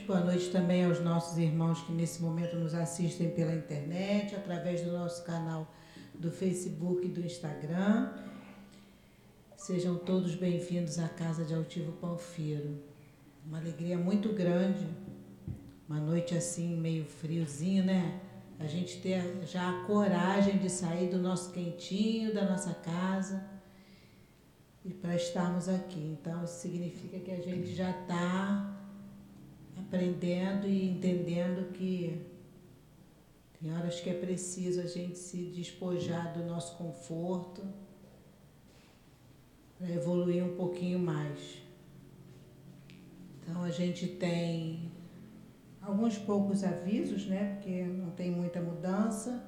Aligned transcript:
boa 0.00 0.20
noite 0.20 0.50
também 0.50 0.84
aos 0.84 1.00
nossos 1.00 1.36
irmãos 1.38 1.82
que 1.82 1.92
nesse 1.92 2.22
momento 2.22 2.56
nos 2.56 2.74
assistem 2.74 3.30
pela 3.30 3.54
internet, 3.54 4.34
através 4.34 4.80
do 4.80 4.92
nosso 4.92 5.22
canal 5.24 5.72
do 6.14 6.30
Facebook 6.30 7.06
e 7.06 7.10
do 7.10 7.20
Instagram. 7.20 8.12
Sejam 9.56 9.96
todos 9.96 10.34
bem-vindos 10.34 10.98
à 10.98 11.08
Casa 11.08 11.44
de 11.44 11.54
Altivo 11.54 11.92
Panfiro. 11.92 12.82
Uma 13.46 13.58
alegria 13.58 13.98
muito 13.98 14.32
grande, 14.32 14.86
uma 15.88 16.00
noite 16.00 16.34
assim, 16.34 16.76
meio 16.76 17.04
friozinho, 17.04 17.84
né? 17.84 18.20
A 18.58 18.66
gente 18.66 19.00
ter 19.00 19.44
já 19.44 19.68
a 19.68 19.84
coragem 19.84 20.58
de 20.58 20.70
sair 20.70 21.10
do 21.10 21.18
nosso 21.18 21.52
quentinho, 21.52 22.32
da 22.32 22.48
nossa 22.48 22.72
casa 22.74 23.44
e 24.84 24.90
para 24.90 25.14
estarmos 25.16 25.68
aqui. 25.68 26.16
Então, 26.18 26.44
isso 26.44 26.60
significa 26.60 27.18
que 27.18 27.30
a 27.30 27.40
gente 27.40 27.74
já 27.74 27.90
está 27.90 28.71
aprendendo 29.86 30.66
e 30.66 30.88
entendendo 30.88 31.72
que 31.72 32.26
tem 33.60 33.72
horas 33.74 34.00
que 34.00 34.10
é 34.10 34.14
preciso 34.14 34.80
a 34.80 34.86
gente 34.86 35.18
se 35.18 35.50
despojar 35.50 36.32
do 36.32 36.44
nosso 36.44 36.76
conforto 36.76 37.62
para 39.78 39.88
evoluir 39.90 40.44
um 40.44 40.56
pouquinho 40.56 40.98
mais. 40.98 41.62
Então 43.40 43.62
a 43.62 43.70
gente 43.70 44.06
tem 44.06 44.90
alguns 45.80 46.16
poucos 46.18 46.62
avisos, 46.64 47.26
né? 47.26 47.54
Porque 47.54 47.82
não 47.84 48.10
tem 48.10 48.30
muita 48.30 48.60
mudança. 48.60 49.44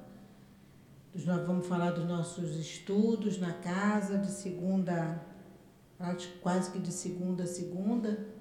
Nós 1.13 1.47
vamos 1.47 1.65
falar 1.65 1.91
dos 1.91 2.05
nossos 2.05 2.57
estudos 2.57 3.39
na 3.39 3.53
casa, 3.53 4.17
de 4.17 4.29
segunda, 4.29 5.23
quase 6.41 6.71
que 6.71 6.79
de 6.79 6.91
segunda 6.91 7.43
a 7.43 7.47
segunda. 7.47 8.34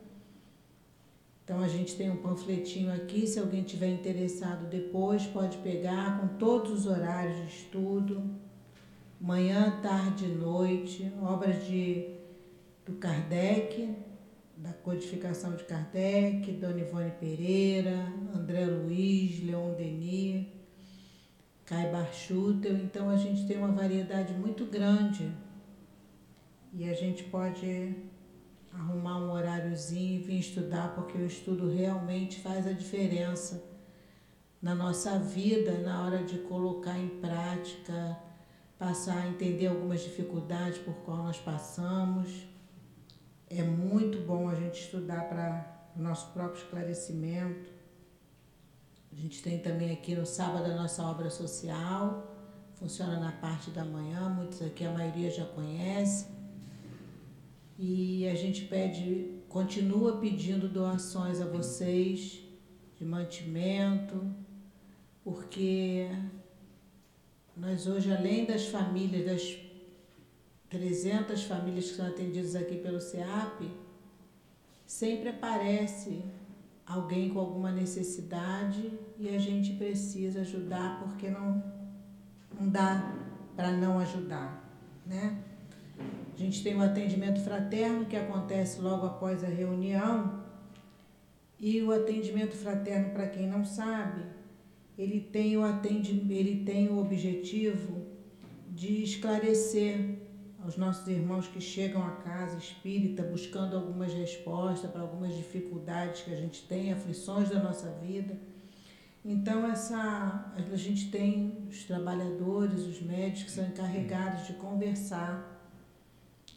Então 1.44 1.62
a 1.62 1.68
gente 1.68 1.94
tem 1.94 2.10
um 2.10 2.16
panfletinho 2.16 2.90
aqui, 2.90 3.26
se 3.26 3.38
alguém 3.38 3.62
tiver 3.62 3.88
interessado 3.88 4.66
depois, 4.66 5.26
pode 5.26 5.58
pegar 5.58 6.18
com 6.18 6.38
todos 6.38 6.72
os 6.72 6.86
horários 6.86 7.36
de 7.36 7.46
estudo, 7.48 8.22
manhã, 9.20 9.78
tarde 9.82 10.24
e 10.24 10.28
noite, 10.28 11.12
obras 11.22 11.66
de, 11.66 12.14
do 12.86 12.94
Kardec, 12.94 13.94
da 14.56 14.72
codificação 14.72 15.54
de 15.54 15.64
Kardec, 15.64 16.50
Dona 16.52 16.80
Ivone 16.80 17.12
Pereira, 17.20 18.10
André 18.34 18.64
Luiz, 18.64 19.44
Leon 19.44 19.74
Denis, 19.74 20.46
Kai 21.66 21.90
Barchutel, 21.90 22.76
então 22.78 23.10
a 23.10 23.16
gente 23.18 23.46
tem 23.46 23.58
uma 23.58 23.72
variedade 23.72 24.32
muito 24.32 24.64
grande 24.64 25.30
e 26.72 26.88
a 26.88 26.94
gente 26.94 27.24
pode 27.24 27.94
arrumar 28.74 29.18
um 29.18 29.30
horáriozinho 29.30 30.20
e 30.20 30.22
vir 30.22 30.40
estudar, 30.40 30.94
porque 30.94 31.16
o 31.16 31.26
estudo 31.26 31.70
realmente 31.70 32.40
faz 32.40 32.66
a 32.66 32.72
diferença 32.72 33.62
na 34.60 34.74
nossa 34.74 35.18
vida, 35.18 35.78
na 35.78 36.04
hora 36.04 36.24
de 36.24 36.38
colocar 36.38 36.98
em 36.98 37.08
prática, 37.20 38.18
passar 38.78 39.18
a 39.18 39.28
entender 39.28 39.68
algumas 39.68 40.02
dificuldades 40.02 40.78
por 40.78 40.94
qual 41.04 41.18
nós 41.18 41.38
passamos. 41.38 42.46
É 43.48 43.62
muito 43.62 44.18
bom 44.18 44.48
a 44.48 44.54
gente 44.54 44.80
estudar 44.80 45.28
para 45.28 45.90
o 45.96 46.02
nosso 46.02 46.32
próprio 46.32 46.62
esclarecimento. 46.62 47.70
A 49.12 49.16
gente 49.16 49.42
tem 49.42 49.58
também 49.58 49.92
aqui 49.92 50.16
no 50.16 50.26
sábado 50.26 50.64
a 50.64 50.74
nossa 50.74 51.04
obra 51.04 51.30
social, 51.30 52.34
funciona 52.74 53.20
na 53.20 53.30
parte 53.30 53.70
da 53.70 53.84
manhã, 53.84 54.28
muitos 54.28 54.60
aqui, 54.60 54.84
a 54.84 54.90
maioria 54.90 55.30
já 55.30 55.44
conhece. 55.44 56.33
E 57.78 58.28
a 58.28 58.34
gente 58.34 58.64
pede, 58.66 59.40
continua 59.48 60.18
pedindo 60.18 60.68
doações 60.68 61.40
a 61.40 61.46
vocês 61.46 62.40
de 62.96 63.04
mantimento, 63.04 64.24
porque 65.24 66.08
nós 67.56 67.86
hoje, 67.86 68.12
além 68.12 68.44
das 68.44 68.66
famílias, 68.66 69.26
das 69.26 69.58
300 70.70 71.42
famílias 71.44 71.90
que 71.90 71.96
são 71.96 72.06
atendidas 72.06 72.54
aqui 72.54 72.76
pelo 72.76 73.00
SEAP, 73.00 73.70
sempre 74.86 75.30
aparece 75.30 76.22
alguém 76.86 77.30
com 77.30 77.40
alguma 77.40 77.72
necessidade 77.72 78.92
e 79.18 79.28
a 79.28 79.38
gente 79.38 79.72
precisa 79.74 80.42
ajudar 80.42 81.00
porque 81.00 81.28
não, 81.28 81.62
não 82.58 82.68
dá 82.68 83.16
para 83.56 83.72
não 83.72 83.98
ajudar, 83.98 84.68
né? 85.06 85.42
A 86.34 86.36
gente 86.36 86.64
tem 86.64 86.74
o 86.74 86.78
um 86.78 86.82
atendimento 86.82 87.40
fraterno 87.40 88.06
que 88.06 88.16
acontece 88.16 88.80
logo 88.80 89.06
após 89.06 89.44
a 89.44 89.46
reunião 89.46 90.42
e 91.60 91.80
o 91.80 91.92
atendimento 91.92 92.56
fraterno, 92.56 93.10
para 93.10 93.28
quem 93.28 93.46
não 93.46 93.64
sabe, 93.64 94.24
ele 94.98 95.20
tem 95.20 95.56
o 95.56 95.64
ele 95.64 96.64
tem 96.64 96.88
o 96.88 96.98
objetivo 96.98 98.04
de 98.68 99.04
esclarecer 99.04 100.18
aos 100.60 100.76
nossos 100.76 101.06
irmãos 101.06 101.46
que 101.46 101.60
chegam 101.60 102.04
à 102.04 102.10
casa 102.16 102.58
espírita 102.58 103.22
buscando 103.22 103.76
algumas 103.76 104.12
respostas 104.12 104.90
para 104.90 105.02
algumas 105.02 105.36
dificuldades 105.36 106.22
que 106.22 106.32
a 106.32 106.36
gente 106.36 106.66
tem, 106.66 106.92
aflições 106.92 107.48
da 107.48 107.62
nossa 107.62 107.92
vida. 108.02 108.36
Então 109.24 109.64
essa 109.70 110.52
a 110.56 110.76
gente 110.76 111.12
tem 111.12 111.64
os 111.70 111.84
trabalhadores, 111.84 112.80
os 112.88 113.00
médicos 113.00 113.44
que 113.44 113.50
são 113.52 113.66
encarregados 113.66 114.48
de 114.48 114.54
conversar 114.54 115.53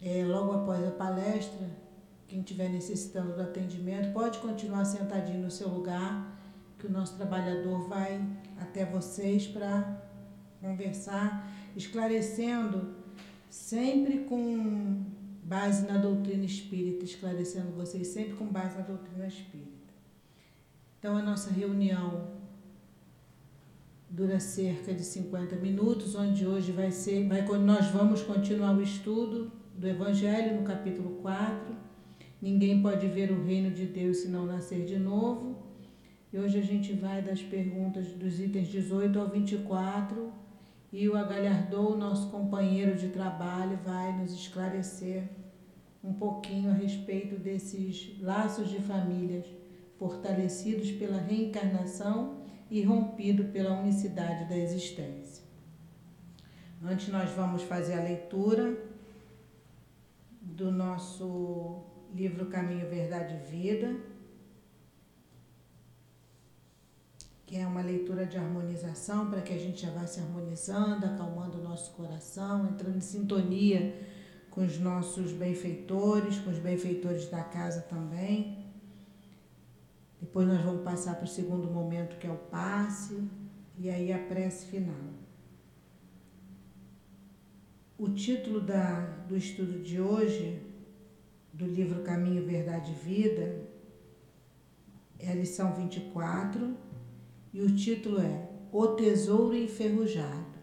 é, 0.02 0.24
logo 0.26 0.52
após 0.52 0.88
a 0.88 0.92
palestra, 0.92 1.68
quem 2.28 2.40
estiver 2.40 2.70
necessitando 2.70 3.34
do 3.34 3.42
atendimento 3.42 4.14
pode 4.14 4.40
continuar 4.40 4.86
sentadinho 4.86 5.42
no 5.42 5.52
seu 5.52 5.70
lugar, 5.70 6.38
que 6.78 6.86
o 6.86 6.92
nosso 6.92 7.16
trabalhador 7.16 7.88
vai 7.88 8.22
até 8.60 8.86
vocês 8.86 9.48
para 9.48 10.04
conversar, 10.62 11.52
esclarecendo 11.76 12.96
sempre 13.50 14.20
com 14.26 15.04
base 15.44 15.88
na 15.88 15.98
doutrina 15.98 16.46
espírita, 16.46 17.06
esclarecendo 17.06 17.72
vocês 17.72 18.08
sempre 18.08 18.34
com 18.34 18.46
base 18.46 18.78
na 18.78 18.84
doutrina 18.84 19.26
espírita. 19.26 19.94
Então, 21.00 21.16
a 21.16 21.22
nossa 21.22 21.50
reunião 21.50 22.28
dura 24.10 24.40
cerca 24.40 24.94
de 24.94 25.04
50 25.04 25.56
minutos, 25.56 26.16
onde 26.16 26.46
hoje 26.46 26.72
vai 26.72 26.92
ser, 26.92 27.28
vai, 27.28 27.42
nós 27.60 27.88
vamos 27.88 28.22
continuar 28.22 28.76
o 28.76 28.82
estudo 28.82 29.52
do 29.78 29.88
Evangelho, 29.88 30.60
no 30.60 30.64
capítulo 30.64 31.22
4. 31.22 31.76
Ninguém 32.42 32.82
pode 32.82 33.08
ver 33.08 33.32
o 33.32 33.44
reino 33.44 33.70
de 33.70 33.86
Deus 33.86 34.18
se 34.18 34.28
não 34.28 34.46
nascer 34.46 34.86
de 34.86 34.98
novo. 34.98 35.56
E 36.34 36.40
hoje 36.40 36.58
a 36.58 36.64
gente 36.64 36.94
vai 36.94 37.22
das 37.22 37.44
perguntas 37.44 38.08
dos 38.08 38.40
itens 38.40 38.68
18 38.70 39.20
ao 39.20 39.30
24 39.30 40.34
e 40.92 41.08
o 41.08 41.16
Agalhardou, 41.16 41.96
nosso 41.96 42.30
companheiro 42.32 42.96
de 42.96 43.10
trabalho, 43.10 43.78
vai 43.86 44.18
nos 44.20 44.34
esclarecer 44.34 45.30
um 46.04 46.14
pouquinho 46.14 46.72
a 46.72 46.74
respeito 46.74 47.36
desses 47.36 48.20
laços 48.20 48.70
de 48.70 48.80
famílias 48.80 49.46
fortalecidos 49.98 50.92
pela 50.92 51.20
reencarnação 51.20 52.38
e 52.70 52.82
rompido 52.84 53.46
pela 53.46 53.80
unicidade 53.80 54.46
da 54.46 54.58
existência. 54.58 55.44
Antes 56.84 57.10
nós 57.10 57.30
vamos 57.32 57.64
fazer 57.64 57.94
a 57.94 58.04
leitura 58.04 58.87
do 60.58 60.72
nosso 60.72 61.84
livro 62.16 62.48
Caminho, 62.48 62.90
Verdade 62.90 63.36
e 63.36 63.52
Vida, 63.52 63.96
que 67.46 67.56
é 67.56 67.68
uma 67.68 67.84
leitura 67.84 68.26
de 68.26 68.38
harmonização 68.38 69.30
para 69.30 69.42
que 69.42 69.54
a 69.54 69.58
gente 69.60 69.84
já 69.84 69.92
vá 69.92 70.08
se 70.08 70.20
harmonizando, 70.20 71.06
acalmando 71.06 71.60
o 71.60 71.64
nosso 71.64 71.92
coração, 71.92 72.66
entrando 72.66 72.98
em 72.98 73.02
sintonia 73.02 74.02
com 74.50 74.66
os 74.66 74.80
nossos 74.80 75.32
benfeitores, 75.32 76.40
com 76.40 76.50
os 76.50 76.58
benfeitores 76.58 77.30
da 77.30 77.44
casa 77.44 77.82
também. 77.82 78.66
Depois 80.20 80.48
nós 80.48 80.62
vamos 80.62 80.82
passar 80.82 81.18
para 81.18 81.26
o 81.26 81.28
segundo 81.28 81.70
momento, 81.70 82.18
que 82.18 82.26
é 82.26 82.32
o 82.32 82.36
passe, 82.36 83.30
e 83.78 83.92
aí 83.92 84.12
a 84.12 84.18
prece 84.18 84.66
final. 84.66 85.17
O 88.00 88.10
título 88.10 88.62
da, 88.62 89.00
do 89.28 89.36
estudo 89.36 89.80
de 89.82 90.00
hoje, 90.00 90.62
do 91.52 91.66
livro 91.66 92.04
Caminho, 92.04 92.46
Verdade 92.46 92.92
e 92.92 92.94
Vida, 92.94 93.68
é 95.18 95.32
a 95.32 95.34
lição 95.34 95.74
24 95.74 96.78
e 97.52 97.60
o 97.60 97.76
título 97.76 98.22
é 98.22 98.52
O 98.72 98.90
Tesouro 98.90 99.56
Enferrujado. 99.56 100.60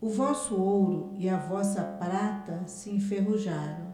O 0.00 0.08
vosso 0.08 0.54
ouro 0.54 1.12
e 1.18 1.28
a 1.28 1.36
vossa 1.36 1.82
prata 1.82 2.68
se 2.68 2.88
enferrujaram. 2.88 3.92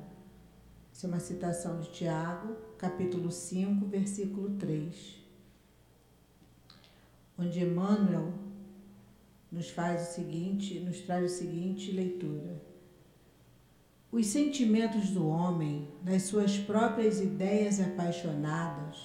Isso 0.93 1.07
é 1.07 1.09
uma 1.09 1.19
citação 1.19 1.81
de 1.81 1.91
Tiago, 1.91 2.57
capítulo 2.77 3.33
5, 3.33 3.87
versículo 3.87 4.51
3. 4.59 5.17
Onde 7.39 7.61
Emmanuel 7.61 8.46
nos 9.51 9.71
faz 9.71 10.09
o 10.09 10.13
seguinte, 10.13 10.81
nos 10.81 11.01
traz 11.01 11.33
o 11.33 11.35
seguinte 11.35 11.93
leitura. 11.93 12.61
Os 14.11 14.27
sentimentos 14.27 15.11
do 15.11 15.27
homem, 15.27 15.89
nas 16.05 16.23
suas 16.23 16.57
próprias 16.57 17.21
ideias 17.21 17.81
apaixonadas, 17.81 18.97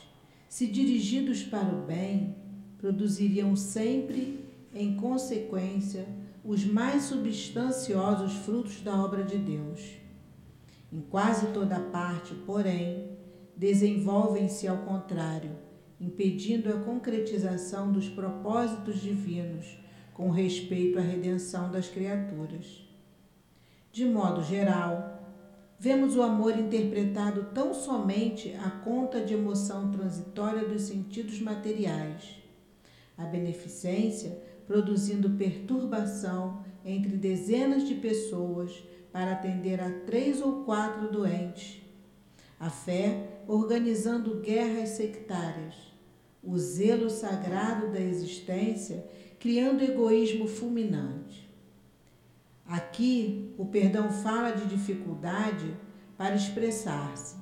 se 0.47 0.67
dirigidos 0.67 1.43
para 1.43 1.73
o 1.73 1.85
bem, 1.85 2.35
produziriam 2.77 3.55
sempre, 3.55 4.45
em 4.73 4.95
consequência, 4.95 6.07
os 6.44 6.65
mais 6.65 7.03
substanciosos 7.03 8.33
frutos 8.37 8.81
da 8.81 8.95
obra 8.95 9.23
de 9.23 9.37
Deus. 9.37 9.97
Em 10.91 11.01
quase 11.01 11.47
toda 11.47 11.79
parte, 11.79 12.33
porém, 12.45 13.17
desenvolvem-se 13.55 14.67
ao 14.67 14.79
contrário, 14.79 15.51
impedindo 15.99 16.69
a 16.69 16.79
concretização 16.79 17.91
dos 17.91 18.09
propósitos 18.09 18.99
divinos 18.99 19.81
com 20.13 20.29
respeito 20.29 20.99
à 20.99 21.01
redenção 21.01 21.71
das 21.71 21.87
criaturas. 21.87 22.87
De 23.91 24.05
modo 24.05 24.43
geral, 24.43 25.19
vemos 25.79 26.15
o 26.15 26.21
amor 26.21 26.57
interpretado 26.57 27.47
tão 27.53 27.73
somente 27.73 28.53
à 28.63 28.69
conta 28.69 29.19
de 29.19 29.33
emoção 29.33 29.91
transitória 29.91 30.67
dos 30.67 30.83
sentidos 30.83 31.41
materiais. 31.41 32.37
A 33.17 33.25
beneficência 33.25 34.41
produzindo 34.65 35.31
perturbação 35.31 36.63
entre 36.85 37.17
dezenas 37.17 37.87
de 37.87 37.95
pessoas 37.95 38.83
para 39.11 39.33
atender 39.33 39.81
a 39.81 39.89
três 40.05 40.41
ou 40.41 40.63
quatro 40.63 41.11
doentes. 41.11 41.81
A 42.59 42.69
fé 42.69 43.41
organizando 43.47 44.39
guerras 44.39 44.89
sectárias. 44.89 45.75
O 46.43 46.57
zelo 46.57 47.09
sagrado 47.09 47.91
da 47.91 47.99
existência 47.99 49.05
criando 49.41 49.83
egoísmo 49.83 50.47
fulminante. 50.47 51.49
Aqui, 52.63 53.51
o 53.57 53.65
perdão 53.65 54.11
fala 54.11 54.51
de 54.51 54.67
dificuldade 54.67 55.75
para 56.15 56.35
expressar-se. 56.35 57.38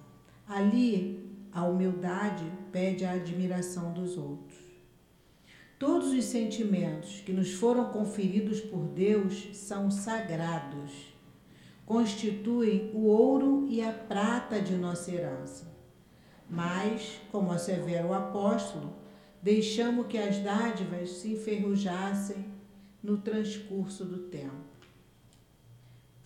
Ali, 0.48 1.30
a 1.52 1.66
humildade 1.66 2.50
pede 2.72 3.04
a 3.04 3.12
admiração 3.12 3.92
dos 3.92 4.18
outros. 4.18 4.58
Todos 5.78 6.14
os 6.14 6.24
sentimentos 6.24 7.20
que 7.20 7.34
nos 7.34 7.52
foram 7.52 7.90
conferidos 7.90 8.62
por 8.62 8.86
Deus 8.86 9.50
são 9.52 9.92
sagrados. 9.92 11.14
Constituem 11.86 12.92
o 12.94 13.08
ouro 13.08 13.68
e 13.70 13.82
a 13.82 13.92
prata 13.92 14.62
de 14.62 14.76
nossa 14.76 15.12
herança. 15.12 15.68
Mas, 16.50 17.20
como 17.30 17.52
assevera 17.52 18.08
o 18.08 18.14
apóstolo, 18.14 18.94
deixamos 19.42 20.08
que 20.08 20.18
as 20.18 20.38
dádivas 20.40 21.10
se 21.12 21.34
enferrujassem 21.34 22.46
no 23.02 23.18
transcurso 23.18 24.06
do 24.06 24.20
tempo. 24.30 24.70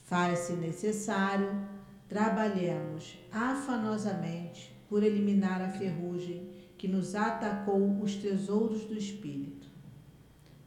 Faz-se 0.04 0.54
necessário 0.54 1.68
trabalhemos 2.08 3.18
afanosamente 3.32 4.72
por 4.88 5.02
eliminar 5.02 5.62
a 5.62 5.70
ferrugem 5.70 6.48
que 6.78 6.88
nos 6.88 7.16
atacou 7.16 8.00
os 8.02 8.16
tesouros 8.16 8.84
do 8.86 8.94
espírito. 8.94 9.68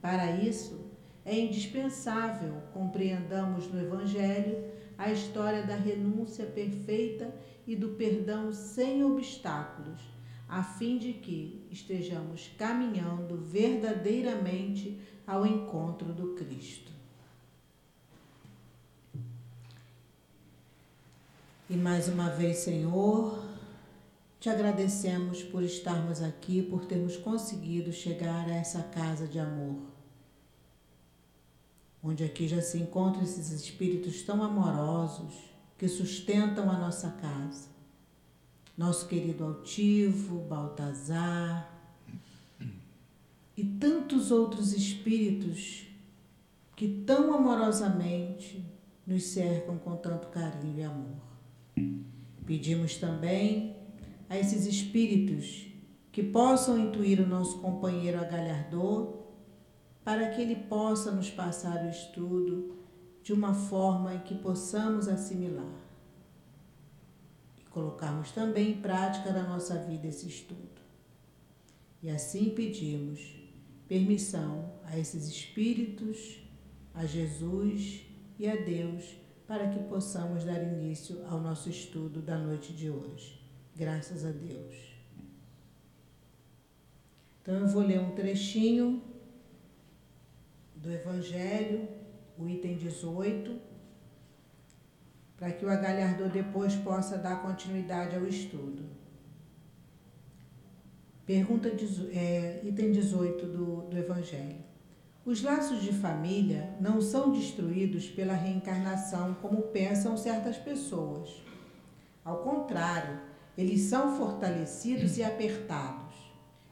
Para 0.01 0.33
isso, 0.33 0.91
é 1.25 1.39
indispensável 1.39 2.63
compreendamos 2.73 3.71
no 3.71 3.81
Evangelho 3.81 4.65
a 4.97 5.13
história 5.13 5.63
da 5.65 5.75
renúncia 5.75 6.47
perfeita 6.47 7.35
e 7.67 7.77
do 7.77 7.91
perdão 7.91 8.53
sem 8.53 9.05
obstáculos, 9.05 10.01
a 10.49 10.63
fim 10.63 10.99
de 10.99 11.13
que 11.13 11.67
estejamos 11.71 12.51
caminhando 12.57 13.37
verdadeiramente 13.37 15.01
ao 15.27 15.45
encontro 15.45 16.13
do 16.13 16.35
Cristo. 16.35 16.93
E 21.69 21.77
mais 21.77 22.07
uma 22.07 22.31
vez, 22.31 22.59
Senhor, 22.59 23.45
te 24.39 24.49
agradecemos 24.49 25.43
por 25.43 25.65
estarmos 25.65 26.23
aqui, 26.23 26.63
por 26.63 26.85
termos 26.85 27.17
conseguido 27.17 27.93
chegar 27.93 28.49
a 28.49 28.55
essa 28.55 28.85
casa 28.85 29.27
de 29.27 29.41
amor, 29.41 29.83
onde 32.01 32.23
aqui 32.23 32.47
já 32.47 32.63
se 32.63 32.79
encontram 32.79 33.25
esses 33.25 33.51
espíritos 33.51 34.23
tão 34.23 34.45
amorosos 34.45 35.35
que 35.77 35.89
sustentam 35.89 36.71
a 36.71 36.79
nossa 36.79 37.11
casa. 37.11 37.76
Nosso 38.77 39.09
querido 39.09 39.43
Altivo, 39.43 40.41
Baltazar 40.41 41.73
e 43.57 43.65
tantos 43.65 44.31
outros 44.31 44.75
espíritos 44.75 45.87
que 46.77 46.87
tão 47.07 47.33
amorosamente 47.33 48.63
nos 49.07 49.25
cercam 49.25 49.79
com 49.79 49.97
tanto 49.97 50.29
carinho 50.29 50.79
e 50.79 50.83
amor. 50.83 51.23
Pedimos 52.45 52.97
também 52.97 53.75
a 54.29 54.39
esses 54.39 54.67
espíritos 54.67 55.69
que 56.13 56.23
possam 56.23 56.79
intuir 56.79 57.19
o 57.21 57.27
nosso 57.27 57.59
companheiro 57.61 58.21
agalhardor 58.21 59.25
para 60.05 60.29
que 60.31 60.43
ele 60.43 60.57
possa 60.57 61.11
nos 61.13 61.31
passar 61.31 61.83
o 61.87 61.89
estudo 61.89 62.77
de 63.23 63.33
uma 63.33 63.55
forma 63.55 64.15
em 64.15 64.21
que 64.21 64.35
possamos 64.35 65.09
assimilar 65.09 65.86
colocarmos 67.77 68.31
também 68.33 68.71
em 68.71 68.81
prática 68.81 69.31
na 69.31 69.43
nossa 69.43 69.77
vida 69.77 70.07
esse 70.07 70.27
estudo. 70.27 70.81
E 72.03 72.09
assim 72.09 72.49
pedimos 72.55 73.35
permissão 73.87 74.73
a 74.83 74.99
esses 74.99 75.29
espíritos, 75.29 76.39
a 76.95 77.05
Jesus 77.05 78.01
e 78.39 78.49
a 78.49 78.57
Deus 78.57 79.05
para 79.47 79.69
que 79.69 79.79
possamos 79.91 80.43
dar 80.43 80.63
início 80.63 81.23
ao 81.27 81.39
nosso 81.39 81.69
estudo 81.69 82.23
da 82.23 82.39
noite 82.39 82.73
de 82.73 82.89
hoje. 82.89 83.39
Graças 83.77 84.25
a 84.25 84.31
Deus. 84.31 84.75
Então 87.43 87.57
eu 87.57 87.69
vou 87.69 87.83
ler 87.83 88.01
um 88.01 88.15
trechinho 88.15 89.03
do 90.75 90.91
Evangelho, 90.91 91.87
o 92.39 92.49
item 92.49 92.79
18, 92.79 93.66
para 95.37 95.53
que 95.53 95.65
o 95.65 95.71
agalhardor 95.71 96.29
depois 96.29 96.75
possa 96.75 97.19
dar 97.19 97.43
continuidade 97.43 98.17
ao 98.17 98.27
estudo. 98.27 98.85
Pergunta, 101.27 101.69
é, 102.13 102.61
item 102.65 102.93
18 102.93 103.47
do, 103.47 103.83
do 103.83 103.99
Evangelho. 103.99 104.65
Os 105.25 105.43
laços 105.43 105.83
de 105.83 105.93
família 105.93 106.77
não 106.81 107.01
são 107.01 107.33
destruídos 107.33 108.09
pela 108.09 108.33
reencarnação 108.33 109.35
como 109.35 109.63
pensam 109.63 110.17
certas 110.17 110.57
pessoas. 110.57 111.43
Ao 112.25 112.39
contrário, 112.39 113.19
eles 113.59 113.83
são 113.83 114.17
fortalecidos 114.17 115.19
e 115.19 115.25
apertados. 115.25 116.15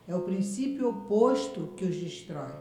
É 0.07 0.15
o 0.15 0.23
princípio 0.23 0.89
oposto 0.89 1.75
que 1.77 1.85
os 1.85 1.97
destrói. 1.97 2.55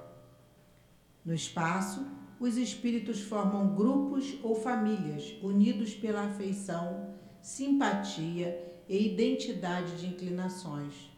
No 1.23 1.33
espaço, 1.33 2.05
os 2.39 2.57
espíritos 2.57 3.21
formam 3.21 3.75
grupos 3.75 4.37
ou 4.43 4.55
famílias 4.55 5.33
unidos 5.41 5.93
pela 5.93 6.25
afeição, 6.25 7.13
simpatia 7.41 8.73
e 8.87 9.13
identidade 9.13 9.97
de 9.97 10.07
inclinações. 10.07 11.11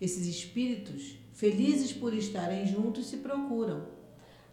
Esses 0.00 0.26
espíritos 0.26 1.18
felizes 1.32 1.92
por 1.92 2.14
estarem 2.14 2.66
juntos, 2.66 3.06
se 3.06 3.18
procuram. 3.18 3.86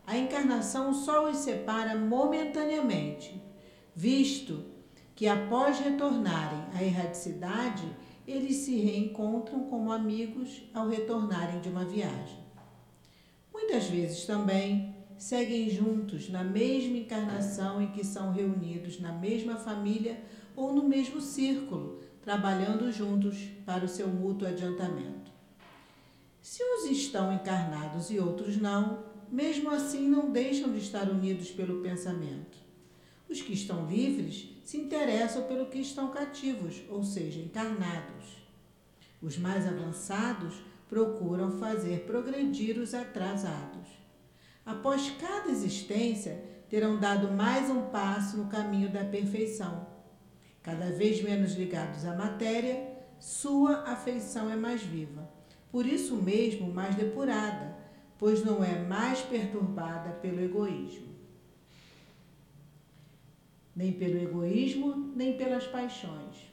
A 0.05 0.17
encarnação 0.17 0.93
só 0.93 1.29
os 1.29 1.37
separa 1.37 1.95
momentaneamente, 1.95 3.41
visto 3.95 4.65
que 5.15 5.27
após 5.27 5.79
retornarem 5.79 6.65
à 6.73 6.83
erradicidade, 6.83 7.87
eles 8.27 8.57
se 8.57 8.75
reencontram 8.75 9.63
como 9.65 9.91
amigos 9.91 10.63
ao 10.73 10.87
retornarem 10.87 11.61
de 11.61 11.69
uma 11.69 11.85
viagem. 11.85 12.43
Muitas 13.53 13.85
vezes 13.85 14.25
também 14.25 14.94
seguem 15.17 15.69
juntos 15.69 16.29
na 16.29 16.43
mesma 16.43 16.97
encarnação 16.97 17.81
em 17.81 17.91
que 17.91 18.05
são 18.05 18.31
reunidos 18.31 18.99
na 18.99 19.11
mesma 19.11 19.55
família 19.55 20.21
ou 20.55 20.73
no 20.73 20.87
mesmo 20.87 21.21
círculo, 21.21 22.01
trabalhando 22.21 22.91
juntos 22.91 23.37
para 23.65 23.85
o 23.85 23.89
seu 23.89 24.07
mútuo 24.07 24.47
adiantamento. 24.47 25.31
Se 26.41 26.63
uns 26.63 26.89
estão 26.91 27.33
encarnados 27.33 28.09
e 28.09 28.19
outros 28.19 28.57
não, 28.57 29.03
mesmo 29.31 29.69
assim 29.69 30.07
não 30.07 30.31
deixam 30.31 30.71
de 30.71 30.79
estar 30.79 31.09
unidos 31.09 31.51
pelo 31.51 31.81
pensamento. 31.81 32.57
Os 33.27 33.41
que 33.41 33.53
estão 33.53 33.87
livres 33.87 34.49
se 34.63 34.77
interessam 34.77 35.43
pelo 35.43 35.65
que 35.67 35.79
estão 35.79 36.11
cativos, 36.11 36.81
ou 36.89 37.03
seja, 37.03 37.39
encarnados. 37.39 38.45
Os 39.21 39.37
mais 39.37 39.67
avançados 39.67 40.55
procuram 40.87 41.51
fazer 41.59 42.01
progredir 42.01 42.77
os 42.77 42.93
atrasados. 42.93 43.84
Após 44.65 45.11
cada 45.11 45.51
existência, 45.51 46.43
terão 46.69 46.99
dado 46.99 47.31
mais 47.31 47.69
um 47.69 47.83
passo 47.83 48.37
no 48.37 48.47
caminho 48.47 48.89
da 48.89 49.05
perfeição. 49.05 49.87
Cada 50.63 50.87
vez 50.91 51.21
menos 51.21 51.53
ligados 51.53 52.05
à 52.05 52.15
matéria, 52.15 52.95
sua 53.19 53.83
afeição 53.83 54.49
é 54.49 54.55
mais 54.55 54.81
viva 54.81 55.35
por 55.75 55.85
isso 55.85 56.15
mesmo 56.15 56.73
mais 56.73 56.95
depurada, 56.95 57.75
pois 58.17 58.45
não 58.45 58.63
é 58.63 58.79
mais 58.79 59.19
perturbada 59.19 60.11
pelo 60.21 60.41
egoísmo. 60.41 61.13
nem 63.75 63.91
pelo 63.91 64.17
egoísmo, 64.17 65.11
nem 65.17 65.35
pelas 65.35 65.67
paixões. 65.67 66.49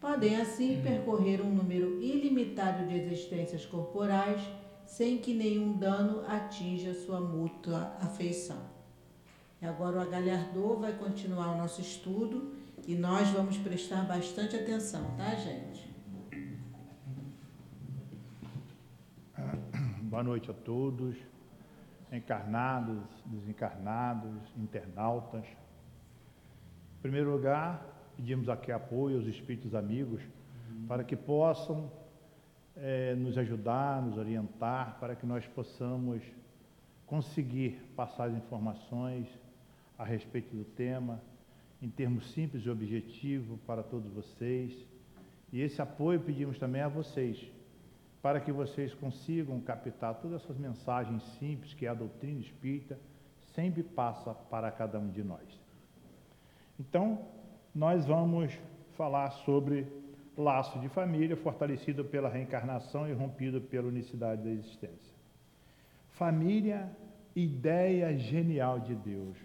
Podem 0.00 0.34
assim 0.34 0.82
percorrer 0.82 1.40
um 1.40 1.54
número 1.54 2.02
ilimitado 2.02 2.88
de 2.88 2.96
existências 2.96 3.64
corporais 3.64 4.42
sem 4.90 5.18
que 5.18 5.32
nenhum 5.32 5.78
dano 5.78 6.26
atinja 6.26 6.92
sua 6.92 7.20
mútua 7.20 7.96
afeição. 8.00 8.60
E 9.62 9.64
agora 9.64 9.98
o 9.98 10.00
agalhardor 10.00 10.80
vai 10.80 10.92
continuar 10.94 11.54
o 11.54 11.58
nosso 11.58 11.80
estudo 11.80 12.56
e 12.88 12.96
nós 12.96 13.28
vamos 13.28 13.56
prestar 13.56 14.02
bastante 14.02 14.56
atenção, 14.56 15.14
tá, 15.16 15.36
gente? 15.36 15.88
Boa 20.02 20.24
noite 20.24 20.50
a 20.50 20.54
todos, 20.54 21.16
encarnados, 22.10 23.04
desencarnados, 23.26 24.42
internautas. 24.56 25.44
Em 25.44 27.00
primeiro 27.00 27.30
lugar, 27.30 27.86
pedimos 28.16 28.48
aqui 28.48 28.72
apoio 28.72 29.18
aos 29.18 29.26
espíritos 29.28 29.72
amigos 29.72 30.20
para 30.88 31.04
que 31.04 31.14
possam 31.14 31.88
é, 32.80 33.14
nos 33.14 33.36
ajudar, 33.36 34.02
nos 34.02 34.16
orientar, 34.16 34.98
para 34.98 35.14
que 35.14 35.26
nós 35.26 35.46
possamos 35.46 36.22
conseguir 37.06 37.78
passar 37.94 38.24
as 38.24 38.34
informações 38.34 39.28
a 39.98 40.04
respeito 40.04 40.54
do 40.56 40.64
tema 40.64 41.20
em 41.82 41.88
termos 41.88 42.32
simples 42.32 42.64
e 42.64 42.70
objetivos 42.70 43.58
para 43.66 43.82
todos 43.82 44.10
vocês. 44.12 44.72
E 45.52 45.60
esse 45.60 45.80
apoio 45.80 46.20
pedimos 46.20 46.58
também 46.58 46.80
a 46.80 46.88
vocês, 46.88 47.50
para 48.22 48.40
que 48.40 48.52
vocês 48.52 48.94
consigam 48.94 49.60
captar 49.60 50.14
todas 50.14 50.42
essas 50.42 50.56
mensagens 50.56 51.22
simples 51.38 51.74
que 51.74 51.86
a 51.86 51.94
doutrina 51.94 52.40
espírita 52.40 52.98
sempre 53.54 53.82
passa 53.82 54.32
para 54.32 54.70
cada 54.70 54.98
um 54.98 55.08
de 55.08 55.22
nós. 55.22 55.60
Então, 56.78 57.26
nós 57.74 58.06
vamos 58.06 58.58
falar 58.96 59.30
sobre 59.30 59.86
laço 60.36 60.78
de 60.78 60.88
família 60.88 61.36
fortalecido 61.36 62.04
pela 62.04 62.28
reencarnação 62.28 63.08
e 63.08 63.12
rompido 63.12 63.60
pela 63.60 63.88
unicidade 63.88 64.42
da 64.42 64.50
existência. 64.50 65.14
Família, 66.10 66.90
ideia 67.34 68.16
genial 68.16 68.80
de 68.80 68.94
Deus. 68.94 69.36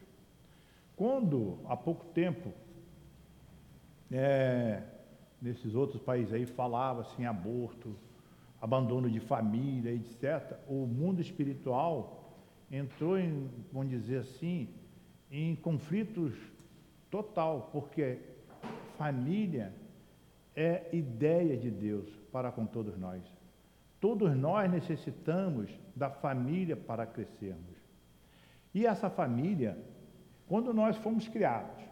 Quando, 0.95 1.59
há 1.65 1.75
pouco 1.75 2.05
tempo, 2.05 2.53
é, 4.11 4.81
nesses 5.41 5.75
outros 5.75 6.01
países 6.01 6.33
aí 6.33 6.45
falava-se 6.45 7.21
em 7.21 7.25
aborto, 7.25 7.95
abandono 8.61 9.09
de 9.09 9.19
família, 9.19 9.91
etc., 9.91 10.57
o 10.67 10.85
mundo 10.85 11.21
espiritual 11.21 12.33
entrou 12.71 13.17
em, 13.17 13.49
vamos 13.71 13.89
dizer 13.89 14.19
assim, 14.19 14.69
em 15.29 15.55
conflitos 15.55 16.33
total, 17.11 17.69
porque 17.71 18.19
família 18.97 19.73
é 20.55 20.87
ideia 20.93 21.57
de 21.57 21.69
Deus 21.69 22.09
para 22.31 22.51
com 22.51 22.65
todos 22.65 22.97
nós. 22.97 23.21
Todos 23.99 24.35
nós 24.35 24.71
necessitamos 24.71 25.69
da 25.95 26.09
família 26.09 26.75
para 26.75 27.05
crescermos. 27.05 27.75
E 28.73 28.85
essa 28.85 29.09
família, 29.09 29.77
quando 30.47 30.73
nós 30.73 30.95
fomos 30.97 31.27
criados, 31.27 31.83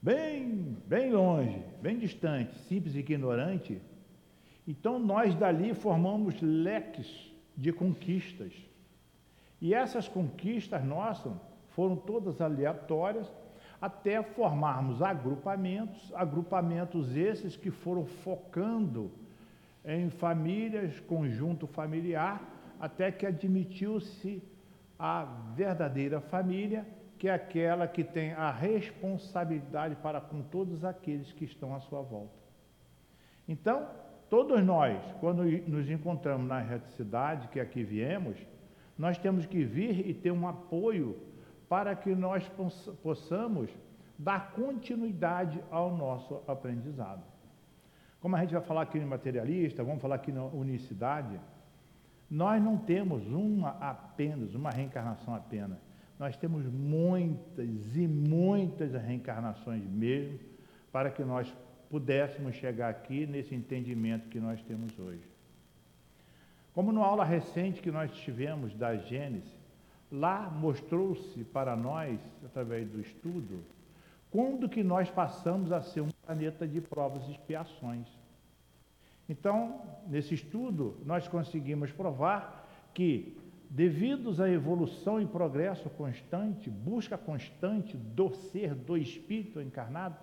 bem, 0.00 0.76
bem 0.86 1.12
longe, 1.12 1.62
bem 1.80 1.98
distante, 1.98 2.58
simples 2.60 2.94
e 2.94 3.00
ignorante, 3.00 3.80
então 4.66 4.98
nós 4.98 5.34
dali 5.34 5.74
formamos 5.74 6.40
leques 6.40 7.32
de 7.56 7.72
conquistas. 7.72 8.52
E 9.60 9.74
essas 9.74 10.08
conquistas 10.08 10.84
nossas 10.84 11.32
foram 11.68 11.96
todas 11.96 12.40
aleatórias, 12.40 13.30
até 13.82 14.22
formarmos 14.22 15.02
agrupamentos, 15.02 16.10
agrupamentos 16.14 17.14
esses 17.14 17.56
que 17.56 17.70
foram 17.70 18.06
focando 18.06 19.10
em 19.84 20.08
famílias, 20.08 20.98
conjunto 21.00 21.66
familiar, 21.66 22.40
até 22.80 23.12
que 23.12 23.26
admitiu-se 23.26 24.42
a 24.98 25.24
verdadeira 25.54 26.20
família, 26.20 26.86
que 27.18 27.28
é 27.28 27.34
aquela 27.34 27.86
que 27.86 28.02
tem 28.02 28.32
a 28.32 28.50
responsabilidade 28.50 29.96
para 29.96 30.20
com 30.20 30.40
todos 30.40 30.84
aqueles 30.84 31.32
que 31.32 31.44
estão 31.44 31.74
à 31.74 31.80
sua 31.80 32.00
volta. 32.00 32.40
Então, 33.46 33.86
Todos 34.32 34.64
nós, 34.64 34.98
quando 35.20 35.44
nos 35.44 35.90
encontramos 35.90 36.48
na 36.48 36.78
cidade 36.96 37.48
que 37.48 37.60
aqui 37.60 37.84
viemos, 37.84 38.34
nós 38.96 39.18
temos 39.18 39.44
que 39.44 39.62
vir 39.62 40.08
e 40.08 40.14
ter 40.14 40.30
um 40.30 40.48
apoio 40.48 41.18
para 41.72 41.96
que 41.96 42.14
nós 42.14 42.46
possamos 43.02 43.70
dar 44.18 44.52
continuidade 44.52 45.58
ao 45.70 45.96
nosso 45.96 46.42
aprendizado. 46.46 47.22
Como 48.20 48.36
a 48.36 48.40
gente 48.40 48.52
vai 48.52 48.60
falar 48.60 48.82
aqui 48.82 49.00
no 49.00 49.06
materialista, 49.06 49.82
vamos 49.82 50.02
falar 50.02 50.16
aqui 50.16 50.30
na 50.30 50.44
unicidade, 50.44 51.40
nós 52.30 52.62
não 52.62 52.76
temos 52.76 53.26
uma 53.26 53.70
apenas, 53.80 54.54
uma 54.54 54.68
reencarnação 54.68 55.34
apenas. 55.34 55.78
Nós 56.18 56.36
temos 56.36 56.66
muitas 56.66 57.96
e 57.96 58.06
muitas 58.06 58.92
reencarnações 58.92 59.82
mesmo, 59.82 60.40
para 60.92 61.10
que 61.10 61.24
nós 61.24 61.50
pudéssemos 61.88 62.54
chegar 62.54 62.90
aqui 62.90 63.24
nesse 63.26 63.54
entendimento 63.54 64.28
que 64.28 64.38
nós 64.38 64.60
temos 64.60 64.98
hoje. 64.98 65.26
Como 66.74 66.92
na 66.92 67.00
aula 67.00 67.24
recente 67.24 67.80
que 67.80 67.90
nós 67.90 68.12
tivemos 68.12 68.74
da 68.74 68.94
Gênesis, 68.94 69.61
lá 70.12 70.50
mostrou-se 70.50 71.42
para 71.44 71.74
nós, 71.74 72.20
através 72.44 72.86
do 72.88 73.00
estudo, 73.00 73.64
quando 74.30 74.68
que 74.68 74.84
nós 74.84 75.10
passamos 75.10 75.72
a 75.72 75.80
ser 75.80 76.02
um 76.02 76.10
planeta 76.26 76.68
de 76.68 76.80
provas 76.80 77.26
e 77.26 77.32
expiações. 77.32 78.06
Então, 79.28 79.80
nesse 80.06 80.34
estudo, 80.34 80.98
nós 81.06 81.26
conseguimos 81.26 81.90
provar 81.90 82.68
que, 82.92 83.38
devido 83.70 84.42
à 84.42 84.50
evolução 84.50 85.20
e 85.20 85.26
progresso 85.26 85.88
constante, 85.90 86.68
busca 86.68 87.16
constante 87.16 87.96
do 87.96 88.34
ser, 88.34 88.74
do 88.74 88.96
espírito 88.96 89.60
encarnado, 89.60 90.16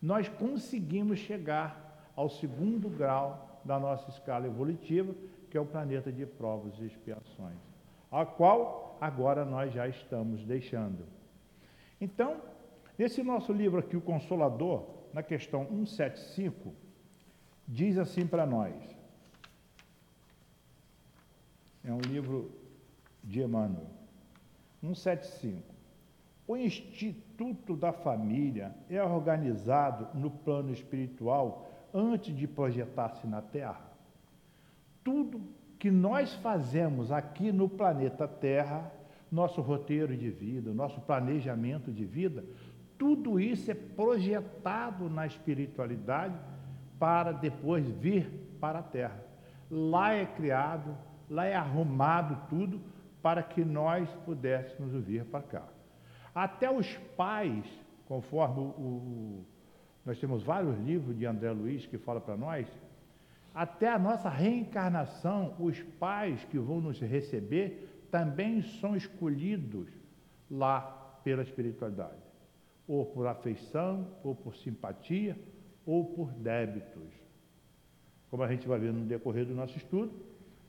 nós 0.00 0.28
conseguimos 0.28 1.18
chegar 1.18 2.12
ao 2.14 2.28
segundo 2.28 2.88
grau 2.88 3.60
da 3.64 3.80
nossa 3.80 4.08
escala 4.10 4.46
evolutiva, 4.46 5.12
que 5.50 5.56
é 5.56 5.60
o 5.60 5.66
planeta 5.66 6.12
de 6.12 6.24
provas 6.24 6.78
e 6.78 6.86
expiações, 6.86 7.56
a 8.10 8.24
qual 8.24 8.87
agora 9.00 9.44
nós 9.44 9.72
já 9.72 9.86
estamos 9.88 10.44
deixando. 10.44 11.06
Então, 12.00 12.40
nesse 12.96 13.22
nosso 13.22 13.52
livro 13.52 13.78
aqui, 13.78 13.96
O 13.96 14.00
Consolador, 14.00 14.86
na 15.12 15.22
questão 15.22 15.66
175, 15.66 16.74
diz 17.66 17.98
assim 17.98 18.26
para 18.26 18.46
nós. 18.46 18.74
É 21.84 21.92
um 21.92 22.00
livro 22.00 22.50
de 23.22 23.42
Emmanuel. 23.42 23.86
175. 24.80 25.62
O 26.46 26.56
Instituto 26.56 27.76
da 27.76 27.92
Família 27.92 28.74
é 28.88 29.02
organizado 29.02 30.08
no 30.18 30.30
plano 30.30 30.72
espiritual 30.72 31.68
antes 31.92 32.34
de 32.34 32.46
projetar-se 32.46 33.26
na 33.26 33.42
Terra. 33.42 33.92
Tudo 35.04 35.42
que 35.78 35.90
nós 35.90 36.34
fazemos 36.34 37.12
aqui 37.12 37.52
no 37.52 37.68
planeta 37.68 38.26
Terra, 38.26 38.92
nosso 39.30 39.60
roteiro 39.60 40.16
de 40.16 40.30
vida, 40.30 40.72
nosso 40.72 41.00
planejamento 41.02 41.92
de 41.92 42.04
vida, 42.04 42.44
tudo 42.98 43.38
isso 43.38 43.70
é 43.70 43.74
projetado 43.74 45.08
na 45.08 45.26
espiritualidade 45.26 46.34
para 46.98 47.30
depois 47.30 47.88
vir 47.88 48.28
para 48.60 48.80
a 48.80 48.82
Terra. 48.82 49.22
Lá 49.70 50.12
é 50.12 50.26
criado, 50.26 50.96
lá 51.30 51.46
é 51.46 51.54
arrumado 51.54 52.48
tudo 52.48 52.80
para 53.22 53.42
que 53.42 53.64
nós 53.64 54.08
pudéssemos 54.24 54.92
vir 55.04 55.24
para 55.26 55.42
cá. 55.42 55.68
Até 56.34 56.70
os 56.70 56.96
pais, 57.16 57.64
conforme 58.06 58.60
o, 58.60 58.64
o, 58.64 59.46
nós 60.04 60.18
temos 60.18 60.42
vários 60.42 60.76
livros 60.78 61.16
de 61.16 61.26
André 61.26 61.50
Luiz 61.52 61.86
que 61.86 61.98
fala 61.98 62.20
para 62.20 62.36
nós, 62.36 62.66
até 63.58 63.88
a 63.88 63.98
nossa 63.98 64.28
reencarnação, 64.28 65.56
os 65.58 65.82
pais 65.98 66.44
que 66.44 66.56
vão 66.56 66.80
nos 66.80 67.00
receber 67.00 68.06
também 68.08 68.62
são 68.62 68.94
escolhidos 68.94 69.88
lá 70.48 70.80
pela 71.24 71.42
espiritualidade, 71.42 72.22
ou 72.86 73.04
por 73.04 73.26
afeição, 73.26 74.06
ou 74.22 74.32
por 74.32 74.54
simpatia, 74.54 75.36
ou 75.84 76.04
por 76.04 76.30
débitos. 76.30 77.12
Como 78.30 78.44
a 78.44 78.48
gente 78.48 78.68
vai 78.68 78.78
ver 78.78 78.92
no 78.92 79.04
decorrer 79.04 79.44
do 79.44 79.56
nosso 79.56 79.76
estudo, 79.76 80.12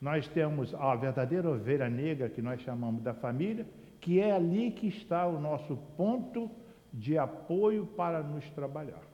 nós 0.02 0.28
temos 0.28 0.74
a 0.74 0.96
verdadeira 0.96 1.48
ovelha 1.48 1.88
negra 1.88 2.28
que 2.28 2.42
nós 2.42 2.60
chamamos 2.62 3.04
da 3.04 3.14
família, 3.14 3.68
que 4.02 4.20
é 4.20 4.32
ali 4.32 4.72
que 4.72 4.88
está 4.88 5.28
o 5.28 5.40
nosso 5.40 5.78
ponto 5.96 6.50
de 6.92 7.20
apoio 7.20 7.86
para 7.86 8.24
nos 8.24 8.50
trabalhar. 8.50 9.09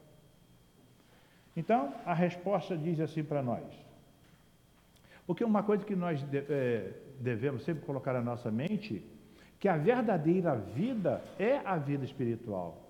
Então, 1.56 1.94
a 2.04 2.12
resposta 2.12 2.76
diz 2.76 3.00
assim 3.00 3.24
para 3.24 3.42
nós. 3.42 3.64
Porque 5.26 5.42
uma 5.42 5.62
coisa 5.62 5.84
que 5.84 5.96
nós 5.96 6.24
é, 6.32 6.92
devemos 7.18 7.64
sempre 7.64 7.84
colocar 7.84 8.12
na 8.12 8.20
nossa 8.20 8.50
mente, 8.50 9.02
que 9.58 9.68
a 9.68 9.76
verdadeira 9.76 10.54
vida 10.54 11.22
é 11.38 11.58
a 11.64 11.76
vida 11.76 12.04
espiritual. 12.04 12.82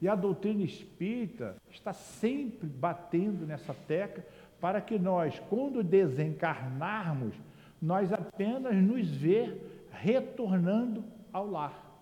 E 0.00 0.08
a 0.08 0.14
doutrina 0.14 0.62
espírita 0.62 1.56
está 1.70 1.92
sempre 1.92 2.66
batendo 2.66 3.44
nessa 3.46 3.74
tecla 3.74 4.24
para 4.60 4.80
que 4.80 4.98
nós, 4.98 5.40
quando 5.50 5.82
desencarnarmos, 5.82 7.34
nós 7.80 8.12
apenas 8.12 8.76
nos 8.76 9.08
ver 9.10 9.88
retornando 9.90 11.04
ao 11.32 11.50
lar. 11.50 11.92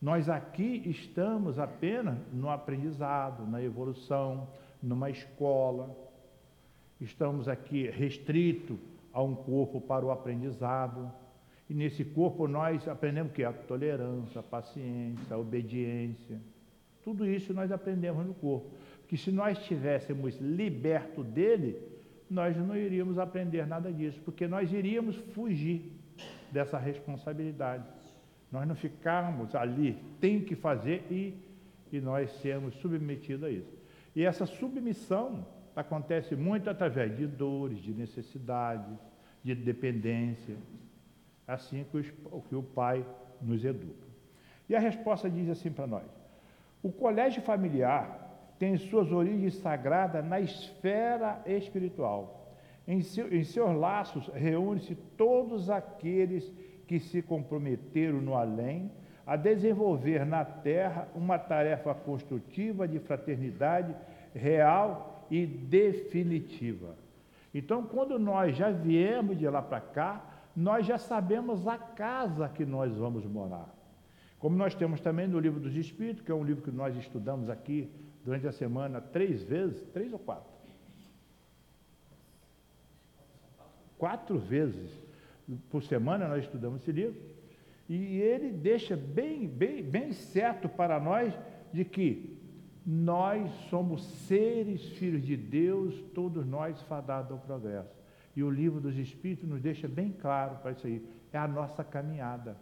Nós 0.00 0.28
aqui 0.28 0.82
estamos 0.86 1.58
apenas 1.58 2.16
no 2.32 2.48
aprendizado, 2.48 3.46
na 3.46 3.62
evolução, 3.62 4.48
numa 4.82 5.08
escola. 5.08 5.96
Estamos 7.00 7.48
aqui 7.48 7.88
restrito 7.88 8.78
a 9.12 9.22
um 9.22 9.34
corpo 9.34 9.80
para 9.80 10.04
o 10.04 10.10
aprendizado. 10.10 11.12
E 11.68 11.74
nesse 11.74 12.04
corpo 12.04 12.48
nós 12.48 12.86
aprendemos 12.88 13.30
o 13.32 13.34
que? 13.34 13.44
A 13.44 13.52
tolerância, 13.52 14.40
a 14.40 14.42
paciência, 14.42 15.34
a 15.34 15.38
obediência. 15.38 16.40
Tudo 17.02 17.26
isso 17.26 17.52
nós 17.54 17.70
aprendemos 17.70 18.26
no 18.26 18.34
corpo. 18.34 18.70
Que 19.08 19.16
se 19.16 19.30
nós 19.30 19.58
estivéssemos 19.58 20.36
liberto 20.38 21.22
dele, 21.22 21.76
nós 22.28 22.56
não 22.56 22.76
iríamos 22.76 23.18
aprender 23.18 23.66
nada 23.66 23.92
disso, 23.92 24.20
porque 24.24 24.46
nós 24.46 24.72
iríamos 24.72 25.16
fugir 25.16 25.92
dessa 26.50 26.78
responsabilidade. 26.78 27.84
Nós 28.50 28.66
não 28.66 28.74
ficarmos 28.74 29.54
ali, 29.54 29.98
tem 30.20 30.40
que 30.40 30.54
fazer 30.54 31.04
e, 31.10 31.34
e 31.90 32.00
nós 32.00 32.30
sermos 32.40 32.74
submetidos 32.76 33.44
a 33.44 33.50
isso. 33.50 33.81
E 34.14 34.24
essa 34.24 34.46
submissão 34.46 35.46
acontece 35.74 36.36
muito 36.36 36.68
através 36.68 37.16
de 37.16 37.26
dores, 37.26 37.78
de 37.78 37.92
necessidades, 37.92 38.98
de 39.42 39.54
dependência, 39.54 40.56
assim 41.46 41.84
que, 41.90 41.96
os, 41.96 42.10
que 42.48 42.54
o 42.54 42.62
Pai 42.62 43.04
nos 43.40 43.64
educa. 43.64 44.06
E 44.68 44.74
a 44.76 44.78
resposta 44.78 45.28
diz 45.28 45.48
assim 45.48 45.70
para 45.70 45.86
nós: 45.86 46.06
o 46.82 46.92
colégio 46.92 47.42
familiar 47.42 48.54
tem 48.58 48.76
suas 48.76 49.10
origens 49.10 49.54
sagradas 49.54 50.24
na 50.24 50.40
esfera 50.40 51.42
espiritual. 51.46 52.54
Em, 52.86 53.00
seu, 53.00 53.32
em 53.32 53.44
seus 53.44 53.74
laços 53.76 54.28
reúne-se 54.28 54.94
todos 55.16 55.70
aqueles 55.70 56.52
que 56.86 56.98
se 56.98 57.22
comprometeram 57.22 58.20
no 58.20 58.34
além 58.34 58.90
a 59.26 59.36
desenvolver 59.36 60.26
na 60.26 60.44
terra 60.44 61.08
uma 61.14 61.38
tarefa 61.38 61.94
construtiva 61.94 62.86
de 62.88 62.98
fraternidade 62.98 63.94
real 64.34 65.26
e 65.30 65.46
definitiva. 65.46 66.96
Então, 67.54 67.84
quando 67.84 68.18
nós 68.18 68.56
já 68.56 68.70
viemos 68.70 69.38
de 69.38 69.48
lá 69.48 69.62
para 69.62 69.80
cá, 69.80 70.24
nós 70.56 70.86
já 70.86 70.98
sabemos 70.98 71.66
a 71.66 71.78
casa 71.78 72.48
que 72.48 72.64
nós 72.64 72.94
vamos 72.94 73.24
morar. 73.24 73.68
Como 74.38 74.56
nós 74.56 74.74
temos 74.74 75.00
também 75.00 75.28
no 75.28 75.38
livro 75.38 75.60
dos 75.60 75.76
Espíritos, 75.76 76.22
que 76.22 76.32
é 76.32 76.34
um 76.34 76.42
livro 76.42 76.62
que 76.62 76.70
nós 76.70 76.96
estudamos 76.96 77.48
aqui 77.48 77.90
durante 78.24 78.46
a 78.46 78.52
semana 78.52 79.00
três 79.00 79.42
vezes, 79.42 79.80
três 79.92 80.12
ou 80.12 80.18
quatro? 80.18 80.50
Quatro 83.98 84.38
vezes 84.38 84.90
por 85.70 85.82
semana 85.82 86.26
nós 86.26 86.44
estudamos 86.44 86.82
esse 86.82 86.90
livro, 86.90 87.20
e 87.88 88.20
ele 88.20 88.50
deixa 88.50 88.96
bem, 88.96 89.46
bem, 89.46 89.82
bem 89.82 90.12
certo 90.12 90.68
para 90.68 90.98
nós 91.00 91.32
de 91.72 91.84
que 91.84 92.38
nós 92.84 93.50
somos 93.68 94.04
seres 94.26 94.84
filhos 94.92 95.22
de 95.22 95.36
Deus, 95.36 96.00
todos 96.14 96.46
nós 96.46 96.80
fadados 96.82 97.30
ao 97.30 97.38
progresso. 97.38 97.94
E 98.34 98.42
o 98.42 98.50
livro 98.50 98.80
dos 98.80 98.96
Espíritos 98.96 99.48
nos 99.48 99.60
deixa 99.60 99.86
bem 99.86 100.10
claro 100.10 100.56
para 100.56 100.72
isso 100.72 100.86
aí. 100.86 101.06
É 101.32 101.38
a 101.38 101.46
nossa 101.46 101.84
caminhada. 101.84 102.56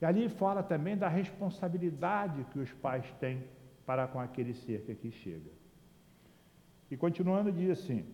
E 0.00 0.04
ali 0.04 0.28
fala 0.28 0.62
também 0.62 0.96
da 0.96 1.08
responsabilidade 1.08 2.44
que 2.52 2.58
os 2.58 2.72
pais 2.72 3.04
têm 3.20 3.44
para 3.86 4.06
com 4.06 4.20
aquele 4.20 4.52
ser 4.52 4.82
que 4.82 4.92
aqui 4.92 5.10
chega. 5.10 5.50
E 6.90 6.96
continuando, 6.96 7.52
diz 7.52 7.70
assim: 7.70 8.04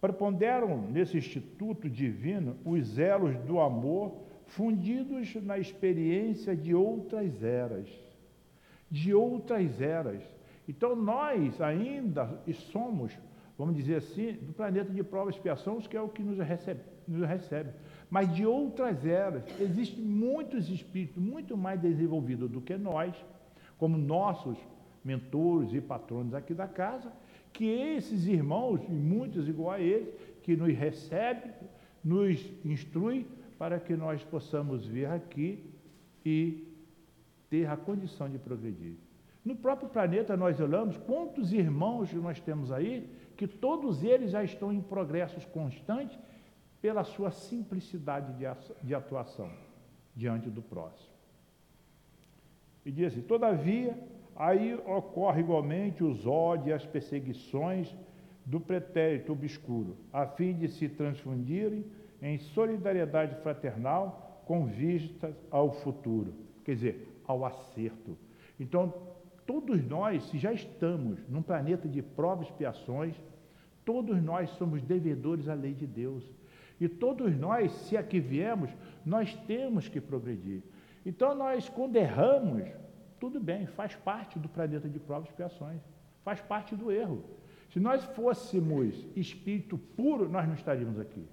Preponderam 0.00 0.76
nesse 0.90 1.16
instituto 1.16 1.88
divino 1.88 2.56
os 2.64 2.98
elos 2.98 3.36
do 3.38 3.60
amor 3.60 4.22
fundidos 4.56 5.34
na 5.36 5.58
experiência 5.58 6.54
de 6.54 6.74
outras 6.74 7.42
eras. 7.42 7.88
De 8.90 9.14
outras 9.14 9.80
eras. 9.80 10.22
Então 10.68 10.94
nós 10.94 11.60
ainda 11.60 12.40
somos, 12.70 13.12
vamos 13.56 13.74
dizer 13.74 13.96
assim, 13.96 14.34
do 14.34 14.52
planeta 14.52 14.92
de 14.92 15.02
prova 15.02 15.30
e 15.30 15.34
expiação, 15.34 15.80
que 15.80 15.96
é 15.96 16.00
o 16.00 16.08
que 16.08 16.22
nos 16.22 16.38
recebe, 16.38 16.80
nos 17.08 17.26
recebe. 17.26 17.70
Mas 18.10 18.34
de 18.34 18.44
outras 18.44 19.06
eras, 19.06 19.42
existem 19.58 20.04
muitos 20.04 20.68
espíritos 20.68 21.16
muito 21.16 21.56
mais 21.56 21.80
desenvolvidos 21.80 22.50
do 22.50 22.60
que 22.60 22.76
nós, 22.76 23.14
como 23.78 23.96
nossos 23.96 24.58
mentores 25.02 25.72
e 25.72 25.80
patronos 25.80 26.34
aqui 26.34 26.52
da 26.52 26.68
casa, 26.68 27.10
que 27.52 27.64
esses 27.64 28.26
irmãos, 28.26 28.80
e 28.86 28.92
muitos 28.92 29.48
igual 29.48 29.72
a 29.72 29.80
eles, 29.80 30.08
que 30.42 30.54
nos 30.54 30.74
recebem, 30.74 31.52
nos 32.04 32.38
instrui 32.64 33.26
para 33.62 33.78
que 33.78 33.94
nós 33.94 34.24
possamos 34.24 34.84
vir 34.84 35.06
aqui 35.06 35.64
e 36.26 36.66
ter 37.48 37.70
a 37.70 37.76
condição 37.76 38.28
de 38.28 38.36
progredir. 38.36 38.96
No 39.44 39.54
próprio 39.54 39.88
planeta 39.88 40.36
nós 40.36 40.58
olhamos 40.58 40.96
quantos 40.96 41.52
irmãos 41.52 42.12
nós 42.12 42.40
temos 42.40 42.72
aí, 42.72 43.08
que 43.36 43.46
todos 43.46 44.02
eles 44.02 44.32
já 44.32 44.42
estão 44.42 44.72
em 44.72 44.80
progressos 44.80 45.44
constantes 45.44 46.18
pela 46.80 47.04
sua 47.04 47.30
simplicidade 47.30 48.34
de 48.82 48.94
atuação 48.96 49.48
diante 50.12 50.50
do 50.50 50.60
próximo. 50.60 51.14
E 52.84 52.90
diz 52.90 53.12
assim, 53.12 53.22
todavia, 53.22 53.96
Aí 54.34 54.74
ocorre 54.74 55.40
igualmente 55.40 56.02
os 56.02 56.26
ódios 56.26 56.66
e 56.66 56.72
as 56.72 56.86
perseguições 56.86 57.94
do 58.44 58.58
pretérito 58.58 59.30
obscuro, 59.30 59.96
a 60.12 60.26
fim 60.26 60.54
de 60.54 60.66
se 60.66 60.88
transfundirem 60.88 61.84
em 62.22 62.38
solidariedade 62.38 63.34
fraternal 63.42 64.42
com 64.46 64.66
vistas 64.66 65.34
ao 65.50 65.72
futuro, 65.72 66.32
quer 66.64 66.74
dizer, 66.74 67.20
ao 67.26 67.44
acerto. 67.44 68.16
Então, 68.58 68.94
todos 69.44 69.84
nós, 69.84 70.22
se 70.24 70.38
já 70.38 70.52
estamos 70.52 71.18
num 71.28 71.42
planeta 71.42 71.88
de 71.88 72.00
provas 72.00 72.46
e 72.46 72.50
expiações, 72.50 73.20
todos 73.84 74.22
nós 74.22 74.50
somos 74.50 74.80
devedores 74.82 75.48
à 75.48 75.54
lei 75.54 75.74
de 75.74 75.86
Deus. 75.86 76.24
E 76.80 76.88
todos 76.88 77.36
nós, 77.36 77.72
se 77.72 77.96
aqui 77.96 78.20
viemos, 78.20 78.70
nós 79.04 79.34
temos 79.46 79.88
que 79.88 80.00
progredir. 80.00 80.62
Então, 81.04 81.34
nós, 81.34 81.68
quando 81.68 81.96
erramos, 81.96 82.64
tudo 83.18 83.40
bem, 83.40 83.66
faz 83.66 83.94
parte 83.96 84.38
do 84.38 84.48
planeta 84.48 84.88
de 84.88 84.98
provas 84.98 85.28
e 85.28 85.30
expiações, 85.30 85.80
faz 86.24 86.40
parte 86.40 86.76
do 86.76 86.90
erro. 86.90 87.24
Se 87.72 87.80
nós 87.80 88.04
fôssemos 88.04 88.94
espírito 89.16 89.78
puro, 89.78 90.28
nós 90.28 90.46
não 90.46 90.54
estaríamos 90.54 90.98
aqui. 91.00 91.26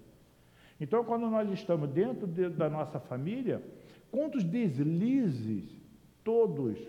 Então, 0.79 1.03
quando 1.03 1.29
nós 1.29 1.49
estamos 1.51 1.89
dentro 1.89 2.25
de, 2.25 2.49
da 2.49 2.69
nossa 2.69 2.99
família, 2.99 3.61
quantos 4.11 4.43
deslizes 4.43 5.77
todos 6.23 6.79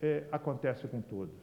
é, 0.00 0.24
acontecem 0.32 0.88
com 0.88 1.00
todos? 1.00 1.34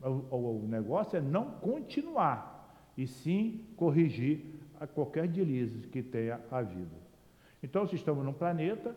O, 0.00 0.08
o, 0.34 0.64
o, 0.64 0.68
negócio 0.68 1.16
é 1.16 1.20
não 1.20 1.50
continuar, 1.52 2.56
e 2.96 3.06
sim 3.06 3.66
corrigir 3.76 4.40
a 4.80 4.86
qualquer 4.86 5.28
deslize 5.28 5.86
que 5.88 6.02
tenha 6.02 6.40
havido. 6.50 6.96
Então, 7.62 7.86
se 7.86 7.94
estamos 7.96 8.24
num 8.24 8.32
planeta, 8.32 8.96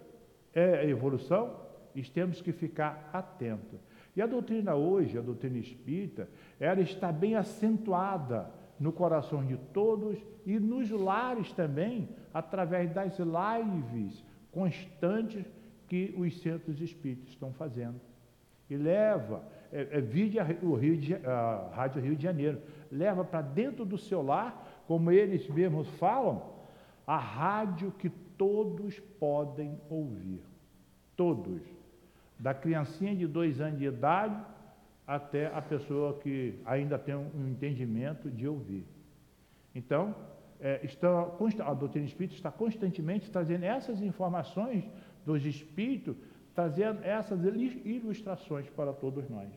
é 0.53 0.87
evolução, 0.87 1.59
e 1.93 2.01
temos 2.03 2.41
que 2.41 2.51
ficar 2.51 3.09
atentos. 3.11 3.79
E 4.15 4.21
a 4.21 4.25
doutrina 4.25 4.75
hoje, 4.75 5.17
a 5.17 5.21
doutrina 5.21 5.57
espírita, 5.57 6.29
ela 6.59 6.81
está 6.81 7.11
bem 7.11 7.35
acentuada 7.35 8.51
no 8.81 8.91
coração 8.91 9.45
de 9.45 9.57
todos 9.57 10.17
e 10.43 10.59
nos 10.59 10.89
lares 10.89 11.53
também, 11.53 12.09
através 12.33 12.91
das 12.91 13.15
lives 13.19 14.25
constantes 14.51 15.45
que 15.87 16.15
os 16.17 16.41
centros 16.41 16.81
espíritas 16.81 17.29
estão 17.29 17.53
fazendo. 17.53 18.01
E 18.67 18.75
leva, 18.75 19.43
é, 19.71 19.87
é 19.91 20.01
vídeo 20.01 20.41
o 20.63 20.73
Rio 20.73 20.97
de, 20.97 21.15
a 21.15 21.69
Rádio 21.75 22.01
Rio 22.01 22.15
de 22.15 22.23
Janeiro, 22.23 22.59
leva 22.91 23.23
para 23.23 23.43
dentro 23.43 23.85
do 23.85 23.99
seu 23.99 24.23
lar, 24.23 24.83
como 24.87 25.11
eles 25.11 25.47
mesmos 25.47 25.87
falam, 25.99 26.41
a 27.05 27.17
rádio 27.17 27.91
que 27.91 28.09
todos 28.09 28.99
podem 29.19 29.79
ouvir. 29.91 30.41
Todos 31.15 31.61
da 32.39 32.55
criancinha 32.55 33.15
de 33.15 33.27
dois 33.27 33.61
anos 33.61 33.77
de 33.77 33.85
idade 33.85 34.35
até 35.15 35.47
a 35.47 35.61
pessoa 35.61 36.17
que 36.19 36.57
ainda 36.63 36.97
tem 36.97 37.13
um 37.13 37.49
entendimento 37.49 38.29
de 38.29 38.47
ouvir. 38.47 38.85
Então, 39.75 40.15
é, 40.57 40.79
está, 40.85 41.27
a 41.65 41.73
doutrina 41.73 42.05
espírita 42.05 42.33
está 42.33 42.49
constantemente 42.49 43.29
trazendo 43.29 43.65
essas 43.65 44.01
informações 44.01 44.89
dos 45.25 45.45
espíritos, 45.45 46.15
trazendo 46.55 47.03
essas 47.03 47.43
ilustrações 47.43 48.69
para 48.69 48.93
todos 48.93 49.29
nós. 49.29 49.49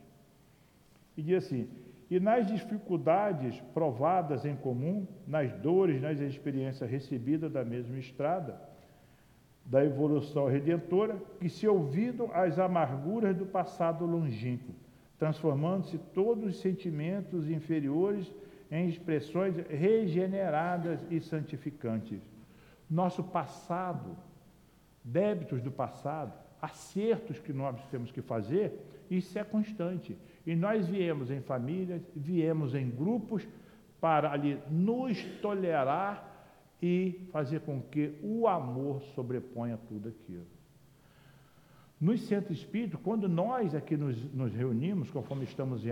E 1.16 1.22
diz 1.22 1.44
assim: 1.44 1.68
e 2.10 2.18
nas 2.18 2.48
dificuldades 2.48 3.60
provadas 3.72 4.44
em 4.44 4.56
comum, 4.56 5.06
nas 5.24 5.52
dores, 5.52 6.02
nas 6.02 6.18
experiências 6.18 6.90
recebidas 6.90 7.52
da 7.52 7.64
mesma 7.64 7.96
estrada, 7.96 8.60
da 9.64 9.84
evolução 9.84 10.48
redentora 10.48 11.16
que 11.38 11.48
se 11.48 11.68
ouvidam 11.68 12.28
às 12.34 12.58
amarguras 12.58 13.36
do 13.36 13.46
passado 13.46 14.04
longínquo, 14.04 14.74
transformando-se 15.24 15.96
todos 16.12 16.44
os 16.44 16.60
sentimentos 16.60 17.48
inferiores 17.48 18.30
em 18.70 18.86
expressões 18.90 19.56
regeneradas 19.70 21.00
e 21.10 21.18
santificantes. 21.18 22.20
Nosso 22.90 23.24
passado, 23.24 24.14
débitos 25.02 25.62
do 25.62 25.70
passado, 25.70 26.34
acertos 26.60 27.38
que 27.38 27.54
nós 27.54 27.82
temos 27.86 28.12
que 28.12 28.20
fazer, 28.20 28.86
isso 29.10 29.38
é 29.38 29.42
constante. 29.42 30.14
E 30.46 30.54
nós 30.54 30.86
viemos 30.86 31.30
em 31.30 31.40
famílias, 31.40 32.02
viemos 32.14 32.74
em 32.74 32.90
grupos 32.90 33.48
para 34.02 34.30
ali 34.30 34.60
nos 34.70 35.24
tolerar 35.40 36.52
e 36.82 37.26
fazer 37.32 37.60
com 37.60 37.80
que 37.80 38.14
o 38.22 38.46
amor 38.46 39.00
sobreponha 39.14 39.78
tudo 39.88 40.10
aquilo. 40.10 40.53
Nos 42.00 42.26
centros 42.26 42.58
espíritos, 42.58 43.00
quando 43.02 43.28
nós 43.28 43.74
aqui 43.74 43.96
nos, 43.96 44.16
nos 44.32 44.52
reunimos, 44.52 45.10
conforme 45.10 45.44
estamos 45.44 45.82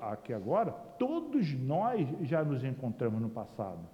aqui 0.00 0.32
agora, 0.32 0.72
todos 0.98 1.52
nós 1.54 2.08
já 2.22 2.42
nos 2.42 2.64
encontramos 2.64 3.20
no 3.20 3.28
passado. 3.28 3.86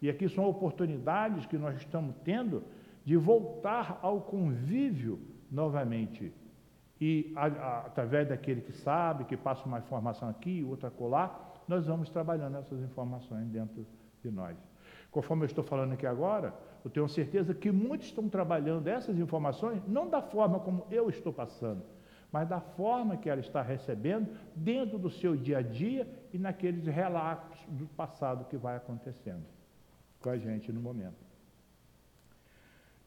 E 0.00 0.10
aqui 0.10 0.28
são 0.28 0.44
oportunidades 0.44 1.46
que 1.46 1.56
nós 1.56 1.76
estamos 1.76 2.14
tendo 2.22 2.62
de 3.04 3.16
voltar 3.16 3.98
ao 4.02 4.20
convívio 4.20 5.18
novamente. 5.50 6.32
E 7.00 7.32
a, 7.36 7.46
a, 7.46 7.78
através 7.86 8.28
daquele 8.28 8.60
que 8.60 8.72
sabe, 8.72 9.24
que 9.24 9.36
passa 9.36 9.64
uma 9.64 9.78
informação 9.78 10.28
aqui, 10.28 10.64
outra 10.64 10.90
colar, 10.90 11.62
nós 11.66 11.86
vamos 11.86 12.10
trabalhando 12.10 12.56
essas 12.58 12.80
informações 12.80 13.48
dentro 13.48 13.86
de 14.22 14.30
nós. 14.30 14.56
Conforme 15.10 15.44
eu 15.44 15.46
estou 15.46 15.64
falando 15.64 15.92
aqui 15.92 16.06
agora, 16.06 16.54
eu 16.86 16.90
tenho 16.90 17.08
certeza 17.08 17.52
que 17.52 17.72
muitos 17.72 18.06
estão 18.06 18.28
trabalhando 18.28 18.86
essas 18.86 19.18
informações 19.18 19.82
não 19.88 20.08
da 20.08 20.22
forma 20.22 20.60
como 20.60 20.86
eu 20.88 21.10
estou 21.10 21.32
passando, 21.32 21.82
mas 22.30 22.48
da 22.48 22.60
forma 22.60 23.16
que 23.16 23.28
ela 23.28 23.40
está 23.40 23.60
recebendo 23.60 24.30
dentro 24.54 24.96
do 24.96 25.10
seu 25.10 25.34
dia 25.34 25.58
a 25.58 25.62
dia 25.62 26.08
e 26.32 26.38
naqueles 26.38 26.86
relatos 26.86 27.58
do 27.66 27.88
passado 27.88 28.44
que 28.44 28.56
vai 28.56 28.76
acontecendo 28.76 29.42
com 30.20 30.30
a 30.30 30.38
gente 30.38 30.72
no 30.72 30.80
momento. 30.80 31.26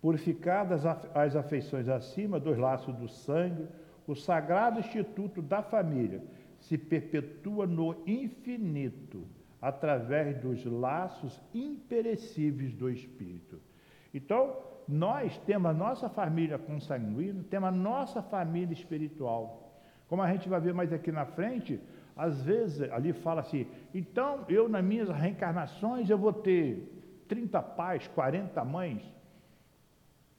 Purificadas 0.01 0.85
as 0.85 1.37
afeições 1.37 1.87
acima 1.87 2.37
dos 2.37 2.57
laços 2.57 2.93
do 2.97 3.07
sangue, 3.07 3.65
o 4.05 4.13
sagrado 4.13 4.81
instituto 4.81 5.41
da 5.41 5.63
família 5.63 6.21
se 6.59 6.77
perpetua 6.77 7.65
no 7.65 7.95
infinito 8.05 9.25
através 9.61 10.37
dos 10.41 10.65
laços 10.65 11.39
imperecíveis 11.53 12.73
do 12.73 12.89
Espírito. 12.89 13.68
Então, 14.13 14.55
nós 14.87 15.37
temos 15.39 15.69
a 15.69 15.73
nossa 15.73 16.09
família 16.09 16.57
consanguínea, 16.57 17.43
temos 17.49 17.69
a 17.69 17.71
nossa 17.71 18.21
família 18.21 18.73
espiritual. 18.73 19.71
Como 20.07 20.21
a 20.21 20.31
gente 20.31 20.49
vai 20.49 20.59
ver 20.59 20.73
mais 20.73 20.91
aqui 20.91 21.11
na 21.11 21.25
frente, 21.25 21.79
às 22.15 22.41
vezes 22.41 22.81
ali 22.91 23.13
fala 23.13 23.41
assim, 23.41 23.67
então 23.93 24.43
eu 24.49 24.67
nas 24.67 24.83
minhas 24.83 25.09
reencarnações 25.09 26.09
eu 26.09 26.17
vou 26.17 26.33
ter 26.33 27.23
30 27.27 27.61
pais, 27.61 28.07
40 28.07 28.65
mães, 28.65 29.03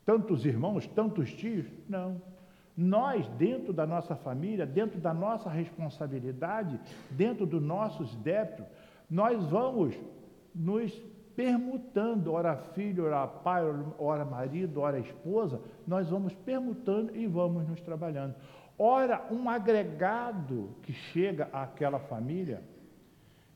tantos 0.05 0.45
irmãos, 0.45 0.87
tantos 0.89 1.33
tios. 1.33 1.67
Não. 1.89 2.21
Nós, 2.77 3.29
dentro 3.31 3.73
da 3.73 3.87
nossa 3.87 4.17
família, 4.17 4.67
dentro 4.67 5.01
da 5.01 5.15
nossa 5.15 5.49
responsabilidade, 5.49 6.81
dentro 7.11 7.47
dos 7.47 7.63
nossos 7.63 8.17
débitos, 8.17 8.67
nós 9.09 9.45
vamos 9.47 9.95
nos 10.55 10.93
permutando, 11.41 12.35
ora 12.35 12.55
filho, 12.75 13.07
ora 13.07 13.27
pai, 13.27 13.63
ora 13.99 14.27
marido, 14.27 14.83
ora 14.83 14.99
esposa, 14.99 15.59
nós 15.87 16.11
vamos 16.11 16.35
permutando 16.35 17.17
e 17.17 17.27
vamos 17.27 17.67
nos 17.67 17.81
trabalhando. 17.81 18.35
Ora, 18.79 19.27
um 19.31 19.49
agregado 19.49 20.69
que 20.83 20.93
chega 20.93 21.49
àquela 21.51 21.99
família. 21.99 22.63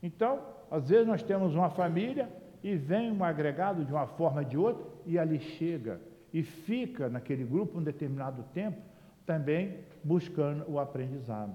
Então, 0.01 0.39
às 0.71 0.89
vezes 0.89 1.05
nós 1.05 1.21
temos 1.21 1.53
uma 1.53 1.69
família 1.69 2.27
e 2.63 2.75
vem 2.75 3.11
um 3.11 3.23
agregado 3.23 3.85
de 3.85 3.91
uma 3.91 4.07
forma 4.07 4.39
ou 4.39 4.47
de 4.47 4.57
outra 4.57 4.83
e 5.05 5.19
ali 5.19 5.39
chega 5.39 6.01
e 6.33 6.41
fica 6.41 7.07
naquele 7.07 7.43
grupo 7.43 7.77
um 7.77 7.83
determinado 7.83 8.43
tempo 8.51 8.81
também 9.27 9.81
buscando 10.03 10.65
o 10.67 10.79
aprendizado. 10.79 11.53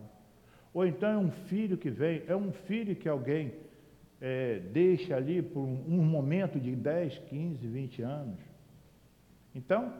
Ou 0.72 0.86
então 0.86 1.08
é 1.08 1.18
um 1.18 1.30
filho 1.32 1.76
que 1.76 1.90
vem, 1.90 2.22
é 2.28 2.36
um 2.36 2.52
filho 2.52 2.94
que 2.94 3.08
alguém 3.08 3.52
é, 4.20 4.58
deixa 4.58 5.16
ali 5.16 5.40
por 5.40 5.60
um, 5.60 6.02
momento 6.04 6.60
de 6.60 6.76
10, 6.76 7.18
15, 7.18 7.66
20 7.66 8.02
anos. 8.02 8.38
Então, 9.54 9.92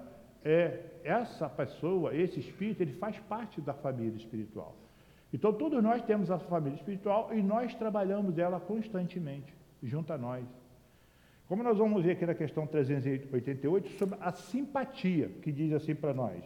é, 0.44 0.80
essa 1.02 1.48
pessoa, 1.48 2.14
esse 2.14 2.38
espírito, 2.40 2.82
ele 2.82 2.92
faz 2.92 3.18
parte 3.20 3.60
da 3.60 3.72
família 3.72 4.16
espiritual. 4.16 4.76
Então, 5.32 5.52
todos 5.52 5.82
nós 5.82 6.02
temos 6.02 6.30
a 6.30 6.38
família 6.38 6.76
espiritual 6.76 7.30
e 7.32 7.42
nós 7.42 7.74
trabalhamos 7.74 8.36
ela 8.36 8.60
constantemente, 8.60 9.54
junto 9.82 10.12
a 10.12 10.18
nós. 10.18 10.44
Como 11.48 11.62
nós 11.62 11.78
vamos 11.78 12.04
ver 12.04 12.12
aqui 12.12 12.26
na 12.26 12.34
questão 12.34 12.66
388, 12.66 13.88
sobre 13.98 14.18
a 14.20 14.32
simpatia, 14.32 15.28
que 15.42 15.50
diz 15.50 15.72
assim 15.72 15.94
para 15.94 16.14
nós, 16.14 16.44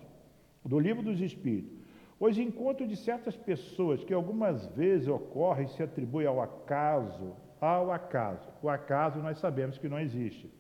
do 0.64 0.78
livro 0.78 1.02
dos 1.02 1.20
Espíritos. 1.20 1.84
Os 2.18 2.38
encontros 2.38 2.88
de 2.88 2.96
certas 2.96 3.37
pessoas 3.37 4.02
que 4.04 4.14
algumas 4.14 4.66
vezes 4.68 5.08
ocorrem 5.08 5.66
se 5.68 5.82
atribui 5.82 6.24
ao 6.24 6.40
acaso, 6.40 7.34
ao 7.64 7.92
acaso. 7.92 8.48
O 8.62 8.68
acaso 8.68 9.20
nós 9.20 9.38
sabemos 9.38 9.79
que 9.79 9.88
não 9.88 9.98
existe. 9.98 10.50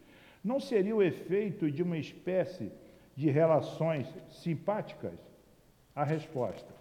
Não 0.42 0.60
seria 0.60 0.94
o 0.94 1.02
efeito 1.02 1.70
de 1.70 1.82
uma 1.82 1.98
espécie 1.98 2.70
de 3.16 3.30
relações 3.30 4.06
simpáticas? 4.30 5.18
A 5.94 6.02
resposta. 6.02 6.74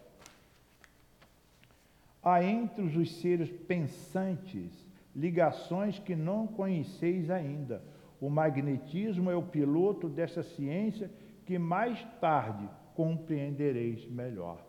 Há 2.24 2.44
entre 2.44 2.84
os 2.84 3.16
seres 3.18 3.52
pensantes 3.52 4.72
ligações 5.16 6.00
que 6.00 6.16
não 6.16 6.48
conheceis 6.48 7.30
ainda. 7.30 7.84
O 8.20 8.30
magnetismo 8.30 9.30
é 9.30 9.36
o 9.36 9.44
piloto 9.44 10.10
dessa 10.10 10.42
ciência 10.42 11.12
que 11.46 11.60
mais 11.60 12.04
tarde 12.20 12.68
compreendereis 12.96 14.08
melhor. 14.08 14.66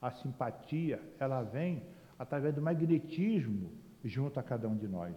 A 0.00 0.10
simpatia, 0.10 1.00
ela 1.18 1.42
vem 1.42 1.82
através 2.18 2.54
do 2.54 2.62
magnetismo 2.62 3.70
junto 4.04 4.38
a 4.38 4.42
cada 4.42 4.68
um 4.68 4.76
de 4.76 4.86
nós. 4.86 5.14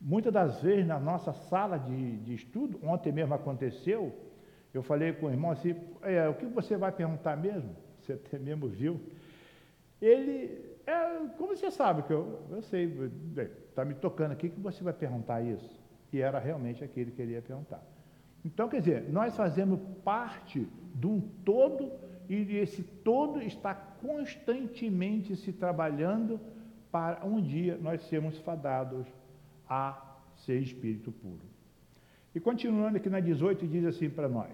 Muitas 0.00 0.32
das 0.32 0.62
vezes 0.62 0.86
na 0.86 0.98
nossa 0.98 1.32
sala 1.32 1.78
de, 1.78 2.16
de 2.18 2.34
estudo, 2.34 2.80
ontem 2.82 3.12
mesmo 3.12 3.34
aconteceu, 3.34 4.12
eu 4.72 4.82
falei 4.82 5.12
com 5.12 5.26
o 5.26 5.30
irmão 5.30 5.50
assim, 5.50 5.74
é, 6.02 6.26
o 6.28 6.34
que 6.34 6.46
você 6.46 6.76
vai 6.76 6.90
perguntar 6.90 7.36
mesmo? 7.36 7.76
Você 8.00 8.14
até 8.14 8.38
mesmo 8.38 8.66
viu. 8.66 8.98
Ele, 10.00 10.58
é, 10.86 11.26
como 11.36 11.54
você 11.54 11.70
sabe 11.70 12.02
que 12.04 12.10
eu, 12.10 12.40
eu 12.50 12.62
sei, 12.62 12.90
está 13.68 13.84
me 13.84 13.92
tocando 13.92 14.32
aqui 14.32 14.48
que 14.48 14.58
você 14.58 14.82
vai 14.82 14.94
perguntar 14.94 15.42
isso. 15.42 15.78
E 16.10 16.22
era 16.22 16.38
realmente 16.38 16.82
aquele 16.82 17.10
que 17.10 17.20
ele 17.20 17.32
ia 17.32 17.42
perguntar. 17.42 17.84
Então, 18.42 18.70
quer 18.70 18.80
dizer, 18.80 19.12
nós 19.12 19.36
fazemos 19.36 19.78
parte 20.02 20.66
de 20.94 21.06
um 21.06 21.20
todo 21.44 21.92
e 22.26 22.56
esse 22.56 22.82
todo 22.82 23.42
está 23.42 23.74
constantemente 23.74 25.36
se 25.36 25.52
trabalhando 25.52 26.40
para 26.90 27.24
um 27.24 27.40
dia 27.40 27.78
nós 27.80 28.02
sermos 28.08 28.38
fadados 28.38 29.06
a 29.68 30.18
ser 30.36 30.60
espírito 30.60 31.12
puro. 31.12 31.42
E 32.34 32.40
continuando 32.40 32.96
aqui 32.96 33.08
na 33.08 33.20
18, 33.20 33.66
diz 33.66 33.84
assim 33.84 34.08
para 34.08 34.28
nós: 34.28 34.52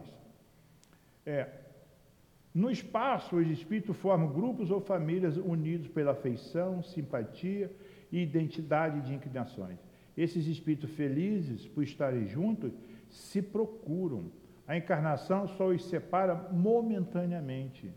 é, 1.24 1.48
no 2.54 2.70
espaço, 2.70 3.36
os 3.36 3.48
espíritos 3.48 3.96
formam 3.98 4.32
grupos 4.32 4.70
ou 4.70 4.80
famílias 4.80 5.36
unidos 5.36 5.88
pela 5.88 6.12
afeição, 6.12 6.82
simpatia 6.82 7.70
e 8.10 8.22
identidade 8.22 9.02
de 9.02 9.12
inclinações. 9.12 9.78
Esses 10.16 10.46
espíritos 10.46 10.90
felizes, 10.92 11.66
por 11.68 11.82
estarem 11.82 12.26
juntos, 12.26 12.72
se 13.10 13.42
procuram. 13.42 14.30
A 14.66 14.74
encarnação 14.74 15.46
só 15.46 15.66
os 15.66 15.84
separa 15.84 16.34
momentaneamente. 16.50 17.92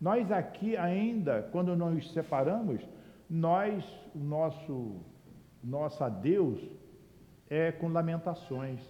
Nós 0.00 0.32
aqui 0.32 0.74
ainda, 0.76 1.46
quando 1.52 1.76
nos 1.76 2.12
separamos, 2.12 2.80
nós, 3.28 3.84
o 4.14 4.18
nosso, 4.18 4.96
nosso 5.62 6.02
adeus 6.02 6.60
é 7.48 7.72
com 7.72 7.88
lamentações. 7.88 8.80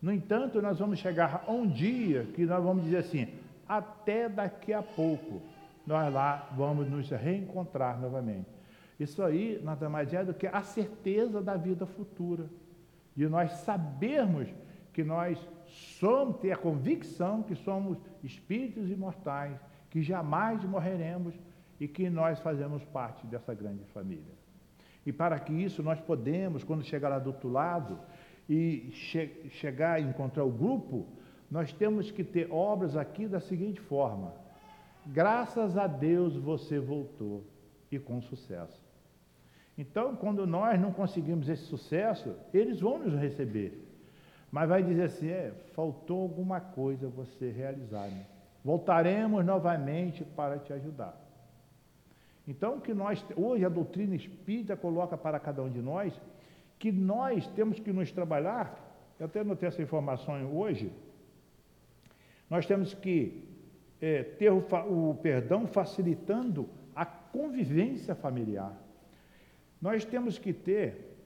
No 0.00 0.12
entanto, 0.12 0.62
nós 0.62 0.78
vamos 0.78 0.98
chegar 0.98 1.44
a 1.46 1.50
um 1.50 1.66
dia 1.66 2.26
que 2.34 2.46
nós 2.46 2.62
vamos 2.62 2.84
dizer 2.84 2.98
assim, 2.98 3.28
até 3.68 4.28
daqui 4.28 4.72
a 4.72 4.82
pouco, 4.82 5.42
nós 5.86 6.12
lá 6.12 6.48
vamos 6.56 6.88
nos 6.88 7.08
reencontrar 7.10 8.00
novamente. 8.00 8.48
Isso 8.98 9.22
aí 9.22 9.60
nada 9.62 9.88
mais 9.88 10.12
é 10.12 10.24
do 10.24 10.34
que 10.34 10.46
a 10.46 10.62
certeza 10.62 11.42
da 11.42 11.56
vida 11.56 11.86
futura. 11.86 12.46
De 13.16 13.28
nós 13.28 13.50
sabermos 13.52 14.48
que 14.92 15.02
nós 15.02 15.38
somos, 15.98 16.36
ter 16.36 16.52
a 16.52 16.56
convicção 16.56 17.42
que 17.42 17.54
somos 17.54 17.98
espíritos 18.22 18.90
imortais, 18.90 19.58
que 19.88 20.02
jamais 20.02 20.62
morreremos 20.64 21.34
e 21.80 21.88
que 21.88 22.10
nós 22.10 22.38
fazemos 22.40 22.84
parte 22.84 23.26
dessa 23.26 23.54
grande 23.54 23.84
família. 23.86 24.34
E 25.04 25.12
para 25.12 25.40
que 25.40 25.52
isso 25.52 25.82
nós 25.82 25.98
podemos, 25.98 26.62
quando 26.62 26.84
chegar 26.84 27.08
lá 27.08 27.18
do 27.18 27.28
outro 27.28 27.48
lado 27.48 27.98
e 28.46 28.90
che 28.92 29.48
chegar 29.50 29.98
e 29.98 30.04
encontrar 30.04 30.44
o 30.44 30.50
grupo, 30.50 31.06
nós 31.50 31.72
temos 31.72 32.10
que 32.10 32.22
ter 32.22 32.52
obras 32.52 32.96
aqui 32.96 33.26
da 33.26 33.40
seguinte 33.40 33.80
forma: 33.80 34.34
graças 35.06 35.78
a 35.78 35.86
Deus 35.86 36.36
você 36.36 36.78
voltou 36.78 37.44
e 37.90 37.98
com 37.98 38.20
sucesso. 38.20 38.80
Então, 39.76 40.14
quando 40.14 40.46
nós 40.46 40.78
não 40.78 40.92
conseguimos 40.92 41.48
esse 41.48 41.64
sucesso, 41.64 42.36
eles 42.52 42.80
vão 42.80 42.98
nos 42.98 43.14
receber. 43.14 43.86
Mas 44.52 44.68
vai 44.68 44.82
dizer 44.82 45.04
assim: 45.04 45.28
é, 45.28 45.52
faltou 45.72 46.20
alguma 46.22 46.60
coisa 46.60 47.08
você 47.08 47.50
realizar. 47.50 48.06
Né? 48.08 48.26
Voltaremos 48.62 49.44
novamente 49.44 50.22
para 50.24 50.58
te 50.58 50.72
ajudar. 50.74 51.19
Então, 52.50 52.80
que 52.80 52.92
nós, 52.92 53.24
hoje 53.36 53.64
a 53.64 53.68
doutrina 53.68 54.16
espírita 54.16 54.76
coloca 54.76 55.16
para 55.16 55.38
cada 55.38 55.62
um 55.62 55.70
de 55.70 55.80
nós 55.80 56.20
que 56.80 56.90
nós 56.90 57.46
temos 57.46 57.78
que 57.78 57.92
nos 57.92 58.10
trabalhar, 58.10 58.66
eu 59.20 59.26
até 59.26 59.44
notei 59.44 59.68
essa 59.68 59.80
informação 59.80 60.52
hoje, 60.52 60.92
nós 62.48 62.66
temos 62.66 62.92
que 62.92 63.44
é, 64.00 64.24
ter 64.24 64.50
o, 64.50 64.66
o 64.88 65.14
perdão 65.22 65.68
facilitando 65.68 66.68
a 66.92 67.06
convivência 67.06 68.16
familiar. 68.16 68.76
Nós 69.80 70.04
temos 70.04 70.36
que 70.36 70.52
ter, 70.52 71.16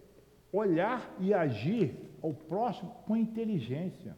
olhar 0.53 1.11
e 1.19 1.33
agir 1.33 1.95
ao 2.23 2.35
próximo 2.35 2.91
com 3.07 3.17
inteligência. 3.17 4.15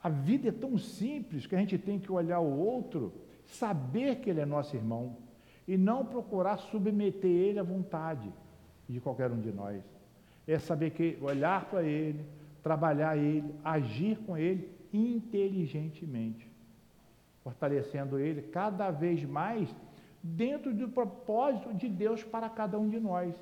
A 0.00 0.08
vida 0.08 0.50
é 0.50 0.52
tão 0.52 0.78
simples 0.78 1.48
que 1.48 1.56
a 1.56 1.58
gente 1.58 1.76
tem 1.76 1.98
que 1.98 2.12
olhar 2.12 2.38
o 2.38 2.60
outro, 2.60 3.12
saber 3.44 4.20
que 4.20 4.30
ele 4.30 4.40
é 4.40 4.46
nosso 4.46 4.76
irmão 4.76 5.28
e 5.70 5.78
não 5.78 6.04
procurar 6.04 6.58
submeter 6.58 7.30
ele 7.30 7.60
à 7.60 7.62
vontade 7.62 8.28
de 8.88 8.98
qualquer 8.98 9.30
um 9.30 9.40
de 9.40 9.52
nós. 9.52 9.80
É 10.44 10.58
saber 10.58 10.90
que 10.90 11.16
olhar 11.22 11.66
para 11.66 11.84
ele, 11.84 12.24
trabalhar 12.60 13.16
ele, 13.16 13.54
agir 13.64 14.18
com 14.26 14.36
ele 14.36 14.68
inteligentemente, 14.92 16.44
fortalecendo 17.44 18.18
ele 18.18 18.42
cada 18.42 18.90
vez 18.90 19.22
mais 19.22 19.72
dentro 20.20 20.74
do 20.74 20.88
propósito 20.88 21.72
de 21.72 21.88
Deus 21.88 22.24
para 22.24 22.48
cada 22.48 22.76
um 22.76 22.88
de 22.88 22.98
nós. 22.98 23.32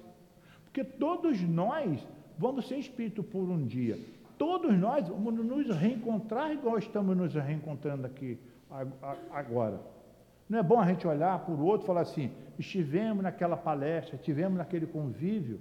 Porque 0.64 0.84
todos 0.84 1.40
nós 1.40 2.06
vamos 2.36 2.68
ser 2.68 2.76
espírito 2.76 3.22
por 3.22 3.48
um 3.48 3.64
dia. 3.64 3.98
Todos 4.36 4.78
nós 4.78 5.08
vamos 5.08 5.32
nos 5.34 5.74
reencontrar 5.74 6.52
igual 6.52 6.76
estamos 6.76 7.16
nos 7.16 7.32
reencontrando 7.32 8.06
aqui 8.06 8.38
agora. 9.30 9.80
Não 10.48 10.58
é 10.58 10.62
bom 10.62 10.80
a 10.80 10.86
gente 10.86 11.06
olhar 11.06 11.38
para 11.44 11.52
o 11.52 11.64
outro 11.64 11.84
e 11.84 11.86
falar 11.86 12.00
assim: 12.02 12.32
estivemos 12.58 13.22
naquela 13.22 13.56
palestra, 13.56 14.16
estivemos 14.16 14.56
naquele 14.56 14.86
convívio, 14.86 15.60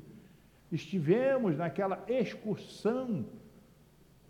estivemos 0.71 1.58
naquela 1.58 2.04
excursão 2.08 3.26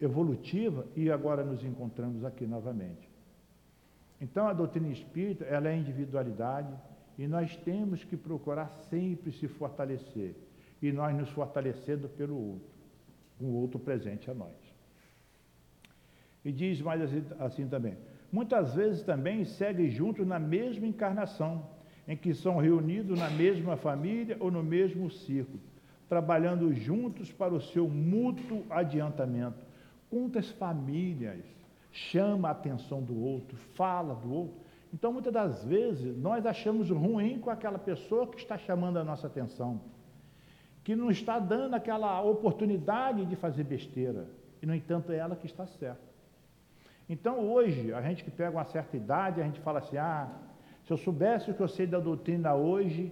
evolutiva 0.02 0.86
e 0.96 1.12
agora 1.12 1.44
nos 1.44 1.64
encontramos 1.64 2.24
aqui 2.24 2.46
novamente. 2.46 3.08
Então 4.20 4.48
a 4.48 4.54
doutrina 4.54 4.90
espírita, 4.90 5.46
ela 5.46 5.70
é 5.70 5.78
individualidade 5.78 6.74
e 7.18 7.28
nós 7.28 7.56
temos 7.58 8.04
que 8.04 8.18
procurar 8.18 8.70
sempre 8.90 9.32
se 9.32 9.48
fortalecer 9.48 10.36
e 10.82 10.92
nós 10.92 11.16
nos 11.16 11.30
fortalecendo 11.30 12.08
pelo 12.10 12.36
outro, 12.36 12.70
um 13.42 13.54
outro 13.56 13.80
presente 13.80 14.30
a 14.30 14.34
nós. 14.34 14.56
E 16.46 16.52
diz 16.52 16.82
mais 16.82 17.02
assim, 17.02 17.24
assim 17.40 17.68
também, 17.68 17.98
muitas 18.38 18.76
vezes 18.76 19.02
também 19.02 19.44
seguem 19.46 19.90
juntos 19.90 20.28
na 20.28 20.38
mesma 20.38 20.86
encarnação, 20.86 21.66
em 22.08 22.16
que 22.16 22.36
são 22.36 22.58
reunidos 22.58 23.18
na 23.18 23.32
mesma 23.32 23.76
família 23.76 24.38
ou 24.40 24.52
no 24.52 24.62
mesmo 24.62 25.10
círculo, 25.10 25.60
trabalhando 26.08 26.72
juntos 26.72 27.32
para 27.32 27.52
o 27.52 27.60
seu 27.60 27.90
mútuo 27.90 28.64
adiantamento. 28.70 29.66
Quantas 30.08 30.52
famílias 30.52 31.44
chama 31.92 32.50
a 32.50 32.52
atenção 32.52 33.02
do 33.02 33.20
outro, 33.20 33.58
fala 33.76 34.14
do 34.14 34.32
outro. 34.32 34.58
Então, 34.94 35.12
muitas 35.12 35.34
das 35.34 35.66
vezes, 35.66 36.16
nós 36.16 36.46
achamos 36.46 36.92
ruim 36.92 37.40
com 37.40 37.50
aquela 37.50 37.80
pessoa 37.80 38.28
que 38.28 38.38
está 38.38 38.56
chamando 38.56 38.98
a 38.98 39.04
nossa 39.04 39.26
atenção, 39.26 39.82
que 40.84 40.96
não 40.96 41.10
está 41.10 41.40
dando 41.40 41.74
aquela 41.74 42.22
oportunidade 42.22 43.26
de 43.26 43.36
fazer 43.36 43.64
besteira. 43.64 44.28
E, 44.62 44.68
no 44.68 44.76
entanto, 44.76 45.12
é 45.12 45.18
ela 45.18 45.36
que 45.36 45.48
está 45.48 45.66
certa. 45.66 46.07
Então, 47.10 47.40
hoje, 47.40 47.94
a 47.94 48.02
gente 48.02 48.24
que 48.24 48.32
pega 48.32 48.58
uma 48.58 48.66
certa 48.66 48.98
idade, 48.98 49.42
a 49.42 49.44
gente 49.44 49.60
fala 49.62 49.80
assim: 49.80 49.98
ah, 49.98 50.30
se 50.84 50.92
eu 50.92 50.98
soubesse 50.98 51.50
o 51.50 51.54
que 51.54 51.62
eu 51.62 51.68
sei 51.68 51.88
da 51.88 52.00
doutrina 52.00 52.54
hoje, 52.54 53.12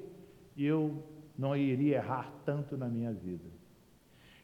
eu 0.58 1.04
não 1.38 1.56
iria 1.56 1.98
errar 1.98 2.32
tanto 2.46 2.78
na 2.78 2.88
minha 2.88 3.14
vida. 3.14 3.50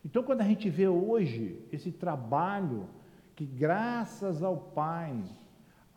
Então, 0.06 0.24
quando 0.24 0.42
a 0.42 0.46
gente 0.46 0.70
vê 0.70 0.88
hoje 0.88 1.60
esse 1.72 1.92
trabalho, 1.92 2.88
que 3.36 3.46
graças 3.46 4.42
ao 4.42 4.58
Pai, 4.58 5.22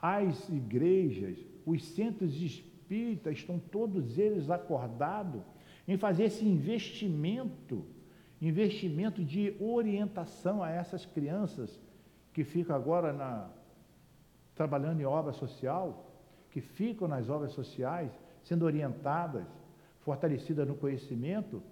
as 0.01 0.49
igrejas, 0.49 1.39
os 1.65 1.85
centros 1.85 2.41
espíritas, 2.41 3.39
estão 3.39 3.59
todos 3.59 4.19
eles 4.19 4.51
acordados 4.51 5.43
em 5.87 5.97
fazer 5.97 6.25
esse 6.25 6.45
investimento, 6.45 7.85
investimento 8.41 9.25
de 9.25 9.55
orientação 9.61 10.63
a 10.63 10.71
essas 10.71 11.07
crianças 11.07 11.81
que 12.35 12.45
ficam 12.45 12.77
agora 12.77 13.13
na, 13.13 13.49
trabalhando 14.55 15.01
em 15.01 15.05
obra 15.05 15.33
social, 15.33 16.11
que 16.51 16.61
ficam 16.61 17.09
nas 17.09 17.31
obras 17.31 17.53
sociais, 17.53 18.11
sendo 18.43 18.67
orientadas, 18.67 19.47
fortalecidas 20.01 20.69
no 20.69 20.75
conhecimento, 20.75 21.63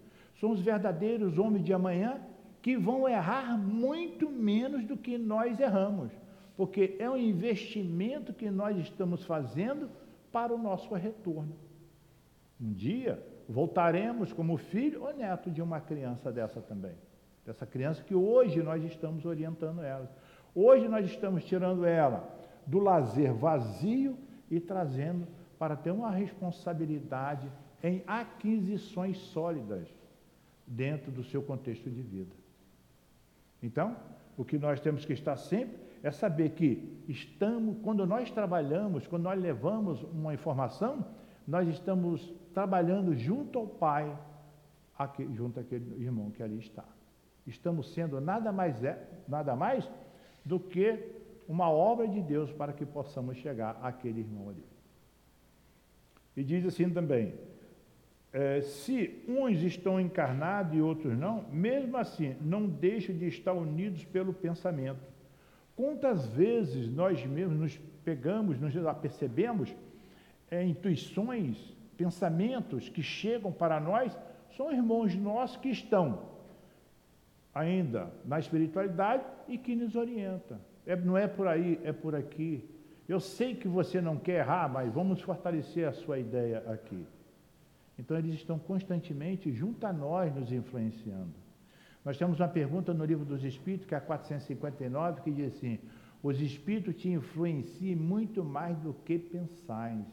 são 0.41 0.53
os 0.53 0.61
verdadeiros 0.61 1.37
homens 1.37 1.65
de 1.65 1.73
amanhã 1.75 2.21
que 2.63 2.77
vão 2.77 3.09
errar 3.09 3.59
muito 3.59 4.31
menos 4.31 4.85
do 4.87 4.97
que 4.97 5.19
nós 5.19 5.59
erramos, 5.59 6.13
porque 6.57 6.97
é 6.99 7.11
um 7.11 7.17
investimento 7.17 8.33
que 8.33 8.49
nós 8.51 8.79
estamos 8.79 9.25
fazendo 9.25 9.91
para 10.31 10.55
o 10.55 10.59
nosso 10.59 10.95
retorno. 10.95 11.55
Um 12.61 12.73
dia 12.73 13.21
voltaremos 13.49 14.33
como 14.33 14.57
filho 14.57 15.03
ou 15.03 15.13
neto 15.13 15.51
de 15.51 15.61
uma 15.61 15.81
criança 15.81 16.31
dessa 16.31 16.61
também. 16.61 16.95
Dessa 17.45 17.67
criança 17.67 18.05
que 18.05 18.15
hoje 18.15 18.63
nós 18.63 18.83
estamos 18.85 19.25
orientando 19.25 19.83
ela. 19.83 20.09
Hoje 20.55 20.89
nós 20.89 21.07
estamos 21.07 21.45
tirando 21.45 21.85
ela 21.85 22.29
do 22.67 22.79
lazer 22.79 23.33
vazio 23.33 24.17
e 24.51 24.61
trazendo 24.61 25.27
para 25.59 25.77
ter 25.77 25.91
uma 25.91 26.11
responsabilidade 26.11 27.51
em 27.83 28.03
aquisições 28.07 29.19
sólidas 29.19 29.89
dentro 30.67 31.11
do 31.11 31.25
seu 31.25 31.43
contexto 31.43 31.91
de 31.91 32.03
vida. 32.03 32.35
Então, 33.63 33.97
o 34.37 34.45
que 34.45 34.59
nós 34.59 34.81
temos 34.81 35.05
que 35.05 35.13
estar 35.13 35.37
sempre 35.37 35.79
é 36.03 36.11
saber 36.11 36.51
que 36.51 37.01
estamos, 37.09 37.79
quando 37.83 38.07
nós 38.07 38.31
trabalhamos, 38.31 39.07
quando 39.07 39.23
nós 39.23 39.41
levamos 39.41 40.03
uma 40.03 40.35
informação, 40.35 41.05
nós 41.47 41.69
estamos 41.69 42.33
trabalhando 42.53 43.15
junto 43.15 43.59
ao 43.59 43.67
Pai, 43.67 44.17
aqui, 44.99 45.29
junto 45.35 45.61
àquele 45.61 46.03
irmão 46.03 46.31
que 46.31 46.43
ali 46.43 46.59
está. 46.59 46.85
Estamos 47.47 47.93
sendo 47.93 48.21
nada 48.21 48.53
mais, 48.53 48.83
é, 48.85 49.09
nada 49.27 49.57
mais 49.57 49.89
do 50.45 50.59
que 50.59 50.99
uma 51.49 51.71
obra 51.71 52.09
de 52.09 52.21
Deus 52.21 52.51
para 52.51 52.73
que 52.73 52.85
possamos 52.85 53.37
chegar 53.37 53.79
àquele 53.83 54.21
irmão 54.21 54.49
ali. 54.49 54.65
E 56.37 56.43
diz 56.43 56.65
assim 56.65 56.89
também: 56.91 57.35
é, 58.33 58.63
se 58.63 59.23
uns 59.29 59.63
estão 59.63 60.01
encarnados 60.01 60.75
e 60.75 60.81
outros 60.81 61.17
não, 61.17 61.45
mesmo 61.51 61.97
assim, 61.97 62.35
não 62.41 62.67
deixam 62.67 63.17
de 63.17 63.27
estar 63.27 63.53
unidos 63.53 64.05
pelo 64.05 64.33
pensamento. 64.33 65.13
Quantas 65.77 66.27
vezes 66.29 66.91
nós 66.91 67.25
mesmos 67.27 67.59
nos 67.59 67.81
pegamos, 68.05 68.59
nos 68.59 68.75
apercebemos 68.87 69.75
é, 70.51 70.65
intuições, 70.65 71.59
pensamentos 71.97 72.89
que 72.89 73.03
chegam 73.03 73.53
para 73.53 73.79
nós, 73.79 74.17
são 74.57 74.73
irmãos 74.73 75.15
nossos 75.15 75.57
que 75.57 75.69
estão 75.69 76.32
ainda 77.55 78.11
na 78.25 78.39
espiritualidade 78.39 79.25
e 79.49 79.59
que 79.59 79.75
nos 79.75 79.95
orientam. 79.95 80.59
É, 80.87 80.97
não 80.97 81.17
é 81.17 81.27
por 81.27 81.47
aí, 81.47 81.81
é 81.85 81.93
por 81.93 82.15
aqui. 82.15 82.69
Eu 83.09 83.21
sei 83.21 83.55
que 83.55 83.69
você 83.69 84.01
não 84.01 84.17
quer 84.17 84.41
errar, 84.41 84.69
mas 84.69 84.93
vamos 84.93 85.21
fortalecer 85.21 85.87
a 85.87 85.93
sua 85.93 86.19
ideia 86.19 86.63
aqui. 86.67 87.07
Então, 87.99 88.17
eles 88.17 88.35
estão 88.35 88.59
constantemente 88.59 89.53
junto 89.53 89.87
a 89.87 89.93
nós, 89.93 90.35
nos 90.35 90.51
influenciando. 90.51 91.35
Nós 92.05 92.17
temos 92.17 92.41
uma 92.41 92.49
pergunta 92.49 92.93
no 92.93 93.05
livro 93.05 93.25
dos 93.25 93.45
Espíritos, 93.45 93.87
que 93.87 93.95
é 93.95 93.99
a 93.99 94.01
459, 94.01 95.21
que 95.21 95.31
diz 95.31 95.55
assim: 95.55 95.79
Os 96.23 96.41
Espíritos 96.41 96.97
te 96.97 97.11
influenciam 97.11 98.01
muito 98.01 98.43
mais 98.43 98.77
do 98.79 98.93
que 98.93 99.19
pensais. 99.19 100.05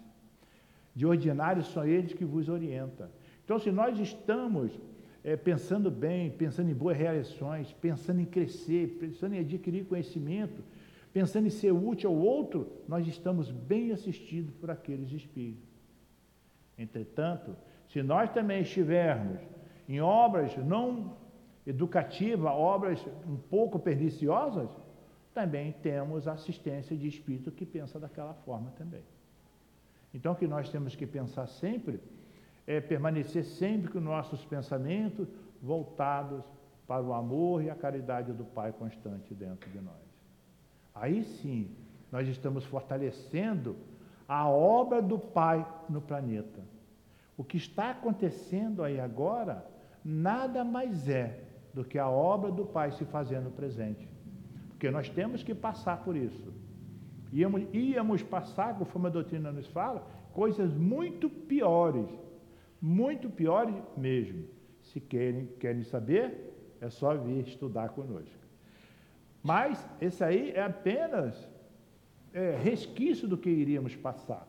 De 0.94 1.06
ordinário 1.06 1.64
são 1.64 1.86
eles 1.86 2.14
que 2.14 2.26
vos 2.26 2.50
orientam. 2.50 3.08
Então, 3.44 3.58
se 3.58 3.72
nós 3.72 3.98
estamos 3.98 4.78
é, 5.24 5.36
pensando 5.36 5.92
bem, 5.92 6.32
pensando 6.32 6.70
em 6.70 6.74
boas 6.74 6.98
realizações, 6.98 7.74
pensando 7.74 8.22
em 8.22 8.26
crescer, 8.26 8.98
pensando 9.00 9.36
em 9.36 9.40
adquirir 9.40 9.86
conhecimento, 9.86 10.64
pensando 11.12 11.48
em 11.48 11.50
ser 11.50 11.72
útil 11.72 12.10
ao 12.10 12.16
outro, 12.16 12.72
nós 12.88 13.08
estamos 13.08 13.52
bem 13.52 13.92
assistidos 13.92 14.54
por 14.56 14.72
aqueles 14.72 15.12
espíritos. 15.12 15.68
Entretanto, 16.78 17.56
se 17.90 18.02
nós 18.02 18.32
também 18.32 18.62
estivermos 18.62 19.40
em 19.88 20.00
obras 20.00 20.56
não 20.58 21.18
educativas, 21.66 22.52
obras 22.52 23.06
um 23.28 23.36
pouco 23.36 23.78
perniciosas, 23.78 24.70
também 25.34 25.72
temos 25.84 26.28
assistência 26.28 26.96
de 26.96 27.08
espírito 27.08 27.52
que 27.52 27.66
pensa 27.66 28.00
daquela 28.00 28.34
forma 28.34 28.72
também. 28.72 29.04
Então, 30.14 30.34
o 30.34 30.36
que 30.36 30.48
nós 30.48 30.70
temos 30.70 30.96
que 30.96 31.06
pensar 31.06 31.48
sempre 31.48 32.00
é 32.70 32.80
permanecer 32.80 33.44
sempre 33.44 33.92
com 33.92 34.00
nossos 34.00 34.46
pensamentos 34.46 35.28
voltados 35.60 36.46
para 36.88 37.02
o 37.02 37.16
amor 37.16 37.64
e 37.64 37.70
a 37.72 37.74
caridade 37.74 38.32
do 38.32 38.46
Pai 38.46 38.72
constante 38.72 39.34
dentro 39.34 39.68
de 39.72 39.82
nós. 39.82 39.96
Aí 40.94 41.24
sim, 41.24 41.76
nós 42.12 42.28
estamos 42.28 42.64
fortalecendo 42.64 43.76
a 44.28 44.48
obra 44.48 45.02
do 45.02 45.18
Pai 45.18 45.66
no 45.90 46.00
planeta. 46.00 46.62
O 47.36 47.44
que 47.44 47.58
está 47.58 47.90
acontecendo 47.90 48.84
aí 48.84 49.00
agora 49.00 49.66
nada 50.06 50.64
mais 50.64 51.10
é 51.10 51.42
do 51.74 51.84
que 51.84 51.98
a 51.98 52.08
obra 52.08 52.52
do 52.52 52.68
Pai 52.68 52.92
se 52.92 53.04
fazendo 53.04 53.50
presente. 53.50 54.08
Porque 54.70 54.92
nós 54.92 55.10
temos 55.10 55.42
que 55.42 55.56
passar 55.56 56.04
por 56.04 56.16
isso. 56.16 56.54
Íamos, 57.34 57.64
íamos 57.74 58.22
passar, 58.22 58.78
conforme 58.78 59.08
a 59.08 59.12
doutrina 59.12 59.52
nos 59.52 59.66
fala, 59.66 60.08
coisas 60.34 60.72
muito 60.72 61.28
piores. 61.28 62.29
Muito 62.82 63.30
piores 63.30 63.76
mesmo. 63.98 64.48
Se 64.82 65.00
querem, 65.00 65.48
querem 65.60 65.84
saber, 65.84 66.78
é 66.82 66.90
só 66.90 67.16
vir 67.16 67.48
estudar 67.48 67.90
conosco. 67.90 68.40
Mas 69.44 69.88
esse 70.02 70.24
aí 70.24 70.52
é 70.52 70.64
apenas 70.64 71.50
é, 72.34 72.56
resquício 72.56 73.28
do 73.28 73.38
que 73.38 73.50
iríamos 73.50 73.96
passar. 73.96 74.48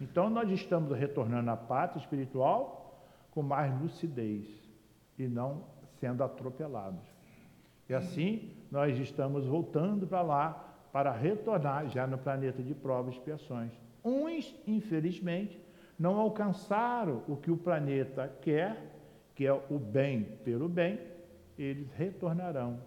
Então 0.00 0.30
nós 0.30 0.50
estamos 0.50 0.96
retornando 0.96 1.50
à 1.50 1.56
pátria 1.56 2.00
espiritual 2.00 3.08
com 3.30 3.42
mais 3.42 3.72
lucidez 3.80 4.46
e 5.18 5.26
não 5.26 5.64
sendo 6.00 6.22
atropelados. 6.22 7.04
E 7.88 7.94
assim 7.94 8.52
nós 8.70 8.98
estamos 8.98 9.46
voltando 9.46 10.06
para 10.06 10.22
lá 10.22 10.64
para 10.92 11.12
retornar 11.12 11.88
já 11.88 12.06
no 12.06 12.18
planeta 12.18 12.62
de 12.62 12.74
provas 12.74 13.14
e 13.14 13.18
expiações. 13.18 13.72
Uns, 14.04 14.54
infelizmente, 14.66 15.60
não 15.98 16.18
alcançaram 16.18 17.22
o 17.26 17.36
que 17.36 17.50
o 17.50 17.56
planeta 17.56 18.32
quer, 18.40 18.76
que 19.34 19.46
é 19.46 19.52
o 19.52 19.78
bem 19.78 20.24
pelo 20.44 20.68
bem, 20.68 21.00
eles 21.58 21.90
retornarão 21.92 22.80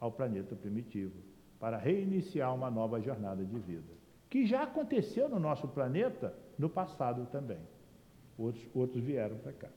ao 0.00 0.10
planeta 0.10 0.54
primitivo 0.54 1.14
para 1.58 1.76
reiniciar 1.76 2.54
uma 2.54 2.70
nova 2.70 3.00
jornada 3.00 3.44
de 3.44 3.58
vida, 3.58 3.92
que 4.28 4.46
já 4.46 4.62
aconteceu 4.62 5.28
no 5.28 5.38
nosso 5.38 5.68
planeta 5.68 6.34
no 6.58 6.68
passado 6.68 7.26
também. 7.26 7.58
Outros, 8.38 8.66
outros 8.74 9.02
vieram 9.02 9.36
para 9.38 9.52
cá. 9.52 9.68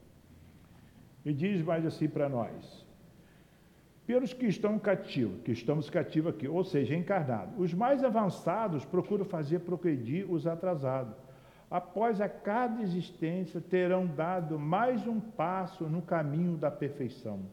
E 1.25 1.33
diz 1.33 1.61
mais 1.61 1.85
assim 1.85 2.07
para 2.07 2.27
nós: 2.29 2.85
pelos 4.05 4.33
que 4.33 4.47
estão 4.47 4.79
cativos, 4.79 5.41
que 5.41 5.51
estamos 5.51 5.89
cativos 5.89 6.33
aqui, 6.33 6.47
ou 6.47 6.63
seja, 6.63 6.95
encarnados. 6.95 7.53
Os 7.57 7.73
mais 7.73 8.03
avançados 8.03 8.83
procuram 8.85 9.25
fazer 9.25 9.59
progredir 9.59 10.29
os 10.31 10.47
atrasados. 10.47 11.15
Após 11.69 12.19
a 12.19 12.27
cada 12.27 12.81
existência, 12.81 13.61
terão 13.61 14.07
dado 14.07 14.57
mais 14.59 15.05
um 15.05 15.19
passo 15.19 15.85
no 15.85 16.01
caminho 16.01 16.57
da 16.57 16.71
perfeição 16.71 17.45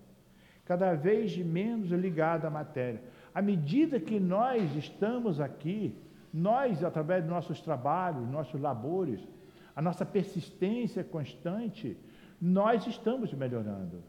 cada 0.66 0.94
vez 0.94 1.36
menos 1.38 1.90
ligada 1.90 2.48
à 2.48 2.50
matéria. 2.50 3.00
À 3.32 3.40
medida 3.40 4.00
que 4.00 4.18
nós 4.18 4.74
estamos 4.74 5.40
aqui, 5.40 5.96
nós, 6.34 6.82
através 6.82 7.22
dos 7.22 7.30
nossos 7.30 7.60
trabalhos, 7.60 8.28
nossos 8.28 8.60
labores, 8.60 9.26
a 9.74 9.80
nossa 9.80 10.04
persistência 10.04 11.04
constante, 11.04 11.96
nós 12.40 12.86
estamos 12.86 13.32
melhorando. 13.32 14.02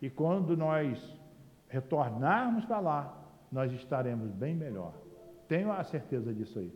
E 0.00 0.08
quando 0.08 0.56
nós 0.56 0.98
retornarmos 1.68 2.64
para 2.64 2.80
lá, 2.80 3.16
nós 3.52 3.70
estaremos 3.72 4.30
bem 4.32 4.54
melhor. 4.54 4.94
Tenho 5.46 5.70
a 5.70 5.84
certeza 5.84 6.32
disso 6.32 6.58
aí. 6.58 6.72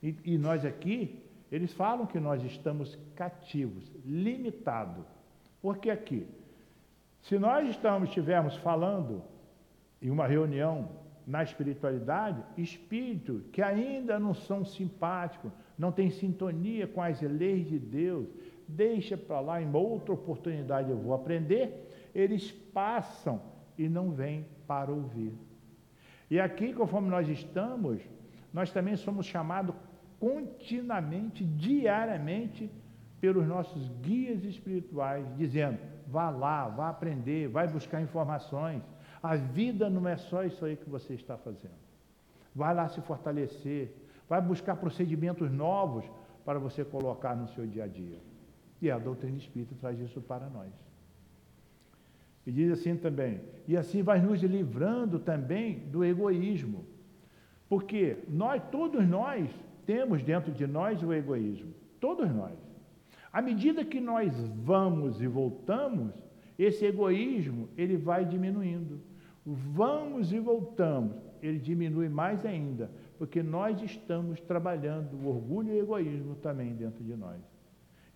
E, 0.00 0.16
e 0.24 0.38
nós 0.38 0.64
aqui, 0.64 1.20
eles 1.50 1.72
falam 1.72 2.06
que 2.06 2.20
nós 2.20 2.42
estamos 2.44 2.98
cativos, 3.14 3.90
limitados. 4.04 5.06
Porque 5.62 5.90
aqui, 5.90 6.26
se 7.22 7.38
nós 7.38 7.68
estamos, 7.68 8.08
estivermos 8.08 8.56
falando 8.56 9.22
em 10.00 10.10
uma 10.10 10.26
reunião 10.26 10.90
na 11.26 11.42
espiritualidade, 11.42 12.42
espíritos 12.56 13.42
que 13.52 13.60
ainda 13.60 14.18
não 14.18 14.32
são 14.32 14.64
simpáticos, 14.64 15.52
não 15.76 15.92
têm 15.92 16.10
sintonia 16.10 16.86
com 16.86 17.02
as 17.02 17.20
leis 17.20 17.68
de 17.68 17.78
Deus, 17.78 18.28
deixa 18.66 19.16
para 19.16 19.40
lá, 19.40 19.62
em 19.62 19.74
outra 19.74 20.12
oportunidade 20.12 20.90
eu 20.90 20.96
vou 20.96 21.14
aprender, 21.14 22.10
eles 22.14 22.50
passam 22.50 23.40
e 23.76 23.88
não 23.88 24.10
vêm 24.10 24.46
para 24.66 24.90
ouvir. 24.90 25.32
E 26.30 26.38
aqui, 26.38 26.72
conforme 26.72 27.08
nós 27.08 27.28
estamos, 27.28 28.02
nós 28.52 28.70
também 28.70 28.96
somos 28.96 29.26
chamados 29.26 29.74
continuamente, 30.18 31.44
diariamente, 31.44 32.70
pelos 33.20 33.46
nossos 33.46 33.88
guias 34.00 34.44
espirituais, 34.44 35.26
dizendo: 35.36 35.78
vá 36.06 36.30
lá, 36.30 36.68
vá 36.68 36.88
aprender, 36.88 37.48
vai 37.48 37.68
buscar 37.68 38.00
informações. 38.00 38.82
A 39.22 39.34
vida 39.36 39.90
não 39.90 40.08
é 40.08 40.16
só 40.16 40.44
isso 40.44 40.64
aí 40.64 40.76
que 40.76 40.88
você 40.88 41.14
está 41.14 41.36
fazendo. 41.36 41.78
Vai 42.54 42.74
lá 42.74 42.88
se 42.88 43.00
fortalecer, 43.00 43.94
vai 44.28 44.40
buscar 44.40 44.76
procedimentos 44.76 45.50
novos 45.50 46.04
para 46.44 46.58
você 46.58 46.84
colocar 46.84 47.36
no 47.36 47.48
seu 47.48 47.66
dia 47.66 47.84
a 47.84 47.86
dia. 47.86 48.18
E 48.80 48.90
a 48.90 48.98
doutrina 48.98 49.36
espírita 49.36 49.74
traz 49.80 49.98
isso 49.98 50.20
para 50.20 50.48
nós. 50.48 50.72
E 52.46 52.52
diz 52.52 52.72
assim 52.72 52.96
também, 52.96 53.42
e 53.66 53.76
assim 53.76 54.02
vai 54.02 54.20
nos 54.20 54.40
livrando 54.42 55.18
também 55.18 55.80
do 55.80 56.02
egoísmo. 56.02 56.86
Porque 57.68 58.16
nós, 58.28 58.62
todos 58.70 59.06
nós, 59.06 59.50
temos 59.88 60.22
dentro 60.22 60.52
de 60.52 60.66
nós 60.66 61.02
o 61.02 61.14
egoísmo. 61.14 61.72
Todos 61.98 62.30
nós. 62.30 62.52
À 63.32 63.40
medida 63.40 63.86
que 63.86 63.98
nós 63.98 64.30
vamos 64.62 65.22
e 65.22 65.26
voltamos, 65.26 66.12
esse 66.58 66.84
egoísmo 66.84 67.70
ele 67.74 67.96
vai 67.96 68.26
diminuindo. 68.26 69.00
Vamos 69.46 70.30
e 70.30 70.38
voltamos, 70.38 71.16
ele 71.40 71.58
diminui 71.58 72.06
mais 72.06 72.44
ainda, 72.44 72.90
porque 73.16 73.42
nós 73.42 73.80
estamos 73.80 74.38
trabalhando 74.42 75.14
o 75.14 75.26
orgulho 75.26 75.70
e 75.70 75.78
o 75.78 75.82
egoísmo 75.84 76.34
também 76.34 76.74
dentro 76.74 77.02
de 77.02 77.16
nós. 77.16 77.40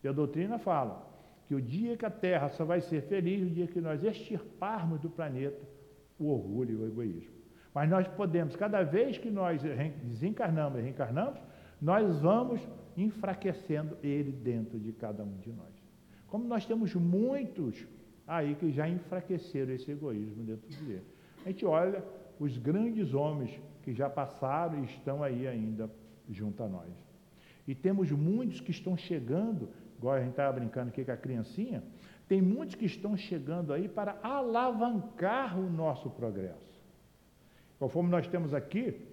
E 0.05 0.09
a 0.09 0.13
doutrina 0.13 0.59
fala 0.59 1.11
que 1.49 1.55
o 1.55 1.63
dia 1.63 1.97
que 1.97 2.05
a 2.05 2.11
Terra 2.11 2.51
só 2.51 2.67
vai 2.67 2.83
ser 2.83 3.01
feliz, 3.05 3.51
o 3.51 3.51
dia 3.51 3.67
que 3.67 3.81
nós 3.81 4.05
extirparmos 4.05 5.01
do 5.01 5.09
planeta 5.09 5.67
o 6.19 6.29
orgulho 6.29 6.73
e 6.73 6.77
o 6.77 6.87
egoísmo. 6.87 7.33
Mas 7.75 7.89
nós 7.89 8.07
podemos, 8.09 8.55
cada 8.57 8.83
vez 8.83 9.17
que 9.17 9.31
nós 9.31 9.63
desencarnamos 10.05 10.79
e 10.79 10.83
reencarnamos, 10.83 11.41
nós 11.83 12.21
vamos 12.21 12.61
enfraquecendo 12.97 13.99
ele 14.05 14.31
dentro 14.31 14.79
de 14.79 14.93
cada 14.93 15.25
um 15.25 15.37
de 15.39 15.51
nós. 15.51 15.75
Como 16.29 16.45
nós 16.47 16.65
temos 16.65 16.95
muitos 16.95 17.85
aí 18.25 18.55
que 18.55 18.71
já 18.71 18.89
enfraqueceram 18.89 19.73
esse 19.73 19.91
egoísmo 19.91 20.45
dentro 20.45 20.69
de 20.69 20.93
ele. 20.93 21.03
A 21.45 21.49
gente 21.49 21.67
olha 21.67 22.05
os 22.39 22.57
grandes 22.57 23.13
homens 23.13 23.61
que 23.83 23.93
já 23.93 24.09
passaram 24.09 24.79
e 24.79 24.85
estão 24.85 25.25
aí 25.25 25.49
ainda 25.49 25.91
junto 26.31 26.63
a 26.63 26.69
nós. 26.69 26.93
E 27.67 27.75
temos 27.75 28.13
muitos 28.13 28.61
que 28.61 28.71
estão 28.71 28.97
chegando, 28.97 29.69
igual 29.99 30.15
a 30.15 30.21
gente 30.21 30.31
estava 30.31 30.53
brincando 30.53 30.91
aqui 30.91 31.05
com 31.05 31.11
a 31.11 31.17
criancinha, 31.17 31.83
tem 32.29 32.41
muitos 32.41 32.77
que 32.77 32.87
estão 32.87 33.17
chegando 33.17 33.73
aí 33.73 33.89
para 33.89 34.19
alavancar 34.23 35.59
o 35.59 35.69
nosso 35.69 36.09
progresso. 36.11 36.81
Conforme 37.79 38.09
nós 38.09 38.29
temos 38.29 38.55
aqui, 38.55 39.12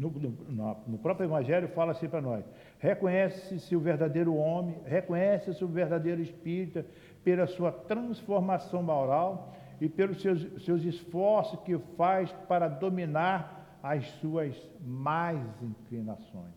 no, 0.00 0.10
no, 0.10 0.76
no, 0.86 0.98
próprio 0.98 1.26
Evangelho 1.26 1.68
fala 1.68 1.92
assim 1.92 2.08
para 2.08 2.22
nós: 2.22 2.42
reconhece-se 2.78 3.76
o 3.76 3.80
verdadeiro 3.80 4.34
homem, 4.34 4.74
reconhece-se 4.86 5.62
o 5.62 5.68
verdadeiro 5.68 6.22
espírita 6.22 6.86
pela 7.22 7.46
sua 7.46 7.70
transformação 7.70 8.82
moral 8.82 9.54
e 9.78 9.88
pelos 9.90 10.22
seus, 10.22 10.64
seus 10.64 10.84
esforços 10.84 11.60
que 11.60 11.78
faz 11.98 12.32
para 12.48 12.66
dominar 12.66 13.78
as 13.82 14.06
suas 14.12 14.56
mais 14.80 15.38
inclinações. 15.62 16.54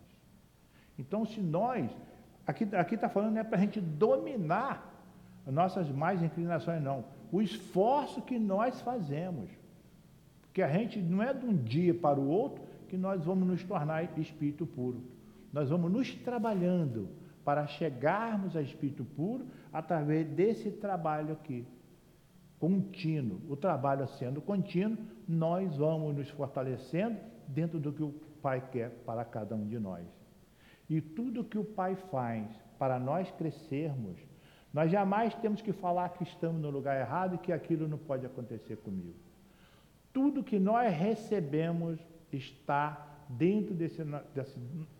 Então, 0.98 1.26
se 1.26 1.40
nós, 1.40 1.90
aqui 2.46 2.94
está 2.94 3.10
falando 3.10 3.34
não 3.34 3.40
é 3.40 3.44
para 3.44 3.58
a 3.58 3.60
gente 3.60 3.80
dominar 3.80 4.90
as 5.46 5.52
nossas 5.52 5.90
mais 5.90 6.22
inclinações, 6.22 6.82
não. 6.82 7.04
O 7.30 7.42
esforço 7.42 8.22
que 8.22 8.38
nós 8.38 8.80
fazemos. 8.80 9.50
Porque 10.42 10.62
a 10.62 10.68
gente 10.68 11.00
não 11.00 11.22
é 11.22 11.34
de 11.34 11.44
um 11.44 11.54
dia 11.54 11.92
para 11.92 12.18
o 12.18 12.28
outro 12.28 12.62
que 12.94 12.98
nós 12.98 13.24
vamos 13.24 13.48
nos 13.48 13.64
tornar 13.64 14.16
espírito 14.16 14.64
puro. 14.64 15.02
Nós 15.52 15.68
vamos 15.68 15.90
nos 15.90 16.14
trabalhando 16.14 17.08
para 17.44 17.66
chegarmos 17.66 18.56
a 18.56 18.62
espírito 18.62 19.04
puro 19.04 19.48
através 19.72 20.28
desse 20.28 20.70
trabalho 20.70 21.32
aqui, 21.32 21.66
contínuo. 22.60 23.40
O 23.48 23.56
trabalho 23.56 24.06
sendo 24.06 24.40
contínuo, 24.40 24.96
nós 25.26 25.76
vamos 25.76 26.14
nos 26.14 26.30
fortalecendo 26.30 27.18
dentro 27.48 27.80
do 27.80 27.92
que 27.92 28.04
o 28.04 28.14
Pai 28.40 28.62
quer 28.70 28.90
para 29.04 29.24
cada 29.24 29.56
um 29.56 29.66
de 29.66 29.80
nós. 29.80 30.06
E 30.88 31.00
tudo 31.00 31.42
que 31.42 31.58
o 31.58 31.64
Pai 31.64 31.96
faz 32.12 32.46
para 32.78 33.00
nós 33.00 33.28
crescermos, 33.32 34.20
nós 34.72 34.88
jamais 34.88 35.34
temos 35.34 35.60
que 35.60 35.72
falar 35.72 36.10
que 36.10 36.22
estamos 36.22 36.62
no 36.62 36.70
lugar 36.70 37.00
errado 37.00 37.34
e 37.34 37.38
que 37.38 37.52
aquilo 37.52 37.88
não 37.88 37.98
pode 37.98 38.24
acontecer 38.24 38.76
comigo. 38.76 39.16
Tudo 40.12 40.44
que 40.44 40.60
nós 40.60 40.94
recebemos 40.94 41.98
está 42.36 43.24
dentro 43.28 43.74
desse, 43.74 44.02
desse, 44.34 44.58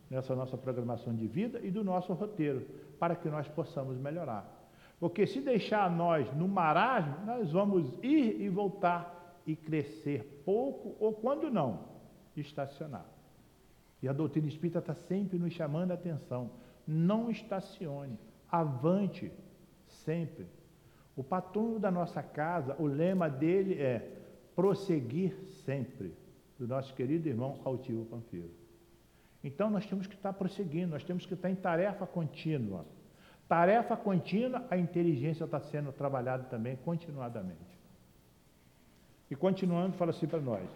dessa 0.08 0.34
nossa 0.34 0.56
programação 0.56 1.14
de 1.14 1.26
vida 1.26 1.60
e 1.62 1.70
do 1.70 1.84
nosso 1.84 2.12
roteiro, 2.12 2.66
para 2.98 3.14
que 3.14 3.28
nós 3.28 3.46
possamos 3.48 3.98
melhorar. 3.98 4.62
Porque 4.98 5.26
se 5.26 5.40
deixar 5.40 5.90
nós 5.90 6.32
no 6.34 6.48
marasmo, 6.48 7.26
nós 7.26 7.50
vamos 7.50 7.92
ir 8.02 8.40
e 8.40 8.48
voltar 8.48 9.42
e 9.46 9.54
crescer 9.54 10.42
pouco 10.44 10.96
ou, 10.98 11.12
quando 11.12 11.50
não, 11.50 11.80
estacionar. 12.36 13.04
E 14.02 14.08
a 14.08 14.12
doutrina 14.12 14.48
espírita 14.48 14.78
está 14.78 14.94
sempre 14.94 15.38
nos 15.38 15.52
chamando 15.52 15.90
a 15.90 15.94
atenção. 15.94 16.50
Não 16.86 17.30
estacione, 17.30 18.18
avante 18.50 19.32
sempre. 19.88 20.46
O 21.16 21.22
patrono 21.22 21.78
da 21.78 21.90
nossa 21.90 22.22
casa, 22.22 22.76
o 22.78 22.86
lema 22.86 23.28
dele 23.30 23.80
é 23.80 24.20
prosseguir 24.54 25.34
sempre, 25.64 26.14
do 26.58 26.66
nosso 26.66 26.94
querido 26.94 27.28
irmão 27.28 27.60
Altivo 27.64 28.04
Panfiro. 28.04 28.50
Então 29.42 29.68
nós 29.68 29.84
temos 29.86 30.06
que 30.06 30.14
estar 30.14 30.32
prosseguindo, 30.32 30.92
nós 30.92 31.04
temos 31.04 31.26
que 31.26 31.34
estar 31.34 31.50
em 31.50 31.54
tarefa 31.54 32.06
contínua. 32.06 32.86
Tarefa 33.46 33.96
contínua, 33.96 34.64
a 34.70 34.76
inteligência 34.76 35.44
está 35.44 35.60
sendo 35.60 35.92
trabalhada 35.92 36.44
também 36.44 36.76
continuadamente. 36.76 37.78
E 39.30 39.36
continuando, 39.36 39.96
fala 39.96 40.10
assim 40.10 40.26
para 40.26 40.40
nós: 40.40 40.68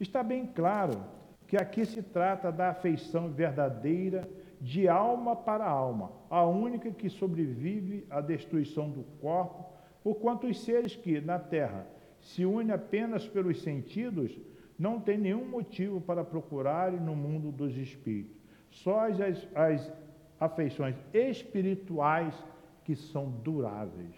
está 0.00 0.22
bem 0.22 0.46
claro 0.46 1.04
que 1.46 1.56
aqui 1.56 1.84
se 1.84 2.02
trata 2.02 2.50
da 2.50 2.70
afeição 2.70 3.28
verdadeira 3.28 4.28
de 4.60 4.88
alma 4.88 5.34
para 5.34 5.66
alma, 5.66 6.12
a 6.28 6.44
única 6.44 6.90
que 6.90 7.08
sobrevive 7.08 8.06
à 8.10 8.20
destruição 8.20 8.90
do 8.90 9.02
corpo, 9.20 9.72
porquanto 10.02 10.46
os 10.46 10.60
seres 10.60 10.94
que, 10.94 11.20
na 11.20 11.38
terra, 11.38 11.86
se 12.20 12.44
unem 12.44 12.72
apenas 12.72 13.26
pelos 13.26 13.62
sentidos, 13.62 14.38
não 14.80 14.98
têm 14.98 15.18
nenhum 15.18 15.44
motivo 15.44 16.00
para 16.00 16.24
procurarem 16.24 16.98
no 16.98 17.14
mundo 17.14 17.52
dos 17.52 17.76
espíritos. 17.76 18.34
Só 18.70 19.08
as, 19.08 19.46
as 19.54 19.92
afeições 20.40 20.96
espirituais 21.12 22.34
que 22.82 22.96
são 22.96 23.30
duráveis. 23.30 24.14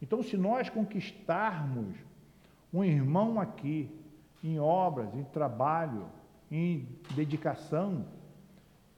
Então, 0.00 0.22
se 0.22 0.38
nós 0.38 0.70
conquistarmos 0.70 1.94
um 2.72 2.82
irmão 2.82 3.38
aqui, 3.38 3.90
em 4.42 4.58
obras, 4.58 5.14
em 5.14 5.24
trabalho, 5.24 6.06
em 6.50 6.88
dedicação, 7.14 8.06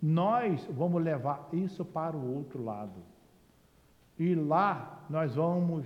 nós 0.00 0.64
vamos 0.70 1.02
levar 1.02 1.48
isso 1.52 1.84
para 1.84 2.16
o 2.16 2.36
outro 2.36 2.62
lado. 2.62 3.02
E 4.16 4.32
lá 4.36 5.04
nós 5.11 5.34
vamos 5.34 5.84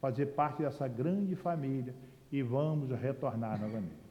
fazer 0.00 0.26
parte 0.26 0.62
dessa 0.62 0.88
grande 0.88 1.36
família 1.36 1.94
e 2.32 2.42
vamos 2.42 2.90
retornar 2.90 3.60
novamente. 3.60 4.05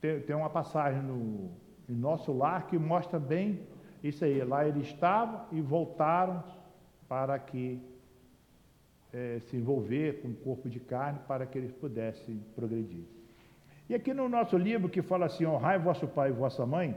Tem, 0.00 0.20
tem 0.20 0.34
uma 0.34 0.50
passagem 0.50 1.02
no, 1.02 1.50
no 1.88 1.96
nosso 1.96 2.32
lar 2.32 2.66
que 2.66 2.78
mostra 2.78 3.18
bem 3.18 3.60
isso 4.02 4.24
aí, 4.24 4.42
lá 4.42 4.66
eles 4.66 4.86
estavam 4.86 5.44
e 5.52 5.60
voltaram 5.60 6.42
para 7.06 7.38
que 7.38 7.80
é, 9.12 9.40
se 9.40 9.56
envolver 9.56 10.22
com 10.22 10.28
o 10.28 10.34
corpo 10.34 10.68
de 10.68 10.80
carne 10.80 11.18
para 11.26 11.44
que 11.44 11.58
eles 11.58 11.72
pudessem 11.72 12.40
progredir. 12.54 13.04
E 13.88 13.94
aqui 13.94 14.14
no 14.14 14.28
nosso 14.28 14.56
livro 14.56 14.88
que 14.88 15.02
fala 15.02 15.26
assim, 15.26 15.44
honrai 15.44 15.78
vosso 15.78 16.06
pai 16.06 16.30
e 16.30 16.32
vossa 16.32 16.64
mãe, 16.64 16.96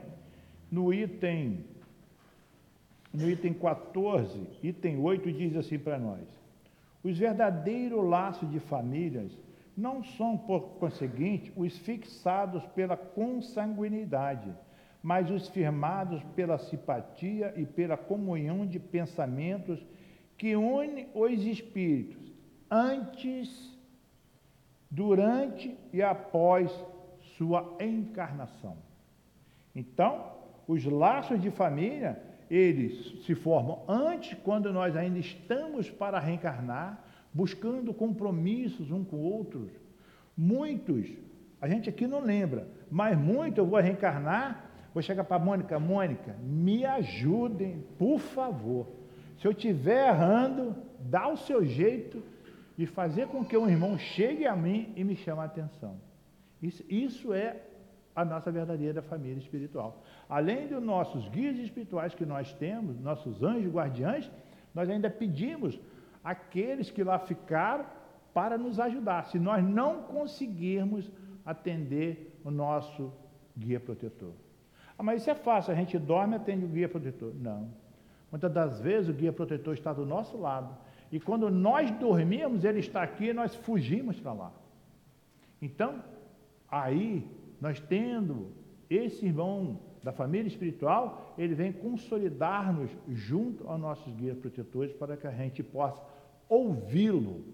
no 0.70 0.94
item, 0.94 1.64
no 3.12 3.28
item 3.28 3.52
14, 3.52 4.48
item 4.62 4.98
8, 5.00 5.32
diz 5.32 5.56
assim 5.56 5.78
para 5.78 5.98
nós, 5.98 6.22
os 7.02 7.18
verdadeiros 7.18 8.02
laços 8.04 8.50
de 8.50 8.60
famílias 8.60 9.36
não 9.76 10.02
são, 10.02 10.36
por 10.36 10.78
conseguinte, 10.78 11.52
os 11.56 11.76
fixados 11.78 12.64
pela 12.68 12.96
consanguinidade, 12.96 14.54
mas 15.02 15.30
os 15.30 15.48
firmados 15.48 16.22
pela 16.34 16.58
simpatia 16.58 17.52
e 17.56 17.66
pela 17.66 17.96
comunhão 17.96 18.66
de 18.66 18.78
pensamentos 18.78 19.84
que 20.38 20.56
une 20.56 21.08
os 21.14 21.44
espíritos 21.44 22.32
antes, 22.70 23.72
durante 24.90 25.76
e 25.92 26.02
após 26.02 26.70
sua 27.36 27.76
encarnação. 27.80 28.76
Então, 29.74 30.32
os 30.66 30.84
laços 30.84 31.40
de 31.40 31.50
família, 31.50 32.22
eles 32.48 33.24
se 33.24 33.34
formam 33.34 33.82
antes, 33.88 34.38
quando 34.42 34.72
nós 34.72 34.96
ainda 34.96 35.18
estamos 35.18 35.90
para 35.90 36.18
reencarnar, 36.18 37.03
buscando 37.34 37.92
compromissos 37.92 38.90
um 38.90 39.04
com 39.04 39.18
outros. 39.18 39.70
Muitos, 40.34 41.08
a 41.60 41.68
gente 41.68 41.90
aqui 41.90 42.06
não 42.06 42.20
lembra, 42.20 42.66
mas 42.90 43.18
muito 43.18 43.58
eu 43.58 43.66
vou 43.66 43.78
reencarnar 43.78 44.70
Vou 44.94 45.02
chegar 45.02 45.24
para 45.24 45.36
a 45.36 45.44
Mônica, 45.44 45.76
Mônica, 45.80 46.36
me 46.40 46.86
ajudem, 46.86 47.84
por 47.98 48.20
favor. 48.20 48.86
Se 49.36 49.46
eu 49.46 49.50
estiver 49.50 50.08
errando, 50.08 50.76
dá 51.00 51.26
o 51.26 51.36
seu 51.36 51.64
jeito 51.66 52.22
de 52.76 52.86
fazer 52.86 53.26
com 53.26 53.44
que 53.44 53.56
um 53.56 53.68
irmão 53.68 53.98
chegue 53.98 54.46
a 54.46 54.54
mim 54.54 54.92
e 54.94 55.02
me 55.02 55.16
chame 55.16 55.40
a 55.40 55.44
atenção. 55.44 55.96
Isso, 56.62 56.84
isso 56.88 57.34
é 57.34 57.60
a 58.14 58.24
nossa 58.24 58.52
verdadeira 58.52 59.02
família 59.02 59.38
espiritual. 59.38 60.04
Além 60.28 60.68
dos 60.68 60.80
nossos 60.80 61.28
guias 61.28 61.58
espirituais 61.58 62.14
que 62.14 62.24
nós 62.24 62.52
temos, 62.52 63.00
nossos 63.00 63.42
anjos 63.42 63.72
guardiães, 63.72 64.30
nós 64.72 64.88
ainda 64.88 65.10
pedimos 65.10 65.76
aqueles 66.24 66.90
que 66.90 67.04
lá 67.04 67.18
ficaram 67.18 67.84
para 68.32 68.58
nos 68.58 68.80
ajudar, 68.80 69.26
se 69.26 69.38
nós 69.38 69.62
não 69.62 70.02
conseguirmos 70.02 71.10
atender 71.44 72.40
o 72.42 72.50
nosso 72.50 73.12
guia 73.56 73.78
protetor. 73.78 74.32
Ah, 74.98 75.02
mas 75.02 75.20
isso 75.20 75.30
é 75.30 75.34
fácil, 75.34 75.72
a 75.72 75.76
gente 75.76 75.98
dorme 75.98 76.34
e 76.34 76.36
atende 76.36 76.64
o 76.64 76.68
guia 76.68 76.88
protetor. 76.88 77.32
Não. 77.34 77.68
Muitas 78.30 78.52
das 78.52 78.80
vezes 78.80 79.08
o 79.08 79.12
guia 79.12 79.32
protetor 79.32 79.74
está 79.74 79.92
do 79.92 80.04
nosso 80.04 80.36
lado. 80.36 80.76
E 81.12 81.20
quando 81.20 81.50
nós 81.50 81.90
dormimos, 81.92 82.64
ele 82.64 82.80
está 82.80 83.02
aqui 83.02 83.26
e 83.26 83.32
nós 83.32 83.54
fugimos 83.54 84.18
para 84.18 84.32
lá. 84.32 84.52
Então, 85.62 86.02
aí, 86.68 87.24
nós 87.60 87.78
tendo 87.78 88.50
esse 88.90 89.24
irmão 89.26 89.78
da 90.02 90.12
família 90.12 90.48
espiritual, 90.48 91.34
ele 91.38 91.54
vem 91.54 91.72
consolidar-nos 91.72 92.90
junto 93.08 93.68
aos 93.68 93.80
nossos 93.80 94.12
guias 94.14 94.36
protetores 94.36 94.92
para 94.92 95.16
que 95.16 95.26
a 95.26 95.30
gente 95.30 95.62
possa 95.62 96.02
ouvi-lo. 96.48 97.44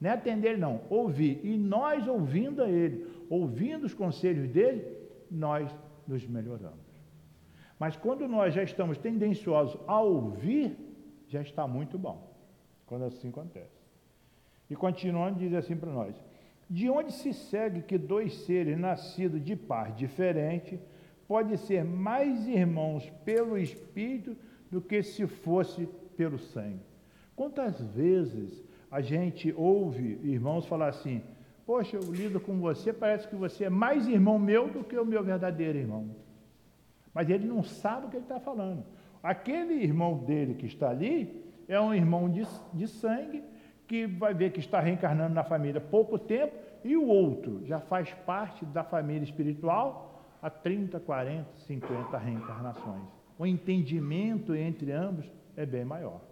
Não 0.00 0.10
é 0.10 0.12
atender 0.14 0.56
não, 0.56 0.80
ouvir. 0.88 1.40
E 1.44 1.56
nós 1.56 2.08
ouvindo 2.08 2.62
a 2.62 2.70
ele, 2.70 3.06
ouvindo 3.28 3.84
os 3.84 3.94
conselhos 3.94 4.48
dele, 4.48 4.84
nós 5.30 5.70
nos 6.06 6.26
melhoramos. 6.26 6.78
Mas 7.78 7.96
quando 7.96 8.26
nós 8.26 8.52
já 8.52 8.62
estamos 8.62 8.98
tendenciosos 8.98 9.80
a 9.86 10.00
ouvir, 10.00 10.76
já 11.28 11.40
está 11.40 11.66
muito 11.66 11.98
bom. 11.98 12.30
Quando 12.86 13.04
assim 13.04 13.28
acontece. 13.28 13.80
E 14.68 14.76
continuando, 14.76 15.38
diz 15.38 15.54
assim 15.54 15.76
para 15.76 15.92
nós: 15.92 16.14
De 16.68 16.90
onde 16.90 17.12
se 17.12 17.32
segue 17.32 17.82
que 17.82 17.96
dois 17.96 18.34
seres 18.40 18.78
nascidos 18.78 19.42
de 19.42 19.56
par 19.56 19.92
diferente 19.92 20.80
podem 21.26 21.56
ser 21.56 21.84
mais 21.84 22.46
irmãos 22.48 23.08
pelo 23.24 23.56
espírito 23.56 24.36
do 24.70 24.80
que 24.80 25.02
se 25.02 25.26
fosse 25.26 25.88
pelo 26.16 26.38
sangue? 26.38 26.89
Quantas 27.40 27.80
vezes 27.80 28.62
a 28.90 29.00
gente 29.00 29.50
ouve 29.56 30.20
irmãos 30.22 30.66
falar 30.66 30.88
assim: 30.88 31.22
Poxa, 31.64 31.96
eu 31.96 32.12
lido 32.12 32.38
com 32.38 32.60
você, 32.60 32.92
parece 32.92 33.26
que 33.26 33.34
você 33.34 33.64
é 33.64 33.70
mais 33.70 34.06
irmão 34.06 34.38
meu 34.38 34.68
do 34.68 34.84
que 34.84 34.94
o 34.94 35.06
meu 35.06 35.24
verdadeiro 35.24 35.78
irmão. 35.78 36.14
Mas 37.14 37.30
ele 37.30 37.46
não 37.46 37.62
sabe 37.62 38.04
o 38.04 38.10
que 38.10 38.16
ele 38.16 38.24
está 38.24 38.38
falando. 38.38 38.84
Aquele 39.22 39.72
irmão 39.72 40.18
dele 40.18 40.52
que 40.52 40.66
está 40.66 40.90
ali 40.90 41.42
é 41.66 41.80
um 41.80 41.94
irmão 41.94 42.28
de, 42.28 42.46
de 42.74 42.86
sangue 42.86 43.42
que 43.88 44.06
vai 44.06 44.34
ver 44.34 44.52
que 44.52 44.60
está 44.60 44.78
reencarnando 44.78 45.34
na 45.34 45.42
família 45.42 45.78
há 45.78 45.90
pouco 45.90 46.18
tempo 46.18 46.52
e 46.84 46.94
o 46.94 47.06
outro 47.06 47.64
já 47.64 47.80
faz 47.80 48.12
parte 48.26 48.66
da 48.66 48.84
família 48.84 49.24
espiritual 49.24 50.26
há 50.42 50.50
30, 50.50 51.00
40, 51.00 51.46
50 51.56 52.18
reencarnações. 52.18 53.08
O 53.38 53.46
entendimento 53.46 54.54
entre 54.54 54.92
ambos 54.92 55.24
é 55.56 55.64
bem 55.64 55.86
maior. 55.86 56.28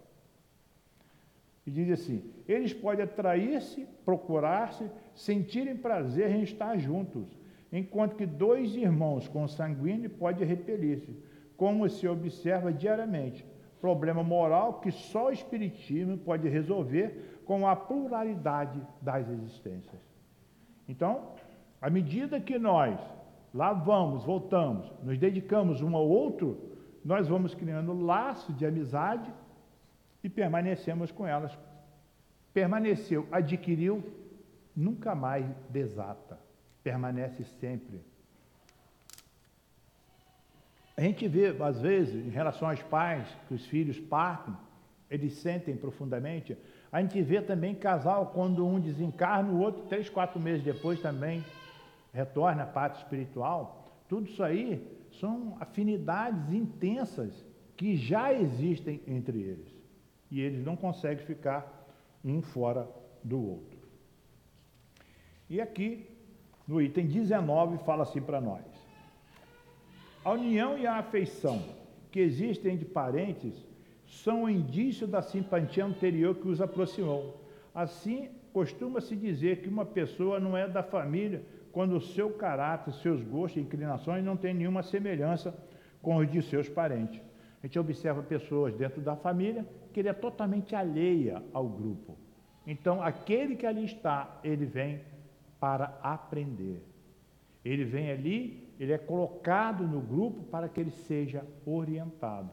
E 1.69 1.71
diz 1.71 1.91
assim: 1.91 2.23
eles 2.47 2.73
podem 2.73 3.05
atrair-se, 3.05 3.87
procurar-se, 4.03 4.89
sentirem 5.13 5.77
prazer 5.77 6.31
em 6.31 6.41
estar 6.41 6.75
juntos, 6.79 7.27
enquanto 7.71 8.15
que 8.15 8.25
dois 8.25 8.75
irmãos 8.75 9.27
consanguíneos 9.27 10.13
podem 10.13 10.47
repelir-se, 10.47 11.15
como 11.55 11.87
se 11.87 12.07
observa 12.07 12.73
diariamente. 12.73 13.45
Problema 13.79 14.23
moral 14.23 14.79
que 14.79 14.89
só 14.89 15.27
o 15.27 15.31
Espiritismo 15.31 16.17
pode 16.17 16.49
resolver 16.49 17.39
com 17.45 17.67
a 17.67 17.75
pluralidade 17.75 18.81
das 18.99 19.29
existências. 19.29 20.01
Então, 20.87 21.33
à 21.79 21.87
medida 21.87 22.41
que 22.41 22.57
nós 22.57 22.99
lá 23.53 23.73
vamos, 23.73 24.25
voltamos, 24.25 24.91
nos 25.03 25.19
dedicamos 25.19 25.83
um 25.83 25.95
ao 25.95 26.07
outro, 26.07 26.57
nós 27.05 27.27
vamos 27.27 27.53
criando 27.53 27.93
laços 27.93 28.57
de 28.57 28.65
amizade 28.65 29.31
e 30.23 30.29
permanecemos 30.29 31.11
com 31.11 31.25
elas. 31.25 31.57
Permaneceu, 32.53 33.27
adquiriu, 33.31 34.03
nunca 34.75 35.15
mais 35.15 35.45
desata, 35.69 36.39
permanece 36.83 37.43
sempre. 37.59 38.01
A 40.97 41.01
gente 41.01 41.27
vê, 41.27 41.55
às 41.63 41.79
vezes, 41.79 42.13
em 42.13 42.29
relação 42.29 42.69
aos 42.69 42.81
pais, 42.83 43.25
que 43.47 43.53
os 43.53 43.65
filhos 43.65 43.97
partem, 43.99 44.53
eles 45.09 45.33
sentem 45.33 45.75
profundamente. 45.75 46.57
A 46.91 47.01
gente 47.01 47.21
vê 47.21 47.41
também 47.41 47.73
casal, 47.73 48.31
quando 48.33 48.67
um 48.67 48.79
desencarna, 48.79 49.49
o 49.49 49.59
outro, 49.59 49.83
três, 49.83 50.09
quatro 50.09 50.39
meses 50.39 50.61
depois, 50.61 51.01
também 51.01 51.43
retorna 52.13 52.63
à 52.63 52.65
parte 52.65 52.97
espiritual. 52.97 54.03
Tudo 54.09 54.27
isso 54.27 54.43
aí 54.43 54.85
são 55.19 55.55
afinidades 55.59 56.51
intensas 56.51 57.45
que 57.77 57.95
já 57.95 58.33
existem 58.33 59.01
entre 59.07 59.39
eles. 59.39 59.78
E 60.29 60.41
eles 60.41 60.63
não 60.63 60.75
conseguem 60.75 61.25
ficar 61.25 61.87
um 62.23 62.41
fora 62.41 62.87
do 63.23 63.39
outro. 63.39 63.79
E 65.49 65.59
aqui, 65.59 66.05
no 66.67 66.81
item 66.81 67.07
19, 67.07 67.79
fala 67.83 68.03
assim 68.03 68.21
para 68.21 68.39
nós. 68.39 68.63
A 70.23 70.31
união 70.31 70.77
e 70.77 70.85
a 70.85 70.97
afeição 70.97 71.63
que 72.11 72.19
existem 72.19 72.73
entre 72.73 72.85
parentes 72.85 73.53
são 74.05 74.43
um 74.43 74.49
indício 74.49 75.07
da 75.07 75.21
simpatia 75.21 75.85
anterior 75.85 76.35
que 76.35 76.47
os 76.47 76.61
aproximou. 76.61 77.41
Assim, 77.73 78.29
costuma-se 78.51 79.15
dizer 79.15 79.61
que 79.61 79.69
uma 79.69 79.85
pessoa 79.85 80.39
não 80.39 80.57
é 80.57 80.67
da 80.67 80.83
família 80.83 81.43
quando 81.71 81.95
o 81.95 82.01
seu 82.01 82.31
caráter, 82.31 82.93
seus 82.93 83.21
gostos 83.23 83.61
e 83.61 83.65
inclinações 83.65 84.23
não 84.23 84.35
têm 84.35 84.53
nenhuma 84.53 84.83
semelhança 84.83 85.55
com 86.01 86.17
os 86.17 86.31
de 86.31 86.41
seus 86.41 86.67
parentes. 86.67 87.21
A 87.61 87.67
gente 87.67 87.77
observa 87.77 88.23
pessoas 88.23 88.73
dentro 88.73 89.01
da 89.01 89.15
família 89.15 89.65
que 89.99 90.01
ele 90.01 90.09
é 90.09 90.13
totalmente 90.13 90.73
alheia 90.73 91.43
ao 91.51 91.67
grupo. 91.67 92.17
Então, 92.65 93.03
aquele 93.03 93.57
que 93.57 93.65
ali 93.65 93.83
está, 93.83 94.39
ele 94.45 94.65
vem 94.65 95.01
para 95.59 95.99
aprender. 96.01 96.81
Ele 97.65 97.83
vem 97.83 98.09
ali, 98.09 98.73
ele 98.79 98.93
é 98.93 98.97
colocado 98.97 99.85
no 99.85 99.99
grupo 99.99 100.43
para 100.43 100.69
que 100.69 100.79
ele 100.79 100.91
seja 100.91 101.45
orientado. 101.65 102.51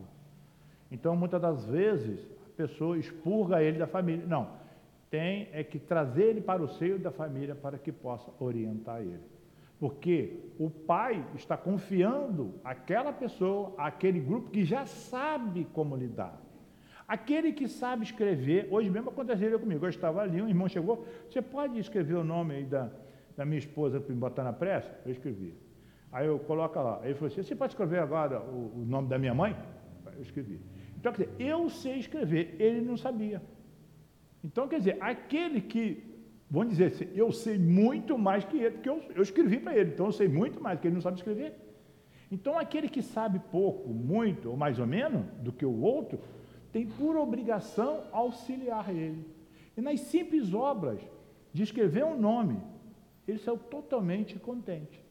Então, 0.90 1.14
muitas 1.14 1.40
das 1.40 1.64
vezes, 1.66 2.28
a 2.46 2.56
pessoa 2.56 2.98
expurga 2.98 3.62
ele 3.62 3.78
da 3.78 3.86
família. 3.86 4.26
Não, 4.26 4.50
tem 5.08 5.48
é 5.52 5.62
que 5.62 5.78
trazer 5.78 6.24
ele 6.24 6.40
para 6.40 6.60
o 6.60 6.68
seio 6.68 6.98
da 6.98 7.12
família 7.12 7.54
para 7.54 7.78
que 7.78 7.92
possa 7.92 8.28
orientar 8.40 9.02
ele. 9.02 9.22
Porque 9.78 10.50
o 10.58 10.68
pai 10.68 11.24
está 11.36 11.56
confiando 11.56 12.54
aquela 12.64 13.12
pessoa, 13.12 13.72
aquele 13.78 14.18
grupo 14.18 14.50
que 14.50 14.64
já 14.64 14.84
sabe 14.84 15.64
como 15.72 15.94
lidar. 15.94 16.42
Aquele 17.08 17.52
que 17.52 17.68
sabe 17.68 18.02
escrever, 18.02 18.66
hoje 18.70 18.90
mesmo 18.90 19.10
aconteceu 19.10 19.58
comigo, 19.60 19.84
eu 19.84 19.90
estava 19.90 20.22
ali, 20.22 20.42
um 20.42 20.48
irmão 20.48 20.68
chegou, 20.68 21.06
você 21.30 21.40
pode 21.40 21.78
escrever 21.78 22.14
o 22.14 22.24
nome 22.24 22.54
aí 22.54 22.64
da, 22.64 22.90
da 23.36 23.44
minha 23.44 23.58
esposa 23.58 24.00
para 24.00 24.12
me 24.12 24.18
botar 24.18 24.42
na 24.42 24.52
pressa? 24.52 24.92
Eu 25.04 25.12
escrevi. 25.12 25.54
Aí 26.10 26.26
eu 26.26 26.38
coloco 26.40 26.76
lá, 26.80 26.98
aí 27.02 27.10
ele 27.10 27.14
falou 27.14 27.28
assim, 27.28 27.42
você 27.42 27.54
pode 27.54 27.74
escrever 27.74 28.00
agora 28.00 28.40
o, 28.40 28.80
o 28.80 28.84
nome 28.84 29.08
da 29.08 29.18
minha 29.18 29.34
mãe? 29.34 29.56
Eu 30.16 30.22
escrevi. 30.22 30.60
Então, 30.98 31.12
quer 31.12 31.26
dizer, 31.26 31.34
eu 31.38 31.68
sei 31.70 31.98
escrever, 31.98 32.56
ele 32.58 32.80
não 32.80 32.96
sabia. 32.96 33.40
Então, 34.42 34.66
quer 34.66 34.78
dizer, 34.78 34.96
aquele 35.00 35.60
que, 35.60 36.02
vamos 36.50 36.70
dizer 36.70 36.86
assim, 36.86 37.08
eu 37.14 37.30
sei 37.30 37.56
muito 37.56 38.18
mais 38.18 38.44
que 38.44 38.56
ele, 38.56 38.70
porque 38.72 38.88
eu, 38.88 39.00
eu 39.14 39.22
escrevi 39.22 39.60
para 39.60 39.76
ele, 39.76 39.90
então 39.90 40.06
eu 40.06 40.12
sei 40.12 40.26
muito 40.26 40.60
mais, 40.60 40.76
porque 40.76 40.88
ele 40.88 40.94
não 40.94 41.02
sabe 41.02 41.18
escrever. 41.18 41.54
Então, 42.32 42.58
aquele 42.58 42.88
que 42.88 43.02
sabe 43.02 43.38
pouco, 43.52 43.90
muito, 43.90 44.50
ou 44.50 44.56
mais 44.56 44.80
ou 44.80 44.86
menos, 44.86 45.24
do 45.40 45.52
que 45.52 45.64
o 45.64 45.80
outro, 45.80 46.18
tem 46.76 46.86
por 46.86 47.16
obrigação 47.16 48.04
auxiliar 48.12 48.94
ele. 48.94 49.26
E 49.74 49.80
nas 49.80 49.98
simples 49.98 50.52
obras 50.52 51.00
de 51.50 51.62
escrever 51.62 52.04
um 52.04 52.20
nome, 52.20 52.60
ele 53.26 53.38
saiu 53.38 53.56
totalmente 53.56 54.38
contente. 54.38 55.02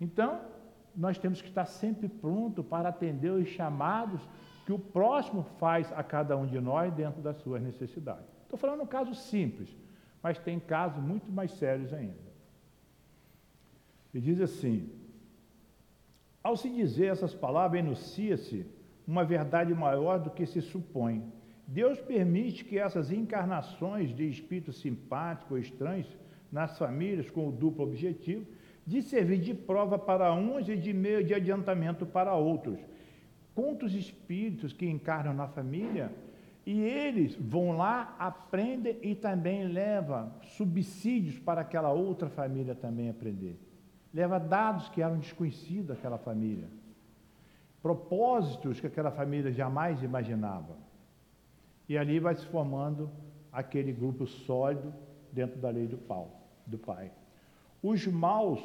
Então, 0.00 0.40
nós 0.96 1.18
temos 1.18 1.40
que 1.40 1.46
estar 1.46 1.66
sempre 1.66 2.08
pronto 2.08 2.64
para 2.64 2.88
atender 2.88 3.30
os 3.30 3.46
chamados 3.46 4.20
que 4.64 4.72
o 4.72 4.78
próximo 4.78 5.44
faz 5.60 5.92
a 5.92 6.02
cada 6.02 6.36
um 6.36 6.48
de 6.48 6.58
nós 6.58 6.92
dentro 6.92 7.22
das 7.22 7.36
suas 7.36 7.62
necessidades. 7.62 8.26
Estou 8.42 8.58
falando 8.58 8.82
um 8.82 8.88
caso 8.88 9.14
simples, 9.14 9.72
mas 10.20 10.36
tem 10.36 10.58
casos 10.58 11.00
muito 11.00 11.30
mais 11.30 11.52
sérios 11.52 11.92
ainda. 11.92 12.32
E 14.12 14.20
diz 14.20 14.40
assim: 14.40 14.90
ao 16.42 16.56
se 16.56 16.68
dizer 16.68 17.06
essas 17.06 17.32
palavras, 17.32 17.78
enuncia-se 17.78 18.66
uma 19.06 19.24
verdade 19.24 19.72
maior 19.72 20.18
do 20.18 20.30
que 20.30 20.44
se 20.44 20.60
supõe. 20.60 21.22
Deus 21.66 22.00
permite 22.00 22.64
que 22.64 22.78
essas 22.78 23.10
encarnações 23.10 24.14
de 24.14 24.28
espíritos 24.28 24.80
simpáticos 24.80 25.50
ou 25.52 25.58
estranhos 25.58 26.08
nas 26.50 26.78
famílias 26.78 27.30
com 27.30 27.48
o 27.48 27.52
duplo 27.52 27.84
objetivo 27.84 28.46
de 28.86 29.02
servir 29.02 29.38
de 29.38 29.52
prova 29.52 29.98
para 29.98 30.32
uns 30.32 30.68
e 30.68 30.76
de 30.76 30.92
meio 30.92 31.24
de 31.24 31.34
adiantamento 31.34 32.06
para 32.06 32.34
outros. 32.34 32.78
Quantos 33.54 33.94
espíritos 33.94 34.72
que 34.72 34.86
encarnam 34.86 35.34
na 35.34 35.48
família 35.48 36.12
e 36.64 36.80
eles 36.80 37.36
vão 37.36 37.76
lá, 37.76 38.16
aprendem 38.18 38.98
e 39.02 39.14
também 39.14 39.66
levam 39.68 40.32
subsídios 40.42 41.38
para 41.38 41.60
aquela 41.60 41.92
outra 41.92 42.28
família 42.28 42.74
também 42.74 43.08
aprender. 43.08 43.56
Leva 44.12 44.38
dados 44.38 44.88
que 44.88 45.02
eram 45.02 45.18
desconhecidos 45.18 45.88
daquela 45.88 46.18
família 46.18 46.68
propósitos 47.86 48.80
que 48.80 48.88
aquela 48.88 49.12
família 49.12 49.52
jamais 49.52 50.02
imaginava. 50.02 50.76
E 51.88 51.96
ali 51.96 52.18
vai 52.18 52.34
se 52.34 52.44
formando 52.46 53.08
aquele 53.52 53.92
grupo 53.92 54.26
sólido 54.26 54.92
dentro 55.30 55.60
da 55.60 55.70
lei 55.70 55.86
do, 55.86 55.96
pau, 55.96 56.48
do 56.66 56.76
Pai. 56.76 57.12
Os 57.80 58.04
maus 58.08 58.60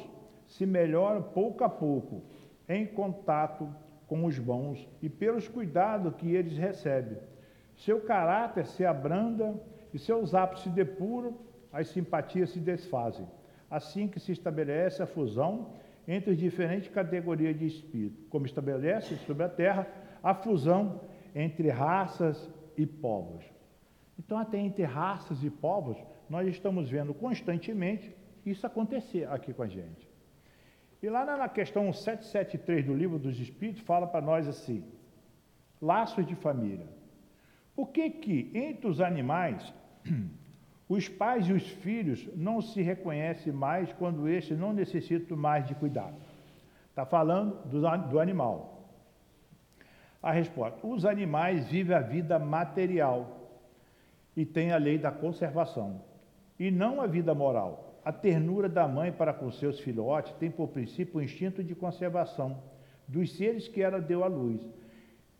se 0.48 0.66
melhoram 0.66 1.22
pouco 1.22 1.62
a 1.62 1.68
pouco 1.68 2.22
em 2.68 2.84
contato 2.84 3.72
com 4.08 4.24
os 4.24 4.40
bons 4.40 4.88
e 5.00 5.08
pelos 5.08 5.46
cuidados 5.46 6.16
que 6.16 6.34
eles 6.34 6.56
recebem. 6.56 7.18
Seu 7.76 8.00
caráter 8.00 8.66
se 8.66 8.84
abranda 8.84 9.54
e 9.94 10.00
seus 10.00 10.34
hábitos 10.34 10.64
se 10.64 10.68
depuram, 10.68 11.38
as 11.72 11.86
simpatias 11.86 12.50
se 12.50 12.58
desfazem. 12.58 13.28
Assim 13.70 14.08
que 14.08 14.18
se 14.18 14.32
estabelece 14.32 15.00
a 15.00 15.06
fusão 15.06 15.70
entre 16.06 16.32
as 16.32 16.38
diferentes 16.38 16.88
categorias 16.88 17.58
de 17.58 17.66
espírito, 17.66 18.24
como 18.28 18.46
estabelece 18.46 19.16
sobre 19.18 19.44
a 19.44 19.48
Terra 19.48 19.86
a 20.22 20.34
fusão 20.34 21.00
entre 21.34 21.70
raças 21.70 22.50
e 22.76 22.86
povos. 22.86 23.44
Então, 24.18 24.38
até 24.38 24.58
entre 24.58 24.84
raças 24.84 25.42
e 25.42 25.50
povos, 25.50 25.96
nós 26.28 26.46
estamos 26.48 26.88
vendo 26.88 27.14
constantemente 27.14 28.14
isso 28.44 28.66
acontecer 28.66 29.28
aqui 29.28 29.52
com 29.52 29.62
a 29.62 29.68
gente. 29.68 30.08
E 31.02 31.08
lá 31.08 31.24
na 31.24 31.48
questão 31.48 31.92
773 31.92 32.86
do 32.86 32.94
Livro 32.94 33.18
dos 33.18 33.38
Espíritos, 33.40 33.82
fala 33.82 34.06
para 34.06 34.24
nós 34.24 34.46
assim: 34.46 34.84
laços 35.80 36.24
de 36.24 36.36
família. 36.36 36.86
Por 37.74 37.88
que 37.88 38.08
que 38.10 38.50
entre 38.54 38.86
os 38.86 39.00
animais 39.00 39.74
os 40.88 41.08
pais 41.08 41.46
e 41.48 41.52
os 41.52 41.66
filhos 41.66 42.28
não 42.36 42.60
se 42.60 42.82
reconhecem 42.82 43.52
mais 43.52 43.92
quando 43.94 44.28
estes 44.28 44.58
não 44.58 44.72
necessitam 44.72 45.36
mais 45.36 45.66
de 45.66 45.74
cuidado. 45.74 46.14
Está 46.90 47.06
falando 47.06 47.56
do, 47.64 47.80
do 48.08 48.20
animal. 48.20 48.88
A 50.22 50.32
resposta: 50.32 50.86
os 50.86 51.04
animais 51.04 51.66
vivem 51.68 51.96
a 51.96 52.00
vida 52.00 52.38
material 52.38 53.48
e 54.36 54.44
têm 54.44 54.72
a 54.72 54.76
lei 54.76 54.98
da 54.98 55.10
conservação, 55.10 56.02
e 56.58 56.70
não 56.70 57.00
a 57.00 57.06
vida 57.06 57.34
moral. 57.34 58.00
A 58.04 58.12
ternura 58.12 58.68
da 58.68 58.88
mãe 58.88 59.12
para 59.12 59.32
com 59.32 59.50
seus 59.50 59.78
filhotes 59.78 60.32
tem 60.34 60.50
por 60.50 60.68
princípio 60.68 61.20
o 61.20 61.22
instinto 61.22 61.62
de 61.62 61.74
conservação 61.74 62.60
dos 63.06 63.36
seres 63.36 63.68
que 63.68 63.80
ela 63.80 64.00
deu 64.00 64.24
à 64.24 64.26
luz. 64.26 64.60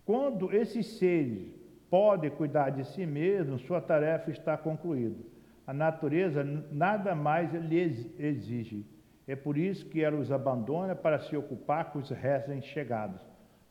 Quando 0.05 0.53
esses 0.53 0.87
seres 0.99 1.49
podem 1.91 2.31
cuidar 2.31 2.71
de 2.71 2.85
si 2.85 3.05
mesmos, 3.05 3.63
sua 3.63 3.81
tarefa 3.81 4.31
está 4.31 4.57
concluída 4.57 5.32
a 5.73 5.75
natureza 5.75 6.45
nada 6.71 7.15
mais 7.15 7.51
lhes 7.55 8.07
exige. 8.21 8.85
É 9.27 9.35
por 9.35 9.57
isso 9.57 9.87
que 9.87 10.03
ela 10.03 10.19
os 10.19 10.31
abandona 10.31 10.95
para 10.95 11.19
se 11.19 11.35
ocupar 11.35 11.91
com 11.91 11.99
os 11.99 12.11
recém-chegados. 12.11 13.23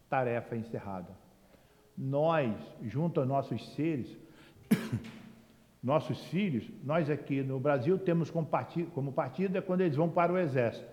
Tarefa 0.09 0.55
encerrada. 0.55 1.11
Nós, 1.95 2.55
junto 2.81 3.19
aos 3.19 3.29
nossos 3.29 3.75
seres, 3.75 4.17
nossos 5.83 6.25
filhos, 6.25 6.67
nós 6.83 7.07
aqui 7.07 7.43
no 7.43 7.59
Brasil 7.59 7.99
temos 7.99 8.31
como 8.31 8.47
partido, 8.47 8.89
como 8.89 9.13
partido 9.13 9.59
é 9.59 9.61
quando 9.61 9.81
eles 9.81 9.95
vão 9.95 10.09
para 10.09 10.33
o 10.33 10.39
exército. 10.39 10.89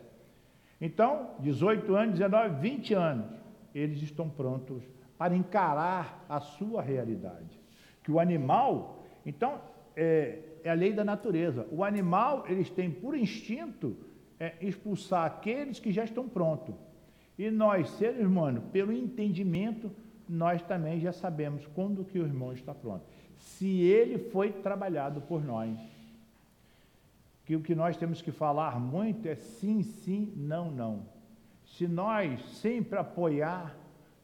Então, 0.78 1.30
18 1.40 1.94
anos, 1.96 2.18
19, 2.18 2.61
20 2.61 2.92
anos, 2.92 3.26
eles 3.74 4.02
estão 4.02 4.28
prontos 4.28 4.84
para 5.16 5.34
encarar 5.34 6.22
a 6.28 6.38
sua 6.38 6.82
realidade. 6.82 7.59
Que 8.02 8.12
o 8.12 8.20
animal, 8.20 9.06
então, 9.24 9.59
é, 9.96 10.40
é 10.69 10.71
a 10.71 10.75
lei 10.75 10.93
da 10.93 11.03
natureza. 11.03 11.66
O 11.71 11.83
animal, 11.83 12.45
eles 12.47 12.69
têm 12.69 12.91
por 12.91 13.16
instinto 13.16 13.97
é, 14.39 14.55
expulsar 14.61 15.25
aqueles 15.25 15.81
que 15.81 15.91
já 15.91 16.05
estão 16.05 16.29
prontos. 16.29 16.75
E 17.39 17.51
nós, 17.51 17.89
seres 17.91 18.27
humanos, 18.27 18.62
pelo 18.71 18.93
entendimento, 18.93 19.91
nós 20.29 20.61
também 20.62 21.01
já 21.01 21.11
sabemos 21.11 21.66
quando 21.75 22.05
que 22.05 22.19
o 22.19 22.25
irmão 22.25 22.53
está 22.53 22.75
pronto. 22.75 23.05
Se 23.39 23.81
ele 23.81 24.19
foi 24.19 24.53
trabalhado 24.53 25.23
por 25.23 25.43
nós. 25.43 25.79
Que 27.47 27.57
o 27.57 27.62
que 27.62 27.75
nós 27.75 27.97
temos 27.97 28.21
que 28.21 28.31
falar 28.31 28.79
muito 28.79 29.27
é 29.27 29.37
sim, 29.37 29.83
sim, 29.83 30.35
não, 30.37 30.71
não. 30.71 31.07
se 31.64 31.89
nós 31.89 32.43
sempre 32.57 32.99
apoiar 32.99 33.75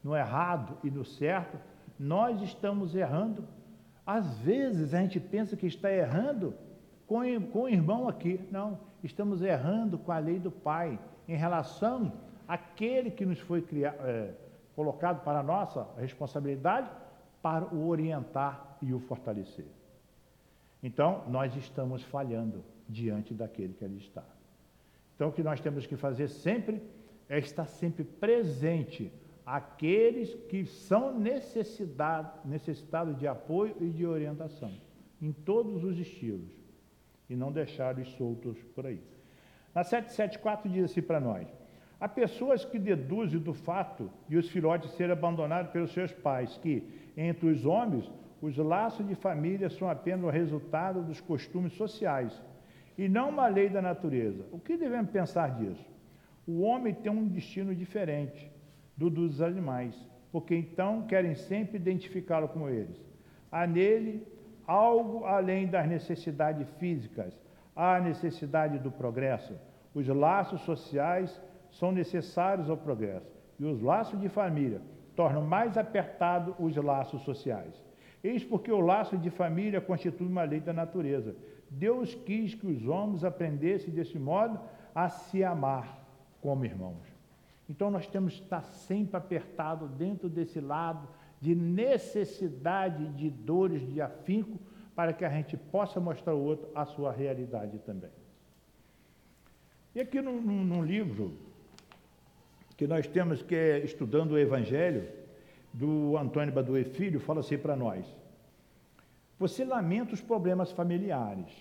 no 0.03 0.15
errado 0.15 0.77
e 0.83 0.91
no 0.91 1.03
certo, 1.03 1.57
nós 1.97 2.39
estamos 2.43 2.93
errando. 2.93 3.47
Às 4.05 4.37
vezes 4.39 4.93
a 4.93 5.01
gente 5.01 5.19
pensa 5.19 5.57
que 5.57 5.65
está 5.65 5.91
errando 5.91 6.53
com, 7.07 7.19
com 7.51 7.63
o 7.63 7.69
irmão 7.69 8.07
aqui. 8.07 8.39
Não, 8.51 8.79
estamos 9.03 9.41
errando 9.41 9.97
com 9.97 10.11
a 10.11 10.19
lei 10.19 10.39
do 10.39 10.51
Pai 10.51 10.99
em 11.27 11.35
relação 11.35 12.13
àquele 12.47 13.09
que 13.09 13.25
nos 13.25 13.39
foi 13.39 13.61
criado, 13.61 13.97
é, 14.01 14.33
colocado 14.75 15.23
para 15.23 15.39
a 15.39 15.43
nossa 15.43 15.87
responsabilidade 15.97 16.89
para 17.41 17.65
o 17.65 17.87
orientar 17.87 18.77
e 18.81 18.93
o 18.93 18.99
fortalecer. 18.99 19.65
Então, 20.81 21.23
nós 21.27 21.55
estamos 21.55 22.03
falhando 22.03 22.63
diante 22.87 23.33
daquele 23.33 23.73
que 23.73 23.83
ali 23.83 23.97
está. 23.97 24.23
Então, 25.15 25.29
o 25.29 25.31
que 25.31 25.41
nós 25.41 25.59
temos 25.59 25.85
que 25.87 25.95
fazer 25.95 26.27
sempre 26.27 26.81
é 27.29 27.39
estar 27.39 27.65
sempre 27.65 28.03
presente 28.03 29.11
àqueles 29.45 30.33
que 30.49 30.65
são 30.65 31.17
necessitados 31.19 33.17
de 33.19 33.27
apoio 33.27 33.75
e 33.79 33.89
de 33.89 34.05
orientação, 34.05 34.71
em 35.21 35.31
todos 35.31 35.83
os 35.83 35.99
estilos, 35.99 36.51
e 37.29 37.35
não 37.35 37.51
deixá-los 37.51 38.07
soltos 38.15 38.57
por 38.73 38.87
aí. 38.87 39.01
Na 39.73 39.83
774 39.83 40.69
diz 40.69 40.85
assim 40.85 41.01
para 41.01 41.19
nós: 41.19 41.47
Há 41.99 42.07
pessoas 42.07 42.65
que 42.65 42.79
deduzem 42.79 43.39
do 43.39 43.53
fato 43.53 44.09
de 44.27 44.37
os 44.37 44.49
filhotes 44.49 44.91
serem 44.91 45.13
abandonados 45.13 45.71
pelos 45.71 45.91
seus 45.91 46.11
pais, 46.11 46.57
que, 46.57 46.83
entre 47.15 47.47
os 47.47 47.65
homens, 47.65 48.11
os 48.41 48.57
laços 48.57 49.07
de 49.07 49.15
família 49.15 49.69
são 49.69 49.89
apenas 49.89 50.25
o 50.25 50.29
resultado 50.29 51.01
dos 51.01 51.21
costumes 51.21 51.73
sociais 51.73 52.41
e 52.97 53.07
não 53.09 53.29
uma 53.29 53.47
lei 53.47 53.69
da 53.69 53.81
natureza. 53.81 54.45
O 54.51 54.59
que 54.59 54.77
devemos 54.77 55.11
pensar 55.11 55.55
disso? 55.55 55.85
O 56.47 56.61
homem 56.61 56.93
tem 56.93 57.11
um 57.11 57.27
destino 57.27 57.75
diferente 57.75 58.51
do 58.95 59.09
dos 59.09 59.41
animais, 59.41 59.95
porque 60.31 60.55
então 60.55 61.03
querem 61.03 61.35
sempre 61.35 61.77
identificá-lo 61.77 62.47
como 62.47 62.69
eles. 62.69 63.03
Há 63.51 63.65
nele 63.67 64.25
algo 64.67 65.25
além 65.25 65.67
das 65.67 65.87
necessidades 65.87 66.67
físicas, 66.79 67.37
há 67.75 67.95
a 67.95 68.01
necessidade 68.01 68.79
do 68.79 68.91
progresso. 68.91 69.53
Os 69.93 70.07
laços 70.07 70.61
sociais 70.61 71.41
são 71.71 71.91
necessários 71.91 72.69
ao 72.69 72.77
progresso 72.77 73.31
e 73.59 73.65
os 73.65 73.81
laços 73.81 74.19
de 74.19 74.29
família 74.29 74.81
tornam 75.15 75.41
mais 75.41 75.77
apertados 75.77 76.53
os 76.59 76.75
laços 76.75 77.21
sociais. 77.21 77.81
Eis 78.23 78.43
porque 78.43 78.71
o 78.71 78.79
laço 78.79 79.17
de 79.17 79.29
família 79.29 79.79
constitui 79.79 80.27
uma 80.27 80.43
lei 80.43 80.59
da 80.59 80.73
natureza. 80.73 81.35
Deus 81.69 82.15
quis 82.15 82.55
que 82.55 82.67
os 82.67 82.87
homens 82.87 83.23
aprendessem 83.23 83.93
desse 83.93 84.17
modo 84.17 84.59
a 84.93 85.09
se 85.09 85.43
amar 85.43 86.03
como 86.41 86.65
irmãos. 86.65 87.14
Então 87.69 87.89
nós 87.89 88.07
temos 88.07 88.35
que 88.35 88.43
estar 88.43 88.61
sempre 88.61 89.17
apertado 89.17 89.87
dentro 89.87 90.29
desse 90.29 90.59
lado 90.59 91.07
de 91.41 91.55
necessidade 91.55 93.07
de 93.09 93.29
dores 93.29 93.81
de 93.91 94.01
afinco 94.01 94.59
para 94.95 95.13
que 95.13 95.25
a 95.25 95.29
gente 95.29 95.57
possa 95.57 95.99
mostrar 95.99 96.33
ao 96.33 96.39
outro 96.39 96.69
a 96.73 96.85
sua 96.85 97.11
realidade 97.11 97.79
também. 97.79 98.11
E 99.93 99.99
aqui 99.99 100.21
num, 100.21 100.41
num 100.41 100.83
livro 100.83 101.37
que 102.77 102.85
nós 102.87 103.07
temos 103.07 103.41
que 103.41 103.55
é 103.55 103.79
estudando 103.79 104.31
o 104.31 104.39
Evangelho, 104.39 105.07
do 105.75 106.17
Antônio 106.17 106.53
Baduê 106.53 106.85
Filho, 106.85 107.19
fala 107.19 107.41
assim 107.41 107.57
para 107.57 107.75
nós. 107.75 108.05
Você 109.37 109.65
lamenta 109.65 110.13
os 110.13 110.21
problemas 110.21 110.71
familiares. 110.71 111.51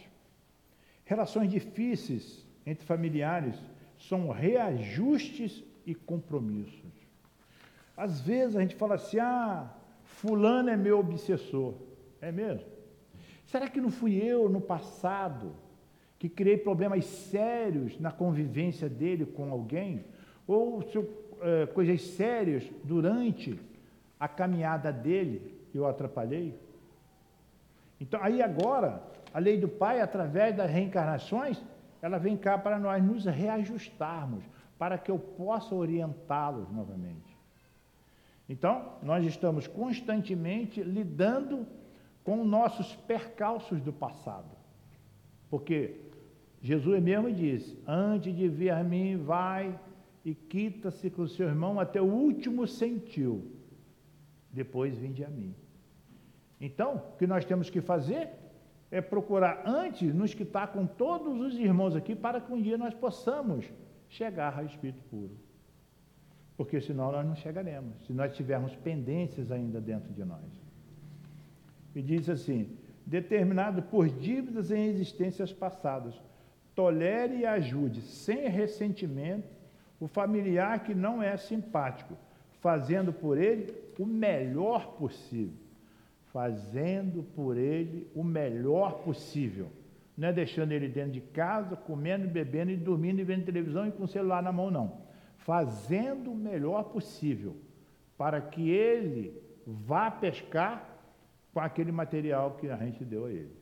Relações 1.05 1.51
difíceis 1.51 2.47
entre 2.65 2.87
familiares 2.87 3.57
são 3.99 4.31
reajustes 4.31 5.65
e 5.87 5.95
compromissos. 5.95 6.93
Às 7.97 8.21
vezes 8.21 8.57
a 8.57 8.61
gente 8.61 8.75
fala 8.75 8.97
assim: 8.97 9.19
ah, 9.19 9.71
Fulano 10.03 10.71
é 10.71 10.77
meu 10.77 10.99
obsessor. 10.99 11.75
É 12.21 12.33
mesmo? 12.33 12.67
Será 13.47 13.69
que 13.69 13.81
não 13.81 13.91
fui 13.91 14.17
eu 14.17 14.49
no 14.49 14.61
passado 14.61 15.55
que 16.19 16.29
criei 16.29 16.57
problemas 16.57 17.05
sérios 17.05 17.99
na 18.01 18.11
convivência 18.11 18.89
dele 18.89 19.27
com 19.27 19.51
alguém? 19.51 20.05
Ou 20.47 20.83
é, 21.41 21.67
coisas 21.67 22.03
sérias 22.03 22.65
durante 22.83 23.61
a 24.19 24.27
caminhada 24.27 24.93
dele 24.93 25.55
eu 25.75 25.87
atrapalhei? 25.87 26.59
Então, 28.01 28.21
aí 28.23 28.43
agora, 28.43 29.03
a 29.33 29.39
lei 29.39 29.59
do 29.59 29.69
Pai, 29.69 30.01
através 30.01 30.57
das 30.57 30.71
reencarnações, 30.71 31.63
ela 32.03 32.19
vem 32.19 32.37
cá 32.37 32.59
para 32.59 32.79
nós 32.79 33.03
nos 33.03 33.25
reajustarmos, 33.25 34.45
para 34.79 34.99
que 34.99 35.11
eu 35.11 35.19
possa 35.19 35.75
orientá-los 35.75 36.71
novamente. 36.71 37.35
Então, 38.49 38.93
nós 39.03 39.25
estamos 39.25 39.67
constantemente 39.67 40.83
lidando 40.83 41.67
com 42.23 42.45
nossos 42.45 42.95
percalços 42.95 43.81
do 43.81 43.93
passado. 43.93 44.51
Porque 45.49 46.01
Jesus 46.61 47.03
mesmo 47.03 47.33
disse: 47.33 47.79
Antes 47.87 48.35
de 48.35 48.49
vir 48.49 48.71
a 48.71 48.83
mim, 48.83 49.17
vai 49.17 49.79
e 50.25 50.35
quita-se 50.35 51.11
com 51.11 51.23
o 51.23 51.29
seu 51.29 51.47
irmão 51.47 51.79
até 51.79 52.01
o 52.01 52.07
último 52.07 52.67
sentiu. 52.67 53.51
Depois 54.51 54.97
vinde 54.97 55.25
a 55.25 55.29
mim. 55.29 55.55
Então, 56.61 57.03
o 57.13 57.17
que 57.19 57.27
nós 57.27 57.45
temos 57.45 57.69
que 57.69 57.81
fazer 57.81 58.31
é 58.91 59.01
procurar 59.01 59.63
antes 59.67 60.15
nos 60.15 60.33
quitar 60.33 60.69
com 60.73 60.87
todos 60.87 61.41
os 61.41 61.59
irmãos 61.59 61.97
aqui 61.97 62.15
para 62.15 62.41
que 62.41 62.53
um 62.53 62.63
dia 62.63 62.79
nós 62.79 62.95
possamos 62.95 63.67
chegar 64.17 64.59
ao 64.59 64.65
Espírito 64.65 65.03
puro. 65.11 65.37
Porque 66.57 66.81
senão 66.81 67.11
nós 67.11 67.27
não 67.27 67.35
chegaremos, 67.35 67.95
se 68.07 68.13
nós 68.13 68.35
tivermos 68.37 68.75
pendências 68.77 69.51
ainda 69.51 69.81
dentro 69.81 70.13
de 70.13 70.25
nós. 70.25 70.45
E 71.95 72.01
diz 72.01 72.29
assim: 72.29 72.77
determinado 73.05 73.83
por 73.83 74.09
dívidas 74.09 74.71
em 74.71 74.87
existências 74.87 75.53
passadas, 75.53 76.15
tolere 76.75 77.39
e 77.39 77.47
ajude 77.47 78.01
sem 78.03 78.49
ressentimento 78.49 79.49
o 79.99 80.07
familiar 80.07 80.83
que 80.85 80.95
não 80.95 81.23
é 81.23 81.37
simpático, 81.37 82.17
fazendo 82.61 83.13
por 83.13 83.37
ele 83.37 83.75
o 83.99 84.07
melhor 84.07 84.93
possível 84.97 85.65
fazendo 86.35 87.23
por 87.23 87.57
ele 87.57 88.11
o 88.13 88.25
melhor 88.25 89.05
possível. 89.05 89.69
Não 90.17 90.29
é 90.29 90.33
deixando 90.33 90.73
ele 90.73 90.89
dentro 90.89 91.13
de 91.13 91.21
casa, 91.21 91.77
comendo, 91.77 92.29
bebendo 92.29 92.71
e 92.71 92.77
dormindo 92.77 93.21
e 93.21 93.25
vendo 93.25 93.45
televisão 93.45 93.87
e 93.87 93.93
com 93.93 94.05
o 94.05 94.09
celular 94.09 94.43
na 94.43 94.53
mão, 94.53 94.71
não. 94.71 95.03
Fazendo 95.39 96.31
o 96.31 96.37
melhor 96.37 96.85
possível 96.85 97.57
para 98.17 98.41
que 98.41 98.71
ele 98.71 99.43
vá 99.67 100.11
pescar 100.11 100.89
com 101.53 101.61
aquele 101.61 101.91
material 101.91 102.53
que 102.53 102.69
a 102.69 102.77
gente 102.77 103.05
deu 103.05 103.27
a 103.27 103.31
ele. 103.31 103.57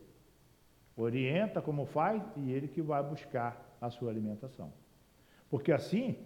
Orienta 0.95 1.61
como 1.61 1.85
faz 1.85 2.21
e 2.37 2.51
ele 2.51 2.67
que 2.67 2.81
vai 2.81 3.01
buscar 3.01 3.77
a 3.81 3.89
sua 3.89 4.11
alimentação. 4.11 4.71
Porque 5.49 5.71
assim 5.71 6.17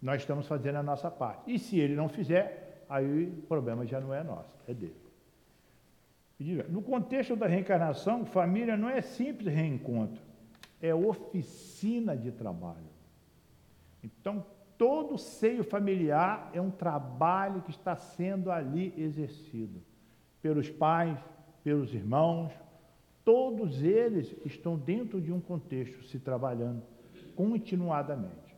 nós 0.00 0.22
estamos 0.22 0.46
fazendo 0.46 0.76
a 0.76 0.82
nossa 0.82 1.10
parte. 1.10 1.52
E 1.52 1.58
se 1.58 1.78
ele 1.78 1.94
não 1.94 2.08
fizer, 2.08 2.84
aí 2.88 3.26
o 3.26 3.42
problema 3.42 3.86
já 3.86 4.00
não 4.00 4.12
é 4.14 4.22
nosso, 4.22 4.54
é 4.66 4.74
dele. 4.74 5.03
No 6.68 6.82
contexto 6.82 7.36
da 7.36 7.46
reencarnação, 7.46 8.24
família 8.24 8.76
não 8.76 8.88
é 8.88 9.00
simples 9.00 9.54
reencontro, 9.54 10.20
é 10.80 10.94
oficina 10.94 12.16
de 12.16 12.32
trabalho. 12.32 12.92
Então, 14.02 14.44
todo 14.76 15.16
seio 15.16 15.62
familiar 15.62 16.50
é 16.52 16.60
um 16.60 16.70
trabalho 16.70 17.62
que 17.62 17.70
está 17.70 17.94
sendo 17.96 18.50
ali 18.50 18.92
exercido 18.96 19.80
pelos 20.42 20.68
pais, 20.68 21.18
pelos 21.62 21.94
irmãos, 21.94 22.52
todos 23.24 23.82
eles 23.82 24.34
estão 24.44 24.76
dentro 24.76 25.20
de 25.20 25.32
um 25.32 25.40
contexto 25.40 26.04
se 26.04 26.18
trabalhando 26.18 26.82
continuadamente. 27.34 28.54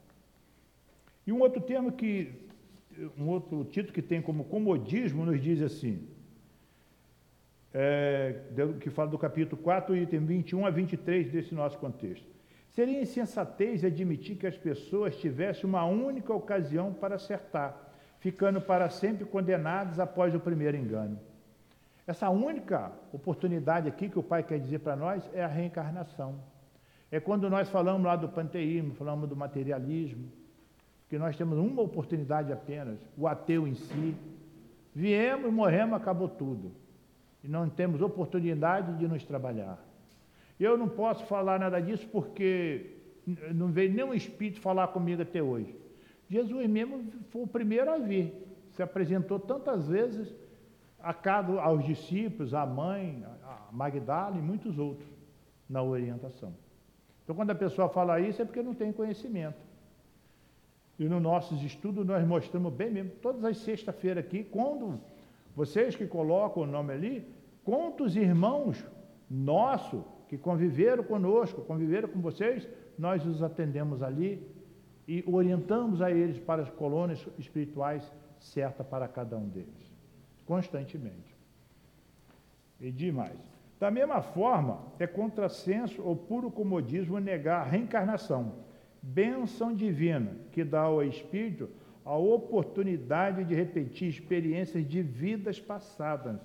E 1.27 1.33
um 1.33 1.41
outro 1.41 1.61
termo 1.61 1.93
que, 1.93 2.33
um 3.16 3.29
outro 3.29 3.64
título 3.64 3.95
que 3.95 4.03
tem 4.03 4.20
como 4.20 4.45
comodismo 4.45 5.24
nos 5.24 5.41
diz 5.41 5.62
assim: 5.62 6.09
é, 7.79 8.35
que 8.81 8.89
fala 8.89 9.11
do 9.11 9.18
capítulo 9.18 9.61
4, 9.61 9.95
item 9.95 10.20
21 10.20 10.64
a 10.64 10.70
23 10.70 11.31
desse 11.31 11.55
nosso 11.55 11.77
contexto. 11.77 12.27
Seria 12.70 13.03
insensatez 13.03 13.85
admitir 13.85 14.37
que 14.37 14.47
as 14.47 14.57
pessoas 14.57 15.14
tivessem 15.16 15.64
uma 15.64 15.85
única 15.85 16.33
ocasião 16.33 16.95
para 16.95 17.16
acertar, 17.16 17.77
ficando 18.18 18.62
para 18.62 18.89
sempre 18.89 19.27
condenadas 19.27 20.01
após 20.01 20.35
o 20.35 20.41
primeiro 20.41 20.74
engano. 20.74 21.20
Essa 22.07 22.31
única 22.31 22.93
oportunidade 23.12 23.89
aqui 23.89 24.09
que 24.09 24.18
o 24.18 24.22
Pai 24.22 24.43
quer 24.43 24.59
dizer 24.59 24.79
para 24.79 24.97
nós 24.97 25.29
é 25.35 25.45
a 25.45 25.49
reencarnação. 25.49 26.37
É 27.12 27.20
quando 27.20 27.51
nós 27.51 27.68
falamos 27.68 28.07
lá 28.07 28.16
do 28.16 28.31
panteísmo, 28.31 28.95
falamos 28.95 29.29
do 29.29 29.37
materialismo, 29.37 30.33
que 31.11 31.18
nós 31.18 31.37
temos 31.37 31.59
uma 31.59 31.83
oportunidade 31.83 32.51
apenas, 32.51 32.99
o 33.18 33.29
ateu 33.29 33.68
em 33.68 33.74
si. 33.74 34.16
Viemos, 34.95 35.53
morremos, 35.53 35.95
acabou 35.95 36.27
tudo 36.27 36.86
e 37.47 37.49
não 37.49 37.69
temos 37.69 38.03
oportunidade 38.03 38.99
de 38.99 39.07
nos 39.07 39.25
trabalhar. 39.25 39.79
Eu 40.59 40.77
não 40.77 40.89
posso 40.89 41.25
falar 41.27 41.61
nada 41.61 41.81
disso 41.81 42.07
porque 42.11 42.91
não 43.55 43.69
veio 43.69 43.93
nenhum 43.93 44.13
espírito 44.13 44.61
falar 44.61 44.89
comigo 44.89 45.23
até 45.23 45.41
hoje. 45.41 45.73
Jesus 46.29 46.69
mesmo 46.69 47.05
foi 47.31 47.43
o 47.43 47.47
primeiro 47.47 47.89
a 47.89 47.99
vir, 47.99 48.35
se 48.73 48.83
apresentou 48.83 49.39
tantas 49.39 49.87
vezes 49.87 50.35
a 50.99 51.15
cada, 51.15 51.61
aos 51.61 51.85
discípulos, 51.85 52.53
à 52.53 52.67
mãe, 52.67 53.25
a 53.45 53.69
Magdala 53.71 54.37
e 54.37 54.41
muitos 54.41 54.77
outros 54.77 55.09
na 55.71 55.83
orientação. 55.83 56.53
Então, 57.23 57.37
quando 57.37 57.51
a 57.51 57.55
pessoa 57.55 57.89
fala 57.89 58.19
isso, 58.19 58.43
é 58.43 58.45
porque 58.45 58.63
não 58.63 58.75
tem 58.75 58.93
conhecimento. 58.93 59.65
E 60.99 61.05
nos 61.05 61.23
nossos 61.23 61.63
estudos 61.63 62.05
nós 62.05 62.27
mostramos 62.27 62.73
bem 62.73 62.91
mesmo, 62.91 63.13
todas 63.23 63.45
as 63.45 63.59
sextas-feiras 63.59 64.25
aqui, 64.25 64.43
quando 64.43 64.99
vocês 65.57 65.97
que 65.97 66.07
colocam 66.07 66.63
o 66.63 66.67
nome 66.67 66.93
ali, 66.93 67.35
quantos 67.65 68.15
irmãos 68.15 68.85
nossos 69.29 70.05
que 70.29 70.37
conviveram 70.37 71.03
conosco, 71.03 71.63
conviveram 71.63 72.09
com 72.09 72.21
vocês, 72.21 72.69
nós 72.99 73.25
os 73.27 73.43
atendemos 73.43 74.03
ali 74.03 74.47
e 75.09 75.25
orientamos 75.27 76.03
a 76.03 76.11
eles 76.11 76.39
para 76.39 76.63
as 76.63 76.71
colônias 76.71 77.27
espirituais 77.39 78.13
certas 78.39 78.87
para 78.87 79.09
cada 79.09 79.37
um 79.37 79.49
deles, 79.49 79.93
constantemente. 80.45 81.35
E 82.79 82.93
demais. 82.93 83.39
Da 83.81 83.91
mesma 83.91 84.21
forma, 84.21 84.81
é 84.99 85.07
contrassenso 85.07 86.03
ou 86.03 86.15
puro 86.15 86.51
comodismo 86.51 87.19
negar 87.19 87.63
a 87.63 87.65
reencarnação 87.65 88.67
bênção 89.07 89.73
divina 89.73 90.37
que 90.51 90.65
dá 90.65 90.81
ao 90.81 91.03
espírito 91.03 91.71
a 92.07 92.17
oportunidade 92.17 93.45
de 93.45 93.53
repetir 93.53 94.09
experiências 94.09 94.87
de 94.89 95.03
vidas 95.03 95.59
passadas, 95.59 96.39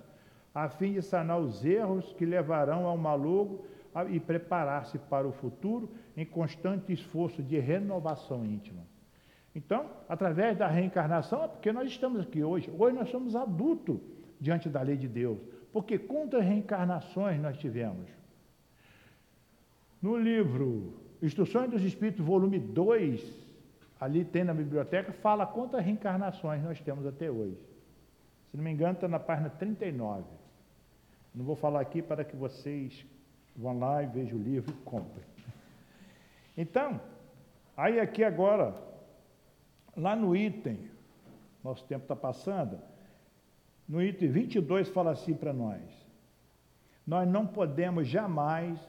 a 0.54 0.68
fim 0.68 0.94
de 0.94 1.04
sanar 1.04 1.40
os 1.40 1.64
erros 1.64 2.12
que 2.14 2.26
levarão 2.26 2.88
ao 2.88 2.98
maluco 2.98 3.64
e 4.10 4.20
preparar-se 4.20 4.98
para 4.98 5.28
o 5.28 5.32
futuro 5.32 5.88
em 6.18 6.26
constante 6.26 6.92
esforço 6.92 7.44
de 7.44 7.60
renovação 7.60 8.44
íntima. 8.44 8.82
Então, 9.54 9.86
através 10.10 10.58
da 10.58 10.68
reencarnação, 10.68 11.44
é 11.44 11.48
porque 11.48 11.72
nós 11.72 11.88
estamos 11.88 12.22
aqui 12.22 12.44
hoje. 12.44 12.72
Hoje 12.78 12.96
nós 12.96 13.10
somos 13.10 13.36
adultos 13.36 14.00
diante 14.40 14.68
da 14.68 14.82
lei 14.82 14.98
de 14.98 15.08
Deus. 15.08 15.38
Porque 15.72 16.00
quantas 16.00 16.44
reencarnações 16.44 17.40
nós 17.40 17.58
tivemos? 17.58 18.10
No 20.02 20.18
livro 20.18 20.94
Instruções 21.22 21.70
dos 21.70 21.84
Espíritos, 21.84 22.26
volume 22.26 22.58
2, 22.58 23.51
ali 24.02 24.26
tem 24.26 24.44
na 24.44 24.52
biblioteca, 24.52 25.14
fala 25.14 25.46
quantas 25.46 25.86
reencarnações 25.86 26.64
nós 26.64 26.82
temos 26.82 27.06
até 27.06 27.30
hoje. 27.30 27.60
Se 28.50 28.58
não 28.58 28.64
me 28.64 28.72
engano, 28.72 28.94
está 28.94 29.08
na 29.08 29.20
página 29.20 29.52
39. 29.52 30.24
Não 31.36 31.46
vou 31.46 31.56
falar 31.56 31.82
aqui 31.82 32.02
para 32.02 32.26
que 32.26 32.36
vocês 32.36 33.06
vão 33.56 33.78
lá 33.78 34.02
e 34.02 34.08
vejam 34.08 34.40
o 34.40 34.42
livro 34.42 34.74
e 34.74 34.78
comprem. 34.84 35.24
Então, 36.58 37.00
aí 37.78 38.00
aqui 38.00 38.24
agora, 38.24 38.74
lá 39.96 40.16
no 40.16 40.36
item, 40.36 40.80
nosso 41.64 41.86
tempo 41.86 42.04
está 42.04 42.16
passando, 42.16 42.80
no 43.88 44.02
item 44.02 44.32
22 44.32 44.90
fala 44.90 45.12
assim 45.12 45.36
para 45.36 45.54
nós: 45.54 45.80
nós 47.06 47.30
não 47.30 47.46
podemos 47.46 48.08
jamais 48.08 48.80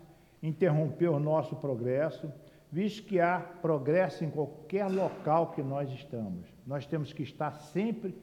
interromper 0.43 1.09
o 1.09 1.21
nosso 1.21 1.55
progresso, 1.57 2.33
visto 2.73 3.07
que 3.07 3.21
há 3.21 3.39
progresso 3.39 4.25
em 4.25 4.31
qualquer 4.31 4.87
local 4.87 5.51
que 5.51 5.63
nós 5.63 5.91
estamos. 5.91 6.49
Nós 6.67 6.87
temos 6.87 7.13
que 7.13 7.23
estar 7.23 7.53
sempre 7.53 8.17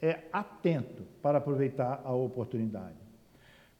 é, 0.00 0.20
atento 0.32 1.02
para 1.20 1.36
aproveitar 1.36 2.00
a 2.02 2.10
oportunidade. 2.10 2.96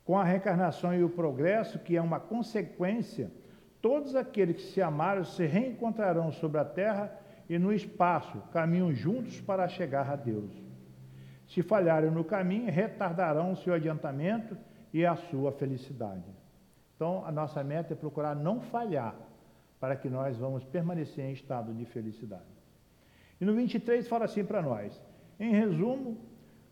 Com 0.04 0.18
a 0.18 0.24
reencarnação 0.24 0.94
e 0.94 1.02
o 1.02 1.08
progresso, 1.08 1.78
que 1.78 1.96
é 1.96 2.02
uma 2.02 2.20
consequência, 2.20 3.30
todos 3.80 4.14
aqueles 4.14 4.56
que 4.56 4.62
se 4.62 4.82
amaram 4.82 5.24
se 5.24 5.46
reencontrarão 5.46 6.30
sobre 6.30 6.60
a 6.60 6.64
terra 6.66 7.10
e 7.48 7.58
no 7.58 7.72
espaço, 7.72 8.42
caminham 8.52 8.92
juntos 8.92 9.40
para 9.40 9.68
chegar 9.68 10.10
a 10.10 10.16
Deus. 10.16 10.50
Se 11.48 11.62
falharem 11.62 12.10
no 12.10 12.24
caminho, 12.24 12.70
retardarão 12.70 13.52
o 13.52 13.56
seu 13.56 13.72
adiantamento 13.72 14.54
e 14.92 15.06
a 15.06 15.16
sua 15.16 15.50
felicidade. 15.50 16.24
Então, 16.94 17.24
a 17.24 17.32
nossa 17.32 17.64
meta 17.64 17.94
é 17.94 17.96
procurar 17.96 18.36
não 18.36 18.60
falhar, 18.60 19.14
para 19.80 19.96
que 19.96 20.08
nós 20.08 20.36
vamos 20.36 20.62
permanecer 20.64 21.24
em 21.24 21.32
estado 21.32 21.72
de 21.74 21.84
felicidade. 21.86 22.44
E 23.40 23.44
no 23.44 23.54
23 23.54 24.06
fala 24.06 24.26
assim 24.26 24.44
para 24.44 24.60
nós: 24.60 25.02
em 25.38 25.52
resumo, 25.52 26.18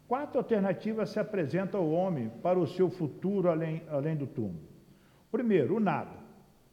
quatro 0.07 0.39
alternativas 0.39 1.09
se 1.09 1.19
apresentam 1.19 1.81
ao 1.81 1.91
homem 1.91 2.29
para 2.43 2.59
o 2.59 2.67
seu 2.67 2.91
futuro 2.91 3.49
além, 3.49 3.83
além 3.89 4.15
do 4.15 4.27
túmulo. 4.27 4.69
Primeiro, 5.33 5.77
o 5.77 5.81
nada. 5.81 6.19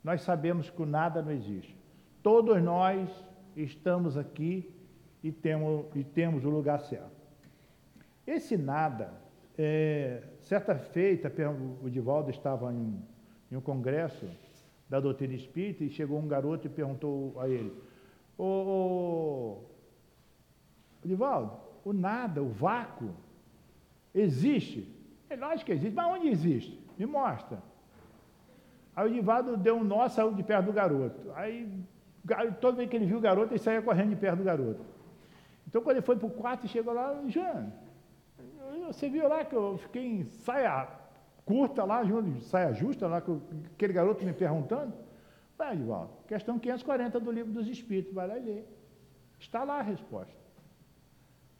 Nós 0.03 0.21
sabemos 0.21 0.69
que 0.69 0.81
o 0.81 0.86
nada 0.86 1.21
não 1.21 1.31
existe. 1.31 1.75
Todos 2.21 2.61
nós 2.61 3.09
estamos 3.55 4.17
aqui 4.17 4.71
e 5.23 5.31
temos, 5.31 5.88
e 5.95 6.03
temos 6.03 6.43
o 6.45 6.49
lugar 6.49 6.79
certo. 6.81 7.15
Esse 8.27 8.57
nada, 8.57 9.13
é, 9.57 10.21
certa 10.41 10.75
feita, 10.75 11.31
o 11.81 11.89
Divaldo 11.89 12.29
estava 12.29 12.71
em 12.73 13.01
em 13.51 13.55
um 13.55 13.61
congresso 13.61 14.27
da 14.89 14.99
doutrina 14.99 15.33
espírita 15.33 15.83
e 15.83 15.89
chegou 15.89 16.19
um 16.19 16.27
garoto 16.27 16.67
e 16.67 16.69
perguntou 16.69 17.39
a 17.39 17.49
ele: 17.49 17.73
Ô, 18.38 18.43
ô 18.43 19.63
Divaldo, 21.03 21.57
o 21.83 21.93
nada, 21.93 22.41
o 22.41 22.49
vácuo, 22.49 23.11
existe? 24.13 24.88
É 25.29 25.36
lógico 25.36 25.65
que 25.65 25.71
existe, 25.71 25.95
mas 25.95 26.07
onde 26.07 26.27
existe? 26.27 26.79
Me 26.97 27.05
mostra. 27.05 27.61
Aí 28.95 29.09
o 29.09 29.13
Divaldo 29.13 29.57
deu 29.57 29.75
um 29.75 29.83
nó, 29.83 30.07
saiu 30.07 30.33
de 30.33 30.43
perto 30.43 30.67
do 30.67 30.73
garoto. 30.73 31.31
Aí, 31.36 31.69
toda 32.61 32.77
vez 32.77 32.89
que 32.89 32.95
ele 32.95 33.05
viu 33.05 33.17
o 33.17 33.21
garoto, 33.21 33.51
ele 33.51 33.59
saía 33.59 33.81
correndo 33.81 34.09
de 34.09 34.15
perto 34.15 34.38
do 34.38 34.43
garoto. 34.43 34.81
Então, 35.67 35.81
quando 35.81 35.97
ele 35.97 36.05
foi 36.05 36.15
para 36.15 36.27
o 36.27 36.31
quarto 36.31 36.65
e 36.65 36.69
chegou 36.69 36.93
lá, 36.93 37.21
Jean, 37.27 37.73
você 38.88 39.09
viu 39.09 39.27
lá 39.27 39.43
que 39.43 39.55
eu 39.55 39.77
fiquei 39.77 40.05
em 40.05 40.23
saia 40.23 40.88
curta 41.45 41.83
lá, 41.83 42.01
saia 42.41 42.73
justa, 42.73 43.07
lá, 43.07 43.17
aquele 43.17 43.93
garoto 43.93 44.25
me 44.25 44.33
perguntando. 44.33 44.93
Vai, 45.57 45.73
Edivaldo, 45.73 46.11
questão 46.27 46.59
540 46.59 47.19
do 47.19 47.31
livro 47.31 47.51
dos 47.51 47.67
Espíritos, 47.67 48.13
vai 48.13 48.27
lá 48.27 48.37
e 48.37 48.41
lê. 48.41 48.63
Está 49.39 49.63
lá 49.63 49.79
a 49.79 49.81
resposta. 49.81 50.35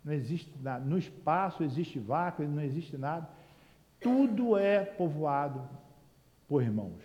Não 0.04 0.14
existe 0.14 0.52
nada. 0.62 0.84
No 0.84 0.98
espaço 0.98 1.64
existe 1.64 2.00
vácuo, 2.00 2.46
não 2.48 2.62
existe 2.62 2.98
nada. 2.98 3.30
Tudo 4.00 4.58
é 4.58 4.84
povoado 4.84 5.68
por 6.48 6.62
irmãos, 6.62 7.02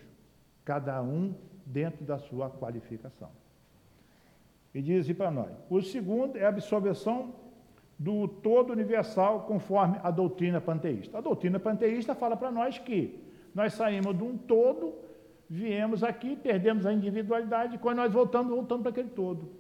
cada 0.65 1.01
um 1.03 1.35
dentro 1.65 2.05
da 2.05 2.19
sua 2.19 2.51
qualificação. 2.51 3.31
E 4.75 4.83
diz 4.83 5.05
assim 5.05 5.15
para 5.15 5.31
nós: 5.31 5.51
o 5.69 5.81
segundo 5.81 6.37
é 6.37 6.45
a 6.45 6.49
absorção 6.49 7.35
do 8.01 8.27
todo 8.27 8.73
universal 8.73 9.43
conforme 9.43 10.01
a 10.03 10.11
doutrina 10.11 10.59
panteísta. 10.59 11.19
A 11.19 11.21
doutrina 11.21 11.61
panteísta 11.61 12.15
fala 12.15 12.35
para 12.35 12.51
nós 12.51 12.79
que 12.79 13.21
nós 13.55 13.75
saímos 13.75 14.17
de 14.17 14.25
um 14.25 14.39
todo, 14.39 14.95
viemos 15.47 16.03
aqui, 16.03 16.35
perdemos 16.35 16.87
a 16.87 16.95
individualidade, 16.95 17.75
e 17.75 17.79
quando 17.79 17.99
nós 17.99 18.11
voltamos, 18.11 18.55
voltamos 18.55 18.85
para 18.85 18.91
aquele 18.91 19.11
todo. 19.11 19.51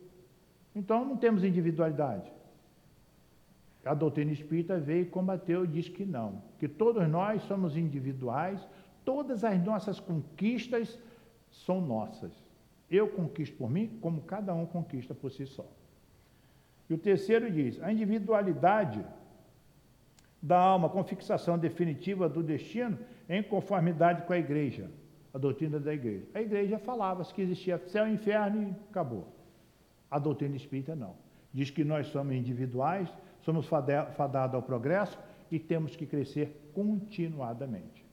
Então 0.74 1.04
não 1.04 1.18
temos 1.18 1.44
individualidade. 1.44 2.32
A 3.84 3.92
doutrina 3.92 4.32
espírita 4.32 4.78
veio 4.78 5.02
e 5.02 5.10
combateu 5.10 5.66
e 5.66 5.68
diz 5.68 5.90
que 5.90 6.06
não, 6.06 6.42
que 6.58 6.66
todos 6.66 7.06
nós 7.10 7.42
somos 7.42 7.76
individuais, 7.76 8.66
todas 9.04 9.44
as 9.44 9.62
nossas 9.62 10.00
conquistas 10.00 10.98
são 11.50 11.78
nossas. 11.82 12.32
Eu 12.90 13.08
conquisto 13.08 13.54
por 13.58 13.68
mim, 13.68 13.98
como 14.00 14.22
cada 14.22 14.54
um 14.54 14.64
conquista 14.64 15.14
por 15.14 15.30
si 15.30 15.46
só. 15.46 15.66
E 16.90 16.94
o 16.94 16.98
terceiro 16.98 17.48
diz: 17.48 17.80
a 17.80 17.92
individualidade 17.92 19.06
da 20.42 20.58
alma 20.58 20.88
com 20.88 21.04
fixação 21.04 21.56
definitiva 21.56 22.28
do 22.28 22.42
destino 22.42 22.98
em 23.28 23.42
conformidade 23.42 24.22
com 24.22 24.32
a 24.32 24.38
igreja, 24.38 24.90
a 25.32 25.38
doutrina 25.38 25.78
da 25.78 25.94
igreja. 25.94 26.26
A 26.34 26.42
igreja 26.42 26.78
falava 26.80 27.24
que 27.24 27.42
existia 27.42 27.78
céu 27.86 28.08
e 28.08 28.12
inferno 28.12 28.62
e 28.62 28.74
acabou. 28.90 29.28
A 30.10 30.18
doutrina 30.18 30.56
espírita 30.56 30.96
não. 30.96 31.14
Diz 31.54 31.70
que 31.70 31.84
nós 31.84 32.08
somos 32.08 32.34
individuais, 32.34 33.08
somos 33.42 33.66
fadados 33.66 34.54
ao 34.54 34.62
progresso 34.62 35.16
e 35.50 35.60
temos 35.60 35.94
que 35.94 36.06
crescer 36.06 36.70
continuadamente. 36.74 38.04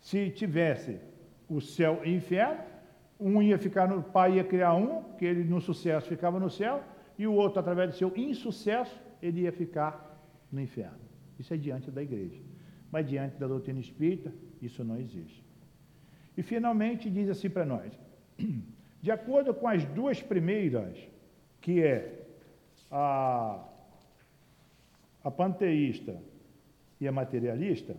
Se 0.00 0.30
tivesse 0.30 0.98
o 1.48 1.60
céu 1.60 2.00
e 2.04 2.14
inferno, 2.14 2.62
um 3.20 3.42
ia 3.42 3.58
ficar 3.58 3.86
no 3.86 4.02
pai 4.02 4.36
ia 4.36 4.44
criar 4.44 4.74
um, 4.74 5.02
que 5.18 5.24
ele 5.24 5.44
no 5.44 5.60
sucesso 5.60 6.08
ficava 6.08 6.40
no 6.40 6.50
céu, 6.50 6.82
e 7.18 7.26
o 7.26 7.32
outro, 7.32 7.60
através 7.60 7.90
do 7.90 7.96
seu 7.96 8.12
insucesso, 8.16 9.00
ele 9.22 9.42
ia 9.42 9.52
ficar 9.52 10.18
no 10.50 10.60
inferno. 10.60 10.98
Isso 11.38 11.52
é 11.52 11.56
diante 11.56 11.90
da 11.90 12.02
igreja. 12.02 12.40
Mas 12.90 13.08
diante 13.08 13.36
da 13.36 13.46
doutrina 13.46 13.80
espírita, 13.80 14.32
isso 14.60 14.84
não 14.84 14.98
existe. 14.98 15.44
E 16.36 16.42
finalmente 16.42 17.10
diz 17.10 17.28
assim 17.28 17.50
para 17.50 17.64
nós: 17.64 17.92
de 19.00 19.10
acordo 19.10 19.52
com 19.54 19.68
as 19.68 19.84
duas 19.84 20.22
primeiras, 20.22 20.96
que 21.60 21.82
é 21.82 22.26
a, 22.90 23.64
a 25.22 25.30
panteísta 25.30 26.20
e 27.00 27.08
a 27.08 27.12
materialista, 27.12 27.96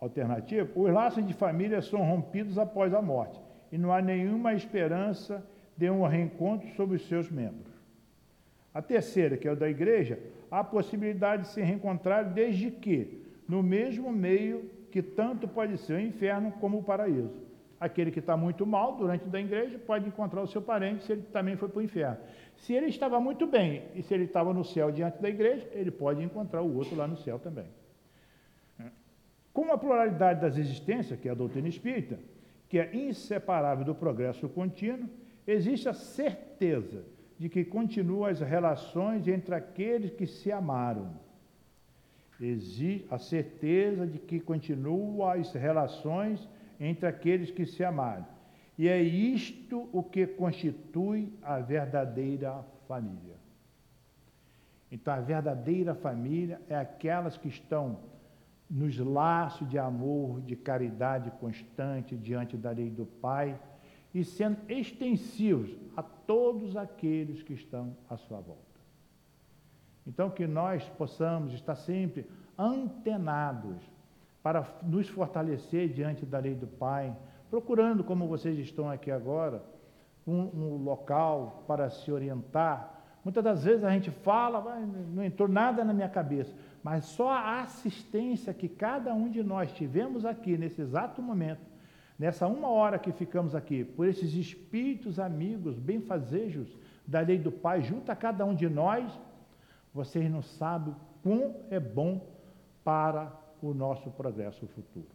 alternativa, 0.00 0.68
os 0.74 0.92
laços 0.92 1.26
de 1.26 1.34
família 1.34 1.82
são 1.82 2.02
rompidos 2.02 2.58
após 2.58 2.94
a 2.94 3.02
morte 3.02 3.38
e 3.70 3.78
não 3.78 3.92
há 3.92 4.00
nenhuma 4.00 4.54
esperança 4.54 5.46
de 5.76 5.90
um 5.90 6.06
reencontro 6.06 6.68
sobre 6.74 6.96
os 6.96 7.06
seus 7.06 7.30
membros. 7.30 7.69
A 8.72 8.80
terceira, 8.80 9.36
que 9.36 9.48
é 9.48 9.52
o 9.52 9.56
da 9.56 9.68
igreja, 9.68 10.18
há 10.50 10.62
possibilidade 10.62 11.42
de 11.42 11.48
se 11.48 11.60
reencontrar 11.60 12.32
desde 12.32 12.70
que, 12.70 13.22
no 13.48 13.62
mesmo 13.62 14.12
meio 14.12 14.70
que 14.90 15.02
tanto 15.02 15.48
pode 15.48 15.76
ser 15.78 15.94
o 15.94 16.00
inferno 16.00 16.52
como 16.52 16.78
o 16.78 16.82
paraíso. 16.82 17.50
Aquele 17.80 18.10
que 18.10 18.18
está 18.18 18.36
muito 18.36 18.66
mal 18.66 18.96
durante 18.96 19.24
da 19.24 19.40
igreja 19.40 19.78
pode 19.78 20.06
encontrar 20.06 20.42
o 20.42 20.46
seu 20.46 20.60
parente 20.60 21.04
se 21.04 21.12
ele 21.12 21.22
também 21.22 21.56
foi 21.56 21.68
para 21.68 21.78
o 21.78 21.82
inferno. 21.82 22.18
Se 22.56 22.74
ele 22.74 22.86
estava 22.86 23.18
muito 23.18 23.46
bem 23.46 23.84
e 23.94 24.02
se 24.02 24.12
ele 24.12 24.24
estava 24.24 24.52
no 24.52 24.64
céu 24.64 24.92
diante 24.92 25.20
da 25.20 25.28
igreja, 25.28 25.66
ele 25.72 25.90
pode 25.90 26.22
encontrar 26.22 26.60
o 26.60 26.76
outro 26.76 26.94
lá 26.94 27.08
no 27.08 27.16
céu 27.16 27.38
também. 27.38 27.66
Com 29.52 29.72
a 29.72 29.78
pluralidade 29.78 30.40
das 30.40 30.56
existências, 30.56 31.18
que 31.18 31.28
é 31.28 31.32
a 31.32 31.34
doutrina 31.34 31.68
espírita, 31.68 32.18
que 32.68 32.78
é 32.78 32.94
inseparável 32.94 33.84
do 33.84 33.94
progresso 33.94 34.48
contínuo, 34.48 35.08
existe 35.46 35.88
a 35.88 35.92
certeza 35.92 37.02
de 37.40 37.48
que 37.48 37.64
continuam 37.64 38.26
as 38.26 38.38
relações 38.38 39.26
entre 39.26 39.54
aqueles 39.54 40.10
que 40.10 40.26
se 40.26 40.52
amaram. 40.52 41.10
Existe 42.38 43.06
a 43.10 43.18
certeza 43.18 44.06
de 44.06 44.18
que 44.18 44.38
continuam 44.38 45.26
as 45.26 45.50
relações 45.54 46.46
entre 46.78 47.06
aqueles 47.06 47.50
que 47.50 47.64
se 47.64 47.82
amaram. 47.82 48.26
E 48.76 48.88
é 48.88 49.00
isto 49.00 49.88
o 49.90 50.02
que 50.02 50.26
constitui 50.26 51.32
a 51.42 51.58
verdadeira 51.60 52.62
família. 52.86 53.36
Então, 54.92 55.14
a 55.14 55.20
verdadeira 55.20 55.94
família 55.94 56.60
é 56.68 56.76
aquelas 56.76 57.38
que 57.38 57.48
estão 57.48 58.00
nos 58.68 58.98
laços 58.98 59.66
de 59.66 59.78
amor, 59.78 60.42
de 60.42 60.56
caridade 60.56 61.30
constante 61.40 62.14
diante 62.18 62.58
da 62.58 62.70
lei 62.70 62.90
do 62.90 63.06
Pai 63.06 63.58
e 64.14 64.24
sendo 64.24 64.58
extensivos 64.68 65.70
a 65.96 66.02
todos 66.02 66.76
aqueles 66.76 67.42
que 67.42 67.52
estão 67.52 67.96
à 68.08 68.16
sua 68.16 68.40
volta. 68.40 68.62
Então, 70.06 70.30
que 70.30 70.46
nós 70.46 70.84
possamos 70.98 71.52
estar 71.52 71.76
sempre 71.76 72.26
antenados 72.58 73.76
para 74.42 74.66
nos 74.82 75.08
fortalecer 75.08 75.88
diante 75.88 76.24
da 76.24 76.38
lei 76.38 76.54
do 76.54 76.66
Pai, 76.66 77.14
procurando, 77.50 78.02
como 78.02 78.26
vocês 78.26 78.58
estão 78.58 78.90
aqui 78.90 79.10
agora, 79.10 79.62
um, 80.26 80.38
um 80.38 80.76
local 80.82 81.64
para 81.66 81.90
se 81.90 82.10
orientar. 82.10 83.02
Muitas 83.22 83.44
das 83.44 83.64
vezes 83.64 83.84
a 83.84 83.90
gente 83.90 84.10
fala, 84.10 84.80
não 85.12 85.22
entrou 85.22 85.48
nada 85.48 85.84
na 85.84 85.92
minha 85.92 86.08
cabeça, 86.08 86.54
mas 86.82 87.04
só 87.04 87.30
a 87.30 87.60
assistência 87.60 88.54
que 88.54 88.68
cada 88.68 89.12
um 89.12 89.28
de 89.28 89.42
nós 89.42 89.72
tivemos 89.72 90.24
aqui 90.24 90.56
nesse 90.56 90.80
exato 90.80 91.20
momento, 91.20 91.60
nessa 92.20 92.46
uma 92.46 92.68
hora 92.68 92.98
que 92.98 93.12
ficamos 93.12 93.54
aqui, 93.54 93.82
por 93.82 94.06
esses 94.06 94.34
espíritos 94.34 95.18
amigos, 95.18 95.78
benfazejos 95.78 96.76
da 97.06 97.20
lei 97.20 97.38
do 97.38 97.50
Pai, 97.50 97.80
junto 97.80 98.12
a 98.12 98.14
cada 98.14 98.44
um 98.44 98.54
de 98.54 98.68
nós, 98.68 99.18
vocês 99.94 100.30
não 100.30 100.42
sabem 100.42 100.94
quão 101.22 101.56
é 101.70 101.80
bom 101.80 102.20
para 102.84 103.32
o 103.62 103.72
nosso 103.72 104.10
progresso 104.10 104.66
futuro. 104.66 105.08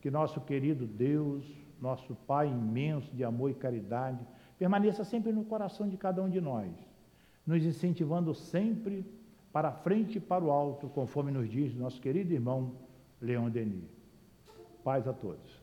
Que 0.00 0.10
nosso 0.10 0.40
querido 0.40 0.84
Deus, 0.84 1.44
nosso 1.80 2.12
Pai 2.26 2.48
imenso 2.48 3.14
de 3.14 3.22
amor 3.22 3.52
e 3.52 3.54
caridade, 3.54 4.26
permaneça 4.58 5.04
sempre 5.04 5.30
no 5.30 5.44
coração 5.44 5.88
de 5.88 5.96
cada 5.96 6.20
um 6.20 6.28
de 6.28 6.40
nós, 6.40 6.72
nos 7.46 7.64
incentivando 7.64 8.34
sempre 8.34 9.06
para 9.52 9.70
frente 9.70 10.18
e 10.18 10.20
para 10.20 10.44
o 10.44 10.50
alto, 10.50 10.88
conforme 10.88 11.30
nos 11.30 11.48
diz 11.48 11.72
nosso 11.72 12.00
querido 12.00 12.32
irmão 12.32 12.72
Leão 13.22 13.48
Denis. 13.48 13.88
Paz 14.82 15.06
a 15.06 15.12
todos. 15.12 15.57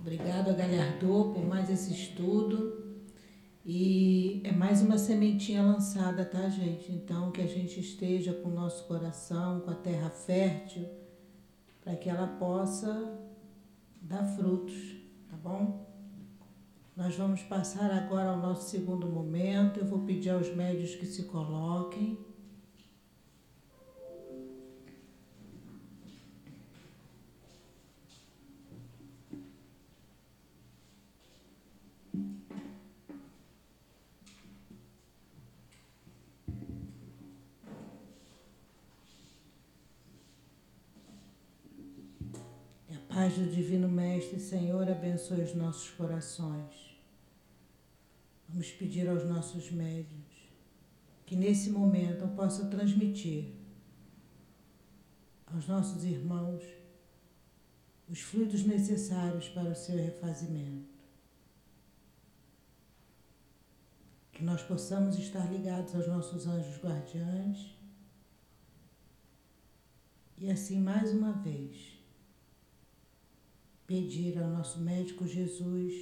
Obrigado 0.00 0.50
a 0.50 0.52
Galhardô 0.52 1.32
por 1.32 1.46
mais 1.46 1.68
esse 1.70 1.92
estudo. 1.92 2.88
E 3.64 4.40
é 4.44 4.52
mais 4.52 4.80
uma 4.80 4.96
sementinha 4.96 5.62
lançada, 5.62 6.24
tá, 6.24 6.48
gente? 6.48 6.90
Então, 6.90 7.30
que 7.30 7.42
a 7.42 7.46
gente 7.46 7.78
esteja 7.80 8.32
com 8.32 8.48
o 8.48 8.54
nosso 8.54 8.86
coração, 8.86 9.60
com 9.60 9.70
a 9.70 9.74
terra 9.74 10.08
fértil, 10.08 10.88
para 11.84 11.94
que 11.94 12.08
ela 12.08 12.26
possa 12.26 13.20
dar 14.00 14.24
frutos, 14.24 14.96
tá 15.30 15.36
bom? 15.36 15.86
Nós 16.96 17.14
vamos 17.14 17.42
passar 17.42 17.90
agora 17.90 18.30
ao 18.30 18.38
nosso 18.38 18.70
segundo 18.70 19.06
momento. 19.06 19.80
Eu 19.80 19.86
vou 19.86 20.00
pedir 20.00 20.30
aos 20.30 20.48
médios 20.56 20.94
que 20.94 21.04
se 21.04 21.24
coloquem. 21.24 22.18
Paz 43.18 43.34
do 43.34 43.50
Divino 43.50 43.88
Mestre, 43.88 44.38
Senhor, 44.38 44.88
abençoe 44.88 45.42
os 45.42 45.52
nossos 45.52 45.90
corações. 45.90 46.96
Vamos 48.48 48.70
pedir 48.70 49.08
aos 49.08 49.24
nossos 49.24 49.72
médios 49.72 50.48
que 51.26 51.34
nesse 51.34 51.68
momento 51.68 52.22
eu 52.22 52.28
possa 52.28 52.66
transmitir 52.66 53.56
aos 55.52 55.66
nossos 55.66 56.04
irmãos 56.04 56.62
os 58.08 58.20
fluidos 58.20 58.62
necessários 58.64 59.48
para 59.48 59.70
o 59.70 59.74
seu 59.74 59.96
refazimento. 59.96 60.96
Que 64.30 64.44
nós 64.44 64.62
possamos 64.62 65.18
estar 65.18 65.52
ligados 65.52 65.92
aos 65.92 66.06
nossos 66.06 66.46
anjos 66.46 66.80
guardiães 66.80 67.76
e 70.36 70.48
assim 70.52 70.78
mais 70.78 71.10
uma 71.10 71.32
vez 71.32 71.97
pedir 73.88 74.38
ao 74.38 74.50
nosso 74.50 74.78
médico 74.80 75.26
Jesus 75.26 75.94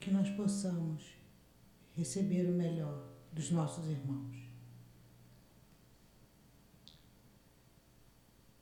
que 0.00 0.10
nós 0.10 0.30
possamos 0.30 1.04
receber 1.92 2.48
o 2.48 2.54
melhor 2.54 3.06
dos 3.30 3.50
nossos 3.50 3.86
irmãos. 3.86 4.48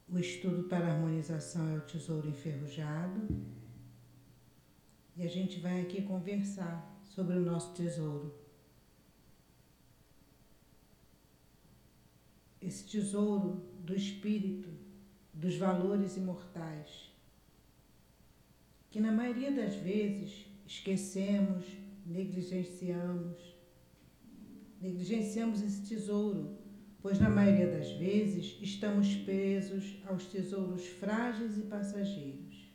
O 0.08 0.18
estudo 0.18 0.64
para 0.64 0.92
harmonização 0.92 1.68
é 1.68 1.78
o 1.78 1.82
tesouro 1.82 2.28
enferrujado. 2.28 3.28
E 5.16 5.22
a 5.22 5.28
gente 5.28 5.60
vai 5.60 5.80
aqui 5.80 6.02
conversar 6.02 7.00
sobre 7.04 7.36
o 7.36 7.44
nosso 7.44 7.72
tesouro. 7.74 8.34
Esse 12.60 12.84
tesouro 12.84 13.64
do 13.84 13.94
espírito, 13.94 14.85
dos 15.36 15.56
valores 15.56 16.16
imortais, 16.16 17.14
que 18.90 18.98
na 18.98 19.12
maioria 19.12 19.52
das 19.52 19.74
vezes 19.74 20.46
esquecemos, 20.66 21.64
negligenciamos. 22.06 23.54
Negligenciamos 24.80 25.60
esse 25.62 25.86
tesouro, 25.86 26.56
pois 27.02 27.18
na 27.20 27.28
maioria 27.28 27.70
das 27.70 27.90
vezes 27.92 28.58
estamos 28.62 29.14
presos 29.16 29.98
aos 30.06 30.24
tesouros 30.26 30.86
frágeis 30.86 31.58
e 31.58 31.62
passageiros. 31.62 32.66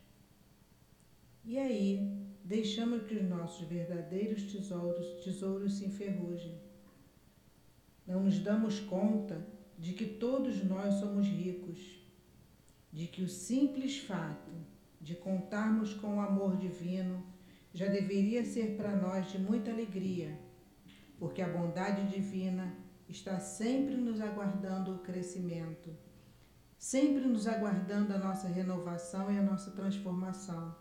E 1.44 1.58
aí 1.58 2.16
deixamos 2.44 3.02
que 3.02 3.16
os 3.16 3.28
nossos 3.28 3.66
verdadeiros 3.66 4.52
tesouros, 4.52 5.24
tesouros 5.24 5.74
se 5.74 5.86
enferrujem. 5.86 6.60
Não 8.06 8.22
nos 8.22 8.38
damos 8.38 8.78
conta 8.78 9.44
de 9.78 9.92
que 9.94 10.06
todos 10.06 10.62
nós 10.64 10.94
somos 10.94 11.26
ricos, 11.26 12.01
de 12.92 13.06
que 13.06 13.22
o 13.22 13.28
simples 13.28 13.98
fato 13.98 14.50
de 15.00 15.14
contarmos 15.14 15.94
com 15.94 16.16
o 16.16 16.20
amor 16.20 16.56
divino 16.56 17.24
já 17.72 17.86
deveria 17.86 18.44
ser 18.44 18.76
para 18.76 18.94
nós 18.94 19.32
de 19.32 19.38
muita 19.38 19.70
alegria, 19.70 20.38
porque 21.18 21.40
a 21.40 21.48
bondade 21.48 22.06
divina 22.08 22.76
está 23.08 23.40
sempre 23.40 23.96
nos 23.96 24.20
aguardando 24.20 24.94
o 24.94 24.98
crescimento, 24.98 25.90
sempre 26.78 27.24
nos 27.26 27.46
aguardando 27.46 28.12
a 28.12 28.18
nossa 28.18 28.48
renovação 28.48 29.32
e 29.32 29.38
a 29.38 29.42
nossa 29.42 29.70
transformação. 29.70 30.76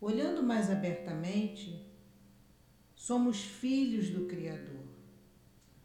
Olhando 0.00 0.42
mais 0.42 0.70
abertamente, 0.70 1.86
somos 2.94 3.42
filhos 3.42 4.08
do 4.08 4.26
Criador, 4.26 4.86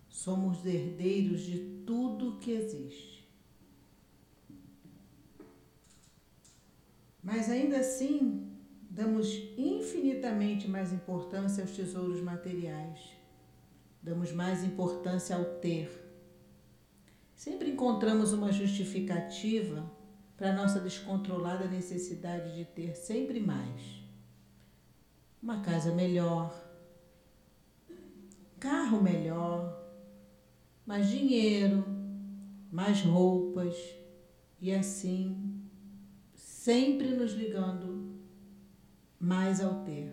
somos 0.07 0.65
herdeiros 0.65 1.41
de 1.41 1.83
tudo 1.85 2.39
que 2.39 2.51
existe. 2.51 3.24
Mas 7.25 7.49
ainda 7.49 7.79
assim, 7.79 8.45
Damos 8.95 9.27
infinitamente 9.57 10.69
mais 10.69 10.93
importância 10.93 11.61
aos 11.61 11.71
tesouros 11.71 12.21
materiais. 12.21 12.97
Damos 14.01 14.31
mais 14.31 14.63
importância 14.63 15.35
ao 15.35 15.43
ter. 15.43 15.91
Sempre 17.35 17.71
encontramos 17.71 18.31
uma 18.31 18.53
justificativa 18.53 19.83
para 20.37 20.53
nossa 20.53 20.79
descontrolada 20.79 21.67
necessidade 21.67 22.55
de 22.55 22.63
ter 22.63 22.95
sempre 22.95 23.41
mais. 23.41 24.01
Uma 25.43 25.59
casa 25.59 25.93
melhor, 25.93 26.57
carro 28.57 29.03
melhor, 29.03 29.77
mais 30.85 31.09
dinheiro, 31.09 31.83
mais 32.71 33.01
roupas 33.01 33.75
e 34.61 34.73
assim 34.73 35.44
sempre 36.65 37.09
nos 37.09 37.33
ligando 37.33 38.17
mais 39.19 39.61
ao 39.61 39.83
ter. 39.83 40.11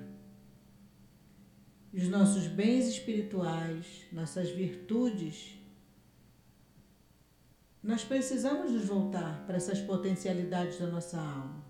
Os 1.95 2.07
nossos 2.09 2.47
bens 2.47 2.89
espirituais, 2.89 4.03
nossas 4.13 4.51
virtudes, 4.51 5.59
nós 7.83 8.05
precisamos 8.05 8.71
nos 8.71 8.85
voltar 8.85 9.47
para 9.47 9.57
essas 9.57 9.81
potencialidades 9.81 10.79
da 10.79 10.89
nossa 10.89 11.19
alma. 11.19 11.65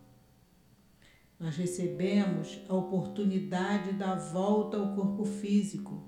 Nós 1.38 1.56
recebemos 1.56 2.60
a 2.68 2.74
oportunidade 2.74 3.92
da 3.92 4.16
volta 4.16 4.78
ao 4.78 4.96
corpo 4.96 5.24
físico. 5.24 6.02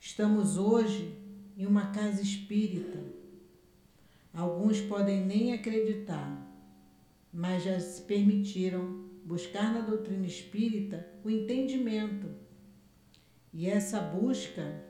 Estamos 0.00 0.56
hoje 0.56 1.14
em 1.58 1.66
uma 1.66 1.90
casa 1.90 2.22
espírita. 2.22 3.04
Alguns 4.32 4.80
podem 4.80 5.26
nem 5.26 5.52
acreditar, 5.52 6.49
mas 7.32 7.64
já 7.64 7.78
se 7.78 8.02
permitiram 8.02 9.08
buscar 9.24 9.72
na 9.72 9.80
doutrina 9.80 10.26
espírita 10.26 11.06
o 11.24 11.30
entendimento. 11.30 12.28
E 13.52 13.68
essa 13.68 14.00
busca 14.00 14.84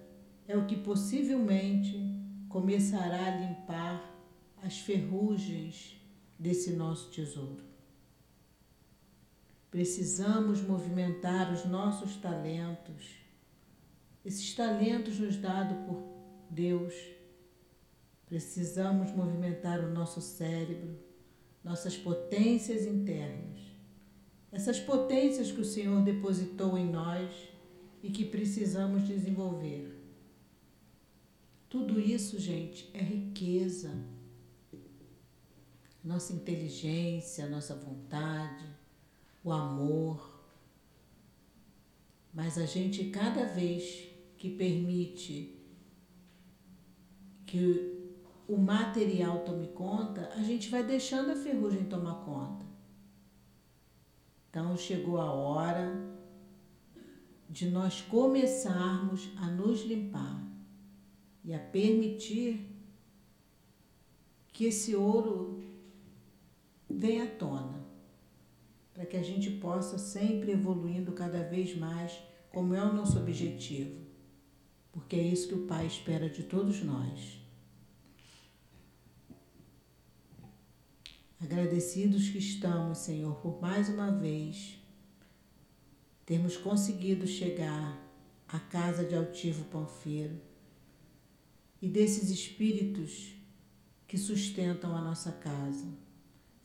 é 0.47 0.57
o 0.57 0.67
que 0.67 0.77
possivelmente 0.77 1.99
começará 2.49 3.27
a 3.27 3.37
limpar 3.37 4.11
as 4.63 4.79
ferrugens 4.79 5.97
desse 6.39 6.73
nosso 6.73 7.11
tesouro. 7.11 7.63
Precisamos 9.71 10.61
movimentar 10.61 11.53
os 11.53 11.65
nossos 11.65 12.17
talentos, 12.17 13.17
esses 14.25 14.53
talentos 14.55 15.19
nos 15.21 15.37
dados 15.37 15.77
por 15.87 16.03
Deus. 16.51 16.95
Precisamos 18.27 19.13
movimentar 19.13 19.81
o 19.81 19.93
nosso 19.93 20.21
cérebro, 20.21 20.99
nossas 21.63 21.97
potências 21.97 22.87
internas, 22.87 23.61
essas 24.51 24.81
potências 24.81 25.53
que 25.53 25.61
o 25.61 25.65
Senhor 25.65 26.03
depositou 26.03 26.77
em 26.77 26.91
nós 26.91 27.31
e 28.03 28.11
que 28.11 28.25
precisamos 28.25 29.07
desenvolver. 29.07 29.97
Tudo 31.69 32.01
isso, 32.01 32.39
gente, 32.39 32.91
é 32.93 33.01
riqueza. 33.01 33.93
Nossa 36.03 36.33
inteligência, 36.33 37.49
nossa 37.49 37.77
vontade, 37.77 38.67
o 39.45 39.53
amor. 39.53 40.41
Mas 42.33 42.59
a 42.59 42.67
gente, 42.67 43.05
cada 43.11 43.45
vez 43.45 44.09
que 44.37 44.49
permite 44.49 45.61
que 47.47 48.00
o 48.51 48.59
material 48.59 49.45
tome 49.45 49.69
conta, 49.69 50.29
a 50.35 50.43
gente 50.43 50.69
vai 50.69 50.83
deixando 50.83 51.31
a 51.31 51.37
ferrugem 51.37 51.85
tomar 51.85 52.25
conta. 52.25 52.67
Então 54.49 54.77
chegou 54.77 55.21
a 55.21 55.33
hora 55.33 55.89
de 57.49 57.71
nós 57.71 58.01
começarmos 58.01 59.31
a 59.37 59.47
nos 59.47 59.83
limpar 59.83 60.45
e 61.45 61.55
a 61.55 61.61
permitir 61.61 62.67
que 64.53 64.65
esse 64.65 64.97
ouro 64.97 65.63
venha 66.89 67.25
à 67.25 67.29
tona, 67.29 67.85
para 68.93 69.07
que 69.07 69.17
a 69.17 69.23
gente 69.23 69.49
possa 69.53 69.97
sempre 69.97 70.51
evoluindo 70.51 71.13
cada 71.13 71.45
vez 71.45 71.77
mais, 71.77 72.21
como 72.51 72.75
é 72.75 72.83
o 72.83 72.93
nosso 72.93 73.17
objetivo, 73.17 74.01
porque 74.91 75.15
é 75.15 75.23
isso 75.23 75.47
que 75.47 75.55
o 75.55 75.67
Pai 75.69 75.87
espera 75.87 76.29
de 76.29 76.43
todos 76.43 76.83
nós. 76.83 77.40
Agradecidos 81.41 82.29
que 82.29 82.37
estamos, 82.37 82.99
Senhor, 82.99 83.35
por 83.37 83.63
mais 83.63 83.89
uma 83.89 84.13
vez 84.13 84.79
termos 86.27 86.55
conseguido 86.59 87.27
chegar 87.27 87.99
à 88.47 88.59
casa 88.59 89.05
de 89.05 89.15
Altivo 89.15 89.65
Panfeiro 89.65 90.39
e 91.81 91.89
desses 91.89 92.29
espíritos 92.29 93.35
que 94.07 94.19
sustentam 94.19 94.95
a 94.95 95.01
nossa 95.01 95.33
casa, 95.33 95.87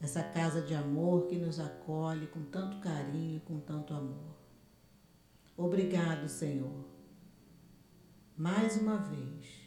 essa 0.01 0.21
casa 0.21 0.61
de 0.61 0.76
amor 0.76 1.28
que 1.28 1.38
nos 1.38 1.57
acolhe 1.57 2.28
com 2.28 2.43
tanto 2.43 2.80
carinho 2.80 3.38
e 3.38 3.39
com 3.39 3.61
tanto 3.61 3.93
amor. 3.93 4.36
Obrigado, 5.55 6.28
Senhor, 6.28 6.84
mais 8.36 8.76
uma 8.76 8.97
vez 8.97 9.64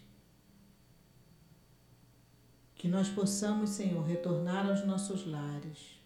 que 2.78 2.86
nós 2.86 3.08
possamos, 3.08 3.70
Senhor, 3.70 4.04
retornar 4.04 4.70
aos 4.70 4.86
nossos 4.86 5.26
lares, 5.26 5.98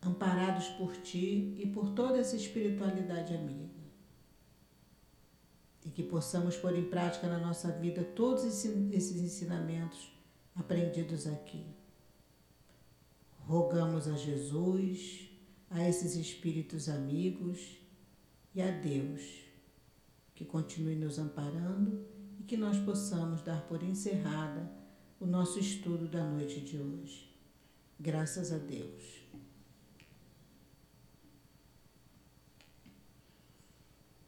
amparados 0.00 0.68
por 0.68 0.96
Ti 0.98 1.56
e 1.58 1.66
por 1.66 1.90
toda 1.90 2.18
essa 2.18 2.36
espiritualidade 2.36 3.34
amiga. 3.34 3.82
E 5.84 5.90
que 5.90 6.04
possamos 6.04 6.56
pôr 6.56 6.78
em 6.78 6.88
prática 6.88 7.28
na 7.28 7.38
nossa 7.38 7.72
vida 7.72 8.04
todos 8.04 8.44
esses 8.44 9.20
ensinamentos 9.20 10.12
aprendidos 10.54 11.26
aqui. 11.26 11.66
Rogamos 13.40 14.06
a 14.06 14.16
Jesus, 14.16 15.28
a 15.68 15.88
esses 15.88 16.14
espíritos 16.14 16.88
amigos 16.88 17.78
e 18.54 18.62
a 18.62 18.70
Deus 18.70 19.42
que 20.36 20.44
continue 20.44 20.94
nos 20.94 21.18
amparando 21.18 22.11
e 22.42 22.44
que 22.44 22.56
nós 22.56 22.76
possamos 22.78 23.40
dar 23.40 23.62
por 23.68 23.84
encerrada 23.84 24.68
o 25.20 25.24
nosso 25.24 25.60
estudo 25.60 26.08
da 26.08 26.24
noite 26.24 26.60
de 26.60 26.76
hoje. 26.76 27.32
Graças 28.00 28.52
a 28.52 28.58
Deus. 28.58 29.21